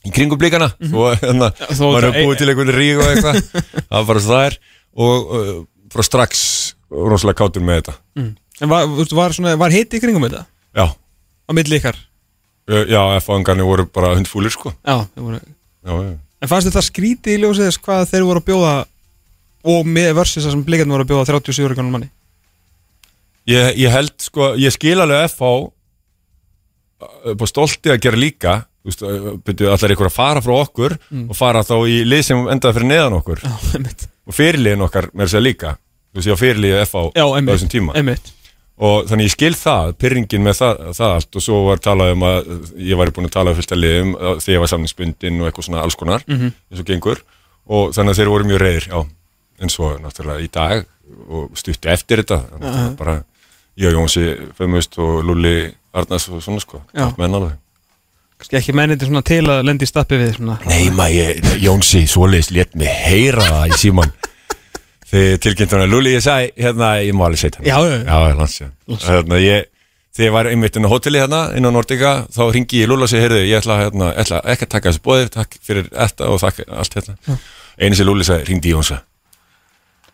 [0.01, 0.71] í kringum blikana.
[0.91, 1.77] Og hérna, Mhm.
[1.77, 3.41] þó maður er búið til einhvern rík og eitthvað.
[3.91, 4.57] Það var bara það er
[4.91, 5.57] og uh,
[5.93, 6.41] frá strax
[6.91, 7.93] rosalega kátur með þetta
[8.61, 8.85] En var,
[9.17, 10.45] var, svona, var hitt í kringum þetta?
[10.77, 10.85] já,
[11.51, 11.97] Á milli ykkar?
[12.69, 14.71] Uh, Já, F-angarnir voru bara hundfúlir sko.
[14.85, 16.13] Já, það voru Já, já.
[16.41, 18.73] En fannst þetta skrítið í ljósið þess hvað þeir voru að bjóða
[19.71, 22.09] og með versus það sem blikarnir voru að bjóða 37 ára kannan manni?
[23.49, 25.51] Ég, ég held sko, ég skil alveg FH
[27.33, 28.55] upp á stolti að gera líka.
[28.81, 29.03] Þú veist,
[29.45, 30.95] byrju allar ykkur að fara frá okkur
[31.27, 33.41] og fara þá í lið sem endaði fyrir neðan okkur.
[33.45, 34.07] Já, einmitt.
[34.25, 35.73] Og fyrirliðin okkar með þess að líka.
[36.11, 37.97] Þú veist, ég á fyrirliðið FH Já, á einmitt þessum tíma.
[37.97, 38.31] Einmitt
[38.81, 41.35] og þannig ég skil það, pyrringin með það, það allt.
[41.37, 42.51] Og svo var talað um að
[42.81, 45.49] ég væri búin að tala um fullt að liðum uh, þegar ég var samningsbundin og
[45.49, 47.21] eitthvað svona alls konar eins og gengur.
[47.71, 48.87] Og þannig að þeir voru mjög reyðir,
[49.61, 50.87] en svo náttúrulega í dag
[51.29, 53.17] og stuttu eftir þetta það var bara
[53.79, 54.23] ég og Jónsi
[54.57, 56.81] Femust og Lulli Arnars og svona sko,
[57.19, 57.57] menn alveg.
[58.41, 60.57] Kannski ekki menniti svona til að lendi í stappi við svona.
[60.65, 64.13] Nei maður, Jónsi svoleiðis létt mig heyra það í síman
[65.11, 68.07] þegar tilkynnt hann að Lulli ég sagði, hérna, ég má alveg segja Já, já, já.
[68.07, 68.69] já, landsja
[69.07, 69.67] hérna, ég,
[70.15, 73.07] þegar ég var einmitt inn á hotelli hérna, inn á Nordica, þá ringi ég Lulli
[73.07, 76.29] og segi, heyrðu, ég ætla, hérna, ætla ekki að taka þessu bóðið, takk fyrir þetta
[76.31, 77.37] og takk allt hérna.
[77.81, 79.01] Einu sem Lulli sagði, ringdi Jónsa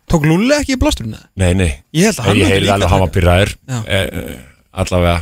[0.07, 1.25] Tók Lulli ekki í blásturinn það?
[1.41, 3.79] nei, nei, Ég held að hann ég heyrði alveg að hann var pyrraður Já.
[3.83, 4.37] e, e,
[4.83, 5.15] allavega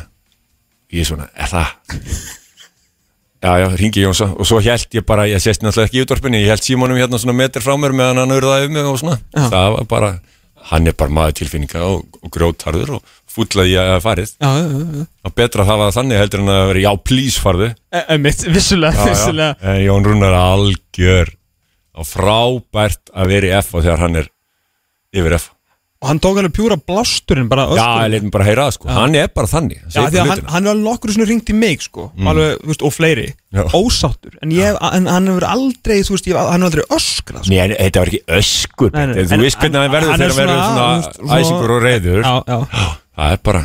[0.93, 1.71] ég er svona, er það
[3.45, 4.27] já, já, ringi Jónsa.
[4.35, 7.19] Og svo held ég bara, ég sést náttúrulega ekki í útvarpinni ég held símónum hérna
[7.21, 9.19] svona metr frá mér meðan hann urðaði um mig og svona.
[9.35, 9.45] Já.
[9.53, 10.09] það var bara,
[10.71, 14.35] hann er bara maður tilfinninga og, og grótarður og fúllaði ég að farið.
[14.41, 17.41] Já, já, já, og betra að það var þannig heldur en að vera já, please
[17.43, 17.71] farðu.
[17.93, 19.09] E- Einmitt, vissulega, Já, já.
[19.13, 19.75] vissulega.
[19.85, 21.33] Jón Rúnar algjör
[21.95, 24.31] og frábært að vera í F og þegar hann er
[25.15, 25.51] yfir F
[26.06, 28.01] Og hann tók alveg pjúra blásturinn bara já, öskur.
[28.06, 30.30] ég leit mig bara að heyra það sko, hann er bara þannig Já, því að
[30.30, 32.03] hann, hann er alveg nokkur svona ringt í mig sko.
[32.30, 33.26] Alveg, þú veist, og fleiri.
[33.56, 33.64] Já.
[33.74, 37.49] ósáttur, en, ég, en hann hefur aldrei þú veist, ég, hann hefur aldrei öskrað sko.
[37.56, 40.12] Nei, en þetta var ekki öskur Nei, nei, Þú en- veist hvernig hann en- verður
[40.14, 42.58] hann er þegar hann verður svona- svona, þú veist, svona- æsingur og reyður já, já,
[43.16, 43.62] Það er bara,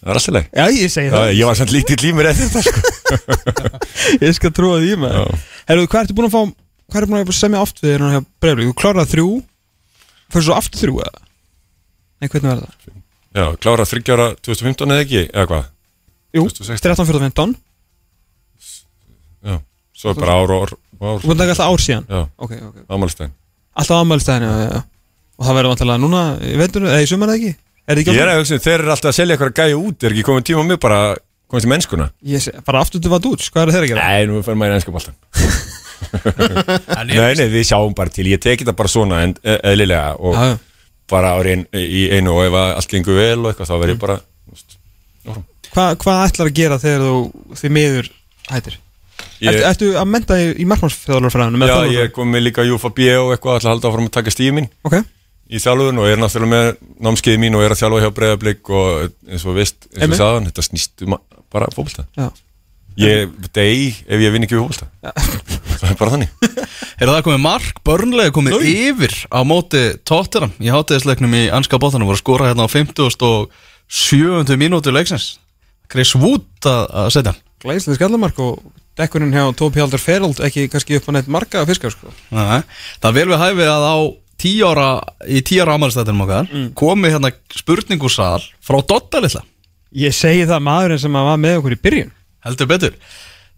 [0.00, 1.26] það er alltaf leið já, ég segi það.
[1.34, 2.80] Ég var samt lítið límur eftir þetta sko.
[4.24, 5.24] ég skal trúa því Já.
[5.68, 6.42] Herru, hvað ertu búin að fá
[6.94, 8.70] hvað ertu búin að semja oft við hérna hjá Breiðablik?
[8.70, 9.28] Þú kláraði þrjú,
[10.30, 11.23] fyrir svo aftur þrjú eða?
[12.24, 12.98] Nei, hvernig verður það?
[13.34, 15.64] Já, klára þryggjára 2015 eða ekki, eða hvað?
[16.34, 16.82] Jú, 2016.
[16.88, 17.54] 13, 14, 15
[19.44, 19.58] Já,
[19.94, 22.52] svo er bara ár og ár, Þú búin að taka alltaf ár síðan Já, Ok,
[22.70, 23.32] ok ammálstæðin
[23.74, 24.80] Alltaf ammælstæðin, já, já, já
[25.34, 27.52] Og það verður vantilega núna, í veitur, eða í sumar eða ekki
[27.90, 30.06] Er ekki Ég er að hugsa, um, þeir eru alltaf að selja eitthvað gæja út
[30.08, 31.00] Er ekki komið tíma mig bara
[31.50, 34.06] komið til mennskuna Ég sé, bara aftur til vað út, hvað er þeir að gera?
[34.14, 35.18] Nei, nú fyrir maður í ennska boltan
[37.00, 39.58] En ég- Nei, nei, við sjáum bara til Ég teki þetta bara svona en, e
[39.74, 40.56] eðlilega og Já, já.
[41.10, 44.16] Bara árin í einu og ef allt gengur vel og eitthvað þá verð ég bara
[44.22, 44.76] þú veist,
[45.28, 45.44] áfram.
[45.74, 48.08] Hvað, ætlar að gera þegar þú því miður
[48.50, 48.78] hættir?
[49.44, 51.66] Ég- Ertu, að menta í, í markmannsfjörðalurfræðinu?
[51.68, 54.54] Já, ég er komið líka UFB og eitthvað ætla að halda áfram að taka stíði
[54.60, 54.96] mín Ok,
[55.50, 56.70] í þjálfun og er náttúrulega með
[57.08, 60.48] námskeiði mín og er að þjálfa hjá breyðablík og eins og veist, eins og sagðan,
[60.50, 61.18] þetta snýst um
[61.54, 62.06] bara fókbalta.
[63.00, 64.86] Ég degi ef ég vinn ekki fókbalta.
[65.80, 66.34] Það er bara þannig.
[66.94, 72.06] Er það komið mark, börnlega komið yfir á móti tóttiram í hátíðisleiknum í anska bóttanum
[72.08, 73.50] voru að skora hérna á 50 og
[73.90, 75.34] 70 mínúti leiksins.
[75.90, 77.42] Chris Wood að, að setja hann.
[77.64, 78.62] Glæslega skallamark og
[78.98, 82.12] dekkurinn hjá Tóbi Haldur Ferald ekki kannski upp á neitt marga fiskar sko.
[82.34, 82.62] Nei,
[83.02, 83.96] Það vel við hæfið að á
[84.44, 84.88] 10 ára,
[85.26, 89.42] í 10 ára ámælstættinum okkar komið hérna spurningusal frá Dotta litla.
[89.94, 92.14] Ég segi það maðurinn sem að var með okkur í byrjun
[92.44, 92.98] heldur betur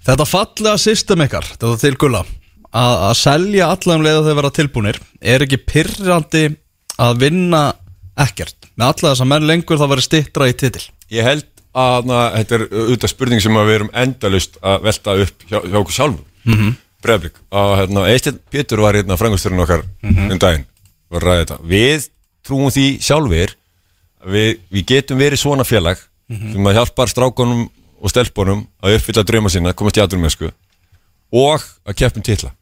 [0.06, 4.36] Þetta fallega system ykkar, þetta til gulla að, að selja alla um leið að þau
[4.38, 6.44] vera tilbúnir er ekki pyrrandi
[7.02, 7.64] að vinna
[8.16, 12.08] ekkert með alla þess að menn lengur það veri stittra í titil Ég held að
[12.08, 15.78] na, þetta er auðvitað spurning sem að við erum endalust að velta upp hjá, hjá
[15.82, 16.24] okkur sjálfum.
[16.46, 16.74] Mm -hmm.
[17.04, 17.38] Breiðablík.
[17.52, 20.66] Hérna, Eistin Pétur var hérna frangusturinn okkar um daginn.
[21.10, 21.58] Var að ræða þetta.
[21.62, 22.08] Við
[22.46, 23.56] trúum því sjálfur
[24.24, 27.68] að við, við getum verið svona félag sem að hjálpar strákonum
[28.00, 30.50] og stelpunum að uppfylla drauma sína, komast í aðrumessku
[31.32, 32.52] og að keppum titla.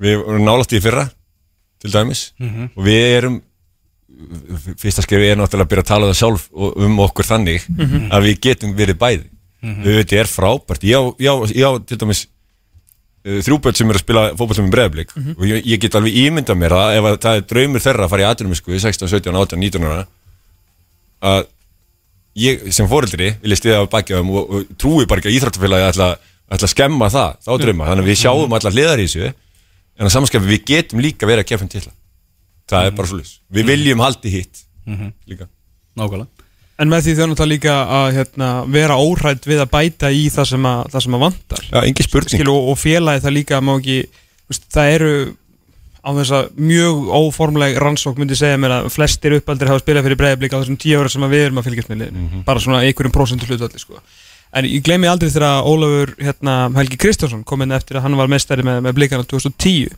[0.00, 1.08] Við vorum nálast í fyrra
[1.80, 2.30] til dæmis
[2.76, 3.40] og við erum
[4.80, 7.66] fyrsta skrifi er náttúrulega að byrja að tala það sjálf um okkur þannig
[8.12, 9.24] að við getum verið bæði.
[9.60, 10.84] Við veitum, ég er frábært.
[10.88, 12.22] Ég á, ég á, ég á til dæmis
[13.26, 16.16] uh, þrjúböld sem er að spila fótboll sem er breiðablík og ég, ég get alveg
[16.16, 19.08] ímyndað mér að ef að það er draumur þeirra að fara í atvinnumisku í 16,
[19.08, 20.06] 17, 18, 19 ára
[21.20, 21.42] að
[22.38, 25.88] ég sem fóreldri vil ég stiða á þeim og, og trúi bara ekki að íþróttafélagi
[25.90, 26.10] ætla,
[26.50, 30.08] ætla að skemma það, þá drauma þannig að við sjáum allar hliðar í þessu en
[30.08, 31.84] að samanskapi við getum líka verið að kefum til
[32.70, 34.62] það er bara svolítið við viljum haldi hitt
[35.26, 35.48] líka.
[35.98, 36.40] Nákvæmlega.
[36.80, 40.46] En með því þau náttúrulega líka að hérna, vera óhrætt við að bæta í það
[40.54, 41.64] sem að, það sem að vantar.
[41.66, 42.32] Já, engin spurning.
[42.32, 43.98] Skilu, og, félagi það líka má ekki
[44.72, 45.10] það eru
[46.00, 50.16] á þess að mjög óformleg rannsók myndi segja mér að flestir uppaldir hafa spilað fyrir
[50.20, 52.44] breyðablík á þessum tíu ára sem við erum að fylgjast með liðinu Mhm.
[52.44, 54.00] bara svona einhverjum prósentu hlutalli sko.
[54.52, 58.26] en ég gleymi aldrei þegar Ólafur hérna, Helgi Kristjánsson kom inn eftir að hann var
[58.28, 59.92] mestari með, með blíkana 2010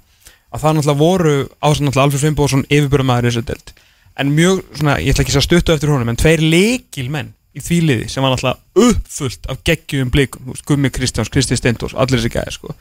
[0.52, 3.72] að það náttúrulega voru ásand náttúrulega Alfred Fimboðsson yfirbjörðumæður í þessu delt
[4.18, 7.60] en mjög svona, ég ætla ekki að stuttu eftir honum en tveir leikil menn í
[7.64, 8.58] því liði sem var náttúrulega
[8.90, 12.74] uppfullt af geggjum veist, Gummi Kristjáns, Kristi Steindors allir þessi gæði sko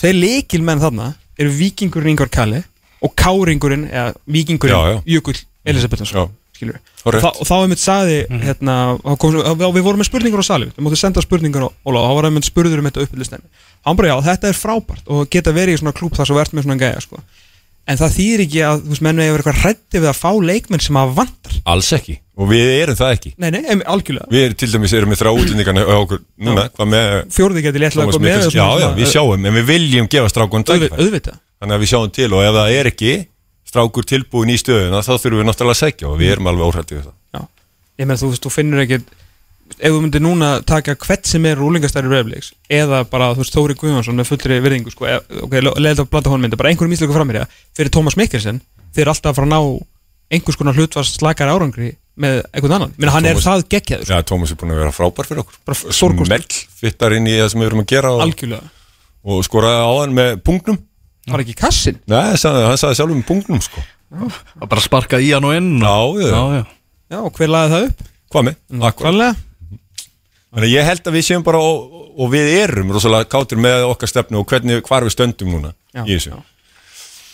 [0.00, 2.60] tveir leikil menn þarna eru vikingurinn Ingvar Kalli
[3.00, 5.02] og káringurinn, eða vikingurinn.
[5.08, 7.24] Jökull Elisabethsson skilur við Hárrétt.
[7.24, 8.74] og, þá- og þá einmitt sagði hérna,
[9.18, 9.32] kom,
[9.72, 12.28] við vorum með spurningar á sali við móttum senda spurningar á Óla og þá var
[12.28, 13.48] einmitt spurður um þetta uppbyrðisnefni
[13.88, 16.52] hann bara já, þetta er frábært og geta verið í svona klúb þar sem verðt
[16.58, 17.22] með svona gæja sko.
[17.88, 20.30] En það þýðir ekki að þú veist, menn við hefur eitthvað hrætti við að fá
[20.50, 21.54] leikmenn sem að vantar.
[21.64, 22.16] Alls ekki.
[22.40, 23.32] Og við erum það ekki.
[23.36, 24.28] Nei, nei, em, algjörlega.
[24.30, 27.82] Við erum til dæmis erum með þrjá útlendingarna á okkur núna, hvað með fjórði geti
[27.82, 30.28] léttlega Thomas eitthvað með Mikkels- og já, svona- já, við sjáum, en við viljum gefa
[30.32, 31.04] strákun Auðvitað- tækifæri.
[31.04, 31.36] auðvitað.
[31.60, 33.12] Þannig að við sjáum til og ef það er ekki
[33.70, 36.96] strákur tilbúin í stöðuna þá þurfum við náttúrulega að segja og við erum alveg óhrættið
[36.96, 37.16] við það.
[37.34, 37.40] Já,
[38.00, 39.02] ég meina þú veist, þú finnur ekki
[39.78, 43.76] ef þú myndir núna taka hvert sem er rúlingastæri reyfleiks eða bara, þú veist, Þóri
[43.78, 45.06] Guðjónsson með fullri virðingu, sko,
[45.46, 47.40] ok, leiðið að blanda honum myndi, bara einhverjum íslöku framir
[47.76, 48.60] fyrir Tómas Mikkelsen,
[48.96, 49.86] þeir alltaf að fara að ná
[50.30, 54.22] einhvers konar hlutvars slakar árangri með einhvern annan, minna hann er Tómas- það geggjaður, Já,
[54.26, 56.26] Tómas er búin að vera frábær fyrir okkur.
[56.26, 56.44] Smell
[56.80, 58.70] fittar inn í það sem við erum að gera og, algjörlega.
[59.24, 60.78] og skoraði á hann með punktnum
[61.30, 63.82] var ekki kassin, Nei, hann sagði, sjálfur með punktnum sko.
[64.60, 66.64] Að bara sparka í hann og inn Já, og, já, já, já.
[67.14, 68.00] já, og hver laði það upp?
[68.30, 68.56] Hvað með?
[68.88, 69.36] Akkur Kvælega,
[70.50, 73.84] Þannig að ég held að við séum bara og, og við erum rosalega kátir með
[73.86, 76.32] okkar stefnu og hvernig, hvar við stöndum núna Já, í þessu.
[76.34, 76.40] já.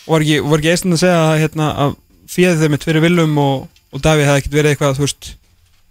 [0.07, 1.97] og var ekki, var ekki eistund að segja að, hérna, að
[2.37, 3.67] fíðið þeim mitt fyrir Willum og,
[3.97, 5.31] og Davíð hefði ekkert verið eitthvað, þú veist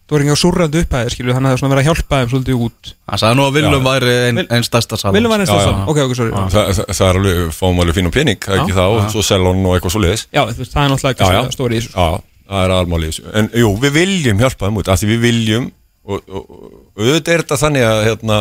[0.06, 2.60] þú var ekki á súrrandi upphæðir, skilju, hann hefði svona verið að hjálpa þeim svolítið
[2.68, 2.90] út.
[3.10, 3.86] Hann sagði nú að Willum Já.
[3.90, 5.16] væri einn ein stærsta salan.
[5.18, 5.64] Willum var næsta já.
[5.66, 6.34] saman, ok, ok, sorry.
[6.36, 8.98] Þa, það, það er alveg, fáum alveg fín og pening, það er ekki Já, það
[9.00, 11.96] og svo selon og eitthvað svo liðis Já, það er náttúrulega kannski stóri í þessu.
[11.98, 12.22] Já,
[12.54, 13.26] það er almáli í þessu.
[13.42, 15.66] En jú, við viljum hjálpa þeim út af því við viljum
[16.06, 16.30] og,
[16.98, 18.38] auðvitað er þetta þannig að hérna,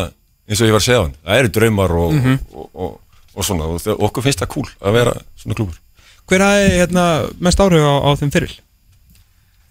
[0.49, 2.39] eins og ég var að segja hann, það eru draumar og, Mhm.
[2.55, 3.01] og, og,
[3.35, 5.81] og svona og okkur finnst það cool að vera svona klúbur
[6.29, 7.05] Hver hafði hérna,
[7.45, 8.53] mest áhrif á, á þeim fyrir?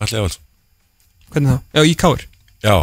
[0.03, 0.39] Allega alls
[1.33, 1.59] Hvernig þá?
[1.73, 2.25] Já, í Káir
[2.63, 2.75] Já,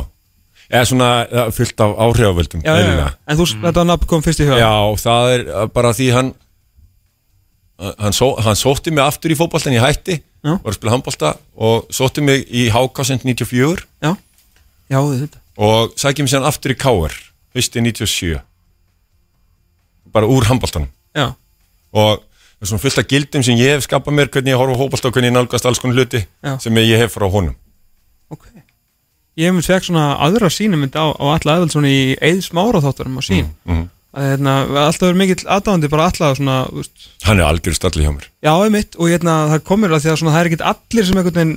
[0.70, 3.08] eða svona ja, fullt af áhrifavöldum Já, já, já.
[3.30, 4.58] En þú, þetta nafn kom fyrst í huga.
[4.58, 4.72] Já,
[5.04, 6.32] það er bara því hann
[7.80, 11.86] hann, só, hann sótti mig aftur í fótboltan ég hætti, var að spila handbolta og
[11.94, 14.10] sótti mig í HK 94 Já,
[14.90, 17.18] já þetta og sækja mig síðan aftur í KR
[17.54, 18.40] hausti 97
[20.12, 20.90] bara úr handboltanum.
[21.14, 21.32] Já,
[21.94, 24.78] og það er svona fullt af gildum sem ég hef skapað mér hvernig ég horfa
[24.80, 26.56] fótbolta og hvernig ég nálgast alls konar hluti Já.
[26.62, 27.54] sem ég hef frá honum.
[28.30, 28.44] Ok.
[29.38, 33.18] Ég hef mér fekk svona aðra sínumynd á, á alla aðveld í eið smára þáttunum
[33.18, 33.86] á sín mm.
[34.12, 36.58] að hérna, alltaf verið mikill aðdáðandi bara alla svona,
[37.24, 38.28] hann er algjör stalli hjá mér.
[38.44, 38.98] Já, einmitt.
[38.98, 41.56] Og hérna, það komur að því að svona, það er ekkit allir sem einhvern veginn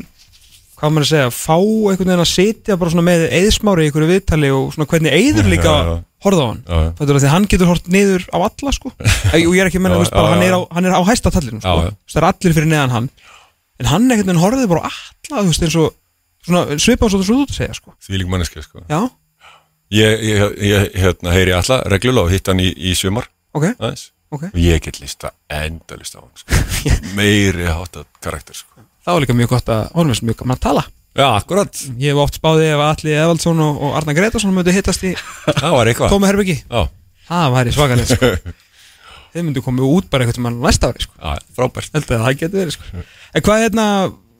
[0.83, 4.09] hvað maður að segja, fá einhvern veginn að sitja bara svona með eðsmári í einhverju
[4.09, 5.75] viðtali og svona hvernig eður líka
[6.23, 6.59] horfða á hann,
[6.99, 8.91] er að hann getur hort niður á alla sko,
[9.31, 11.01] og ég er ekki að menna, Já, bara já, hann er á, hann er á
[11.07, 11.75] hæsta tallinum sko,
[12.11, 13.09] það er allir fyrir neðan hann.
[13.79, 15.95] En hann einhvern veginn horfði bara á alla, þú veist, eins og
[16.43, 18.83] svona svipað svo þú út að segja sko, því lík manneski sko.
[18.91, 19.01] já,
[20.01, 23.31] ég, ég, ég hérna, heyri alla reglulega og hitt hann í, í sumar.
[23.55, 24.09] Ok, aðeins.
[24.33, 24.47] Ok.
[24.49, 26.63] Og ég get lista endalist á hann sko.
[27.19, 28.72] meiri hátta karakter sko.
[29.03, 30.83] Það var líka mjög gott að honum er mjög gaman að tala.
[31.13, 35.03] Já, akkurat, ég hef oft spáði ef Alli Evaldsson og, og Arna Gretarsson mötu hittast
[35.05, 35.11] í
[35.61, 36.13] það var eitthvað.
[36.15, 36.81] Tóma Herbyggi já,
[37.27, 38.31] það væri svakalegt sko.
[39.35, 41.13] þeir myndu komið út bara eitthvað mann næsta ári sko.
[41.19, 41.93] já, frábært.
[41.93, 43.05] Held að það getur verið sko.
[43.33, 43.87] en hvað hérna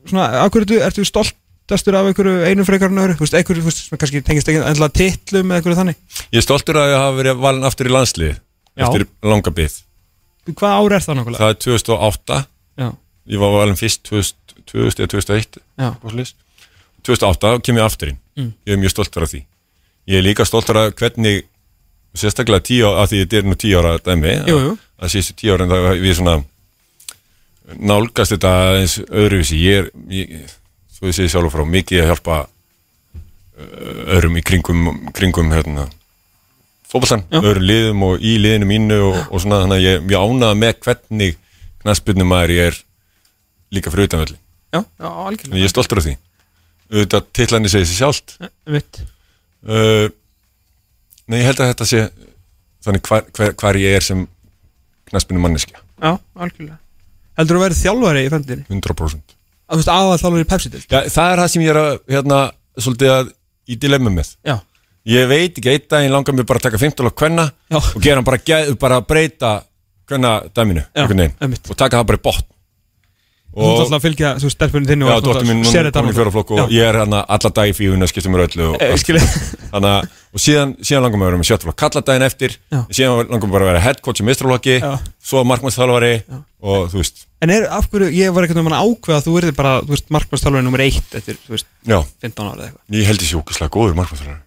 [0.10, 3.86] svona, hverju ertu, stoltastur af einhverju einu frekar en öðru, þú veist, einhverju, þú veist,
[3.86, 6.02] sem kannski tengist ekki endla titlum eða einhverju þannig.
[6.34, 8.88] Ég er stoltur að ég hafa verið valin aftur í landslið Já.
[8.88, 9.82] eftir langa byggð
[10.52, 11.40] hvað ári er það nákvæmlega?
[11.40, 12.40] það er 2008
[12.82, 12.88] Já,
[13.32, 14.36] ég var valin fyrst 2000,
[14.72, 16.34] 2000 eða 2001 já, eitthvað svoleiðis.
[17.04, 18.48] 2008 kem ég aftur inn Mm.
[18.66, 19.40] ég er mjög stoltur af því
[20.10, 21.44] ég er líka stoltur af hvernig
[22.18, 24.72] sérstaklega tíu á, af því þetta er nú tíu ára dæmi Jú, jú.
[24.98, 26.34] að síðustu tíu ára en það við svona
[27.80, 30.34] nálgast þetta eins öðruvísi ég er, ég,
[30.98, 33.68] svo ég segi sjálfur frá mikið að hjálpa ö,
[34.18, 34.82] öðrum í kringum,
[35.16, 35.86] kringum hérna
[37.30, 37.40] Já.
[37.40, 40.58] öðrum liðum og í liðinu mínu og, og svona þannig að ég er mjög ánað
[40.66, 41.38] með hvernig
[41.86, 42.82] knassbyrnum maður ég er
[43.74, 44.38] líka fyrir utanvelli
[44.74, 45.60] já, já, algjörlega.
[45.62, 46.16] Ég er stoltur af því.
[46.94, 48.36] Auðvitað titlanir segir sér sjálft.
[48.70, 49.02] Vitt.
[49.70, 50.08] uh,
[51.30, 52.02] Nei, ég held að þetta sé
[52.84, 54.26] þannig hvar, hvar, hvar ég er sem
[55.08, 56.80] knaspinu manneskja, já, algjörlega.
[57.40, 58.66] Heldur þú að verið þjálfari í framtíðinni?
[58.70, 59.34] 100%
[59.74, 62.40] Þú veist, aðal þjálfari í Pepsi-dild ja, Það er það sem ég er að, hérna,
[62.78, 63.32] svolítið að
[63.64, 64.34] í dilemma með.
[64.46, 64.56] Já,
[65.04, 67.80] Ég veit ekki, einn daginn langar mér bara að taka 15 og kvenna Já.
[67.80, 69.50] og gera hann bara, bara að breyta
[70.08, 72.46] kvenna dæminu Já, og taka það bara í botn
[73.54, 75.06] þú ert og alltaf að fylgja veist, stelpunni þinni
[75.86, 78.70] er komin í fjóraflokk og ég er hérna alla dag í fíuna, skiptum mér öllu
[78.72, 78.82] og.
[79.74, 82.80] Þannig að, og síðan, síðan langar mér að vera með sjöttflokk kalla daginn eftir, Já.
[82.98, 84.80] síðan langar bara að vera head coach í mistralokki,
[85.22, 86.14] svo markmannsþjálfari
[86.64, 89.34] og þú veist, En er, af hverju, ég var ekkert um að ákveða að þú
[89.42, 89.72] erði bara,
[90.16, 92.84] markmannstálfari nummer eitt eftir, þú veist, já, 15 ára eða eitthvað?
[92.96, 94.42] Ég held sé ógæslega góður markmannsþjálfari.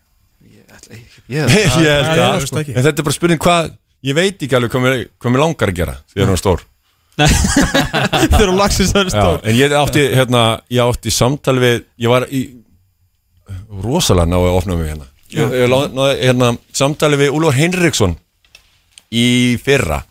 [1.28, 2.70] Ég held það.
[2.72, 3.68] en þetta er bara spurning hvað,
[4.06, 6.64] ég veit ekki alveg hvað mér langar að gera því að það er stór
[7.16, 9.38] Lagsins það er Já, stór.
[9.42, 12.42] en ég átti, hérna, ég átti samtal við, ég var í
[13.82, 15.08] rosalega náðu að opna mig hérna.
[15.32, 18.16] Ég, ég náði hérna samtali við Úlfur Hinriksson
[19.10, 20.02] í fyrra.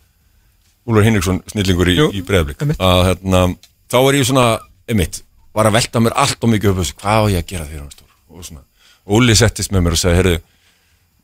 [0.86, 2.24] Úlfur Hinriksson snillingur í, í
[2.76, 3.44] að hérna,
[3.90, 4.46] þá var ég svona
[4.90, 5.22] einmitt,
[5.56, 7.80] var að velta mér allt og mikið upp þessu, hvað á ég að gera þegar
[7.80, 8.12] hann er stór?
[8.34, 8.62] Og svona,
[9.06, 10.38] Úli settist með mér og sagði heyrðu,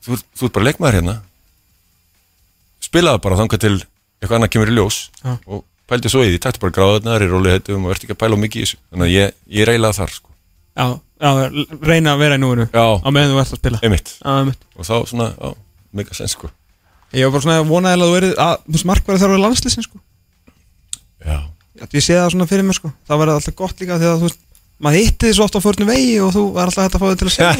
[0.07, 1.17] þú, þú ert bara leikmaður hérna.
[2.83, 3.75] Spilaði bara þangað til
[4.23, 5.33] eitthvað annað kemur í ljós Já.
[5.51, 8.20] og pældi svo í því, taktu bara gráðunar í róli heitum og verði ekki að
[8.24, 10.28] pæla mikið í þessu þannig að ég, ég reylaði þar sko.
[10.73, 10.86] Já,
[11.23, 11.31] já,
[11.85, 12.85] reyna að vera í núinu Já.
[13.05, 14.62] á meðan þú ert að spila einmitt, Já, einmitt.
[14.78, 15.51] og þá svona, já,
[16.01, 16.48] mega sens sko.
[17.12, 19.44] Ég var bara svona vonaðilega að þú erið að, þú veist, markværi þarf að vera
[19.47, 20.01] landslýsin, sko
[21.28, 21.39] já,
[21.82, 24.40] Ég sé það svona fyrir mér, sko Það verður alltaf gott líka að, þú veist,
[24.82, 27.06] maður hitti þið svo oft á förnum vegi og þú var alltaf hægt að fá
[27.12, 27.52] þið til að segja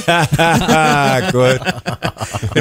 [1.37, 1.59] góður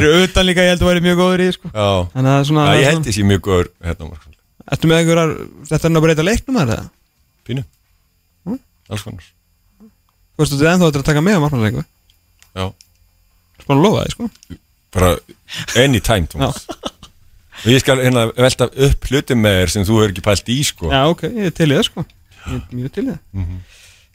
[0.02, 2.36] eru utan líka, ég held að væri mjög góður í, því, sko já, Þannig að
[2.36, 4.28] það er svona, já, ég held sé mjög góður hérna, Mark.
[4.72, 6.90] Þetta er nú að breyta leiknum þar, eða?
[7.48, 7.64] pínu,
[8.48, 8.60] Mm.
[8.90, 9.24] alls konar
[10.38, 11.84] Þú veist, þú ert ennþá að taka með á markmannleiku
[12.56, 12.66] já,
[13.62, 14.30] Spána að lofa því, sko
[14.92, 15.10] bara
[15.78, 16.66] anytime Thomas.
[16.68, 20.58] og ég skal hérna velta upp hluti með þér sem þú hefur ekki pælt í
[20.66, 20.90] sko.
[20.92, 22.06] Já, ok, ég er til í það, sko
[22.42, 23.20] Ég er mjög til í það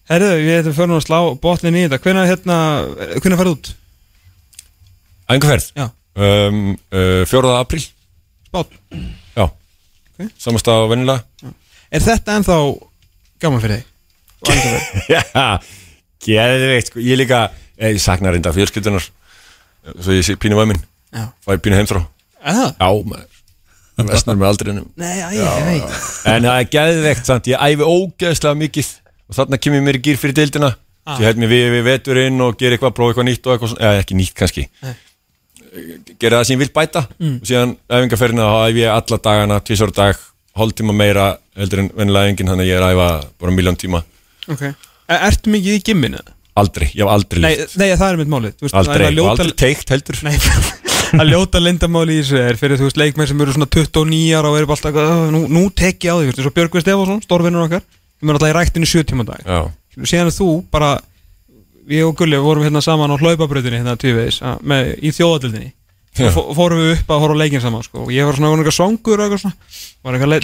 [0.06, 2.56] Herðu, við ætlum fyrir að slá botnin í þetta Hvenær, hérna,
[3.22, 3.70] hvenær farið út?
[5.26, 5.86] Æfingarferð Já.
[6.16, 6.60] um,
[6.94, 7.54] uh, 4.
[7.60, 7.86] apríl
[8.46, 8.68] Spát
[9.36, 9.46] Já
[10.16, 10.32] Ok.
[10.40, 11.52] Samastað á vennilega
[11.92, 12.56] Er þetta ennþá
[13.42, 13.92] gaman fyrir þig?
[14.46, 14.50] Og?
[15.14, 15.22] Já,
[16.26, 17.02] geðveikt sko.
[17.04, 17.46] Ég líka,
[17.78, 19.04] eh, ég sakna reynda fjölskyldunar
[19.94, 20.80] Svo ég sé pínu væmin.
[21.14, 21.28] Já.
[21.46, 22.02] Fæ pínu heimþrá?
[22.42, 23.28] Já, maður.
[23.96, 24.88] Vestnar með aldrinum.
[24.98, 25.92] Nei, æ, ég veit
[26.28, 27.46] En það er geðveikt samt.
[27.48, 28.90] Ég æfi ógeðslega mikið.
[29.30, 30.72] Og þarna kemur mér í gýr fyrir deildina.
[31.06, 33.76] Svo ég held mér við, við veturinn og gera eitthvað, prófa eitthvað nýtt og eitthvað,
[33.78, 34.64] eða ekki nýtt kannski
[36.20, 37.02] gera það sem ég vil bæta.
[37.20, 37.36] Mm.
[37.42, 40.16] og síðan æfingarferðina þá æf ég alla dagana, tvisar dag
[40.56, 41.26] hálftíma meira
[41.56, 43.08] heldur en vennilega enginn þannig að ég er að æfa
[43.42, 44.02] bara miljón tíma.
[44.48, 44.62] Ok.
[44.66, 46.22] E- Ertu mikið í gimminu?
[46.56, 48.52] aldrei, ég hef aldrei Nei, líft nei, það er mitt málið.
[48.56, 50.20] Þú veist, er aldrei, og ljóta- aldrei teikt heldur.
[50.24, 50.36] Nei,
[51.20, 54.48] að ljóta lindamáli í þessu er fyrir þú veist leikmenn sem eru svona 29 ára
[54.48, 56.54] og eru bara alltaf "Ugh, nú, nú tek ég á því, þú veist, eins og
[56.56, 59.44] Björgvin Stefánsson, stórvinnur okkar við erum alltaf í ræktinu 7 tíma dag.
[60.00, 60.90] Síðan er þú bara
[61.86, 63.96] við og Gulli vorum hérna saman á hlaupabröðinni hérna
[64.62, 65.72] með, í þjóðadildinni
[66.16, 66.26] Já.
[66.30, 68.04] og fó- fórum við upp að horfa leikin saman sko.
[68.06, 69.42] og ég var svona eitthvað svangur og eitthvað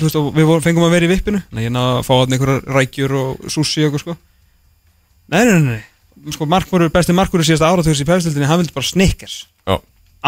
[0.02, 1.40] þú veist, og við vorum, fengum að vera í vippinu.
[1.52, 4.16] En ég náði að fá hann einhverjar rækjur og sushi og eitthvað sko.
[5.32, 6.32] Nei, nei, nei, nei.
[6.36, 9.46] Sko, markmurur, besti markmurur síðasta áratugs í pefstildinni hann vildi bara snickers.
[9.66, 9.78] Já,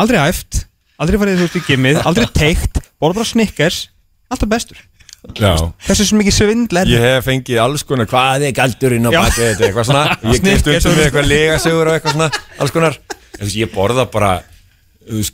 [0.01, 0.65] aldrei æft,
[0.99, 3.89] aldrei farið þú veist í gimmið aldrei teikt, bara bara snickers.
[4.33, 4.81] Alltaf bestur,
[5.33, 9.21] þessu sem ekki svindl er Ég hef fengið alls konar, hvað er galdurinn á Já.
[9.23, 10.05] baki þetta, eitthvað svona?
[10.23, 12.31] Ég og- undir með eitthvað legasögur og eitthvað svona,
[12.61, 12.99] alls konar.
[13.55, 14.33] Ég borða bara,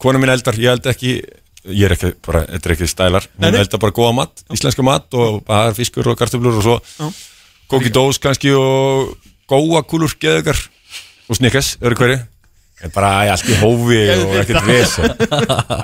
[0.00, 1.18] kona mín eldar, ég held ekki
[1.60, 3.26] Ég er ekki, bara, þetta er ekki stælar.
[3.36, 7.10] Hún eldar bara góða mat, íslenska mat og bara fiskur og kartöflur og svo Já.
[7.70, 9.12] Kóki dós kannski og
[9.50, 10.56] góa kúlur geðugar
[11.28, 12.20] og snikkes, öðru hverju
[12.94, 15.10] bara allt í hófi og ekkert vesen.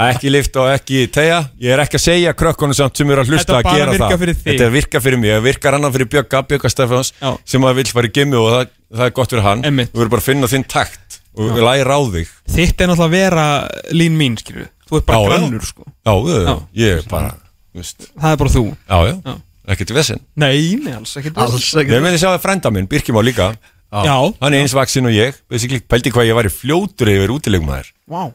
[0.08, 3.32] Ekki lift og ekki tegja Ég er ekki að segja krökkunum samt sem eru að
[3.34, 4.14] hlusta Þetta að gera það.
[4.22, 4.46] fyrir þig.
[4.48, 7.30] Þetta virkar fyrir mig, það virkar annan fyrir Bjögga Stefáns Já.
[7.44, 9.64] sem að vill fara í gimmi og það, það er gott fyrir hann.
[9.68, 9.92] Einmitt.
[9.92, 12.30] Þú verður bara að finna þinn takt og við læra á þig.
[12.56, 13.46] Þitt er náttúrulega að vera
[13.92, 15.84] lín mín skilju, þú ert bara grannur sko.
[16.06, 17.34] Já, já, ég er bara,
[17.74, 18.64] þú veist, það er bara þú.
[18.88, 19.34] Já, já, Já.
[19.74, 20.20] ekkert vesen.
[20.40, 23.50] Nei, nei, alls ekki Alls Ég ekki meni sjá að frænda minn, Birkjum á líka
[23.92, 27.34] já, Hann er eins vaksin og ég, basically, pældi hvað ég var í fljótur yfir
[27.36, 28.32] útilegumæður wow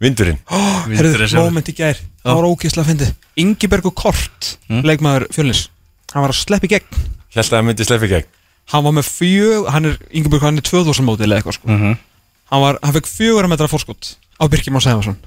[0.00, 0.38] Vindurinn.
[0.96, 3.10] Herðu, moment í gær, það var ókýrslega fyndið.
[3.42, 5.66] Ingibergur Kort, leikmaður fjölnis.
[6.14, 7.02] Hann var að sleppa í gegn.
[7.34, 8.30] Held að það myndi sleppi gegn.
[8.72, 11.68] Hann var með fjög, hann er Ingeborg hann er 2000 móti eða eitthvað sko.
[11.68, 15.20] Hann var, hann fekk fjögur metra fórskot á Birkjum og Sæfarsson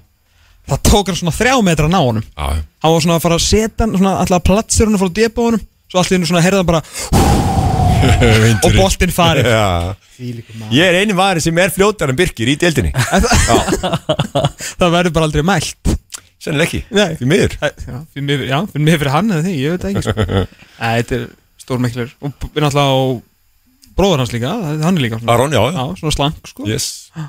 [0.70, 2.26] það tók hann svona þrjá metra að ná honum.
[2.26, 2.46] Já,
[2.82, 5.66] hann var svona að fara að setja hann svona alltaf platsir hann frá depo honum.
[5.86, 6.82] Svo allt í hennu svona heyrða hann bara
[8.66, 9.96] og boltinn farið Já.
[10.72, 12.92] Ég er eini maður sem er fljótar en Birkir í deildinni.
[14.80, 15.96] Það verður bara aldrei mælt.
[16.46, 17.16] Sennileg ekki, Nei.
[17.20, 17.56] því miður.
[17.58, 20.44] Já, fyrir mig, já, fyrir mig fyrir hann eða því, ég veit það ekki sko.
[20.84, 21.24] Æ, þetta er
[21.64, 22.12] stórmiklir.
[22.22, 23.00] Og við náttúrulega á
[23.98, 24.52] bróður hans líka,
[24.84, 25.20] hann er líka.
[25.32, 26.68] Aron, já, já, já, svona slank sko.
[26.70, 26.90] yes.
[27.16, 27.26] Já,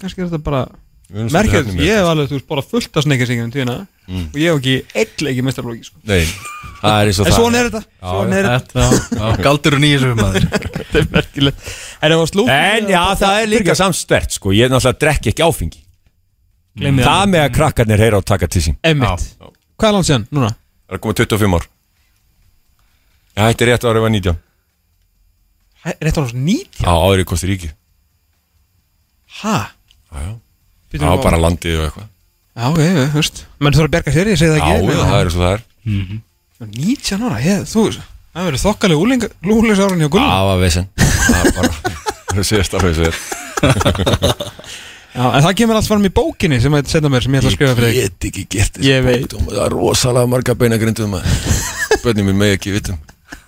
[0.00, 0.64] kannski er þetta bara
[1.12, 3.76] erum með ég hef alveg, þú veist, bara fullt af sneikarsingum tíðina
[4.10, 6.00] og ég hef ekki eitt leiki mestarflóki sko.
[6.08, 6.24] Nei,
[6.86, 8.48] það er eins og en það svona er.
[8.50, 10.46] þetta, galdur og nýjum maður
[10.76, 11.68] þetta er merkilegt.
[12.06, 14.54] En já, það er líka samstert sko.
[14.56, 15.82] Ég er náttúrulega drekki ekki áfengi.
[16.76, 18.76] Gleymið Það með að krakkarnir heyra og taka til sín.
[18.84, 19.28] Emmitt,
[19.80, 20.50] hvað er langt síðan, núna?
[20.86, 21.68] Það er komið 25 ár.
[23.36, 24.36] Já, þetta er rétt árið var 19
[25.84, 26.78] Hæ, Er þetta alveg nýtt?
[26.80, 27.68] Já, árið í Kosti Ríki
[29.42, 29.56] Hæ?
[30.96, 32.06] Já, bara landið og eitthvað.
[32.56, 32.78] Já, ok,
[33.12, 33.42] þú veist.
[33.60, 35.42] Menn þú þarf að berga sér, ég segi það ekki já, það er eins og
[35.42, 35.64] það er
[36.60, 37.82] 19 ára, ég, þú
[38.36, 39.02] það verður þokkaleg
[39.56, 40.86] úlingsárin hjá Gunnar Það var vesen.
[40.96, 43.18] Það er bara síðast alveg er.
[45.16, 47.52] Já, en það kemur allt fram í bókinni sem ég setja mér sem ég ætla
[47.52, 48.00] að skrifa fyrir þig.
[48.06, 49.36] Get ekki gert Ég veit.
[49.36, 51.16] Það er rosalega marga beinagrindum
[52.04, 53.00] Bönni mér með ekki vitum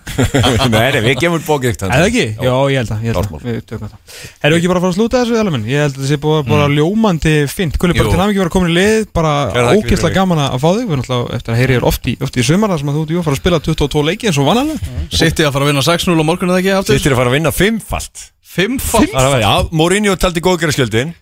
[0.73, 2.23] Nei, nei, við gemum bókið eitt Eða ekki?
[2.39, 3.43] Já, ég held að, ég held að.
[3.45, 3.97] Við tökum það.
[4.39, 5.65] Erum við ekki bara að fara að slúta þessu, Elamenn?
[5.69, 8.43] Ég held að það sé búið að bara ljómandi fint Kulli, bara til hann ekki
[8.43, 9.33] vera komin í lið Bara
[9.75, 10.83] ógeðslega gaman að fá þig.
[10.89, 13.15] Við erum alltaf eftir að heyri þér oft í, sumar þar sem að þú ert
[13.19, 14.79] að fara að spila 22 leiki eins og vanalega.
[15.13, 17.37] Sitti að fara að vinna 6-0 á morgun eða ekki aftur Sittir að fara að
[17.39, 18.27] vinna fimmfalt.
[18.49, 19.11] Fimmfalt?
[19.13, 21.13] Það er að- Já, Mourinho taldi góðgerðarskjöldin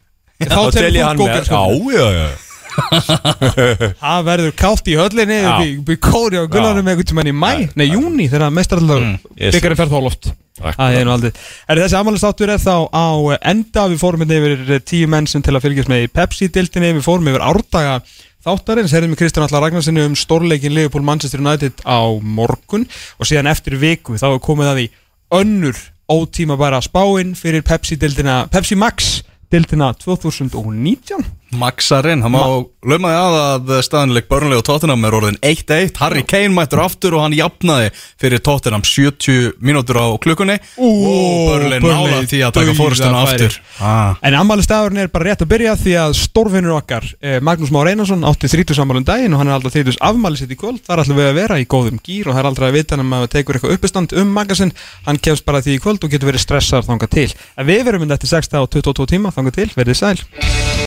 [4.04, 5.38] Það verður kátt í höllinni
[5.68, 9.56] í kóri á gullanum einhvern tímann í mæ Nei, júni þegar mestarallar mm, yes.
[9.56, 10.30] byggarinn fer þá loft.
[10.58, 11.34] Það er nú aldrei.
[11.70, 13.08] Er þessi ammælistáttur er þá á
[13.52, 13.84] enda.
[13.92, 17.30] Við fórum hérna yfir tíu menn sem til að fylgjast með í Pepsi-dildinni Við fórum
[17.30, 18.00] yfir árdaga
[18.46, 18.96] þáttarins.
[18.96, 22.88] Herðum við Kristján Allar Ragnarsinni um stórleikin Liverpool Manchester United á morgun.
[23.22, 24.90] Og síðan eftir viku þá er komið að því
[25.38, 29.20] önnur ótíma bara spáin fyrir Pepsi-dildina Pepsi Max
[29.52, 31.24] dildina 2019
[31.56, 32.42] Maxarinn, hann má
[32.88, 37.24] því að að staðanleik Burnley og Tottenham er orðin 1-1 Harry Kane mættur aftur og
[37.24, 40.58] hann jafnaði fyrir Tottenham 70 mínútur á klukkunni.
[40.76, 43.58] Og Burnley Burnley náði því að taka fórstuna aftur.
[43.80, 44.20] Ah.
[44.28, 48.28] En ammælistafurinn er bara rétt að byrja því að stórfinnur okkar, eh, Magnús Már Einarsson
[48.28, 51.20] átti 30 sammálum daginn og hann er alltaf 30 afmæli sitt í kvöld, þar ætlum
[51.22, 53.56] við að vera í góðum gýr og það er aldrei að vita hann að tekur
[53.56, 54.76] eitthvað uppistand um magasinn,
[55.06, 57.30] hann kemst bara því í kvöld og getur verið stressar þangað til.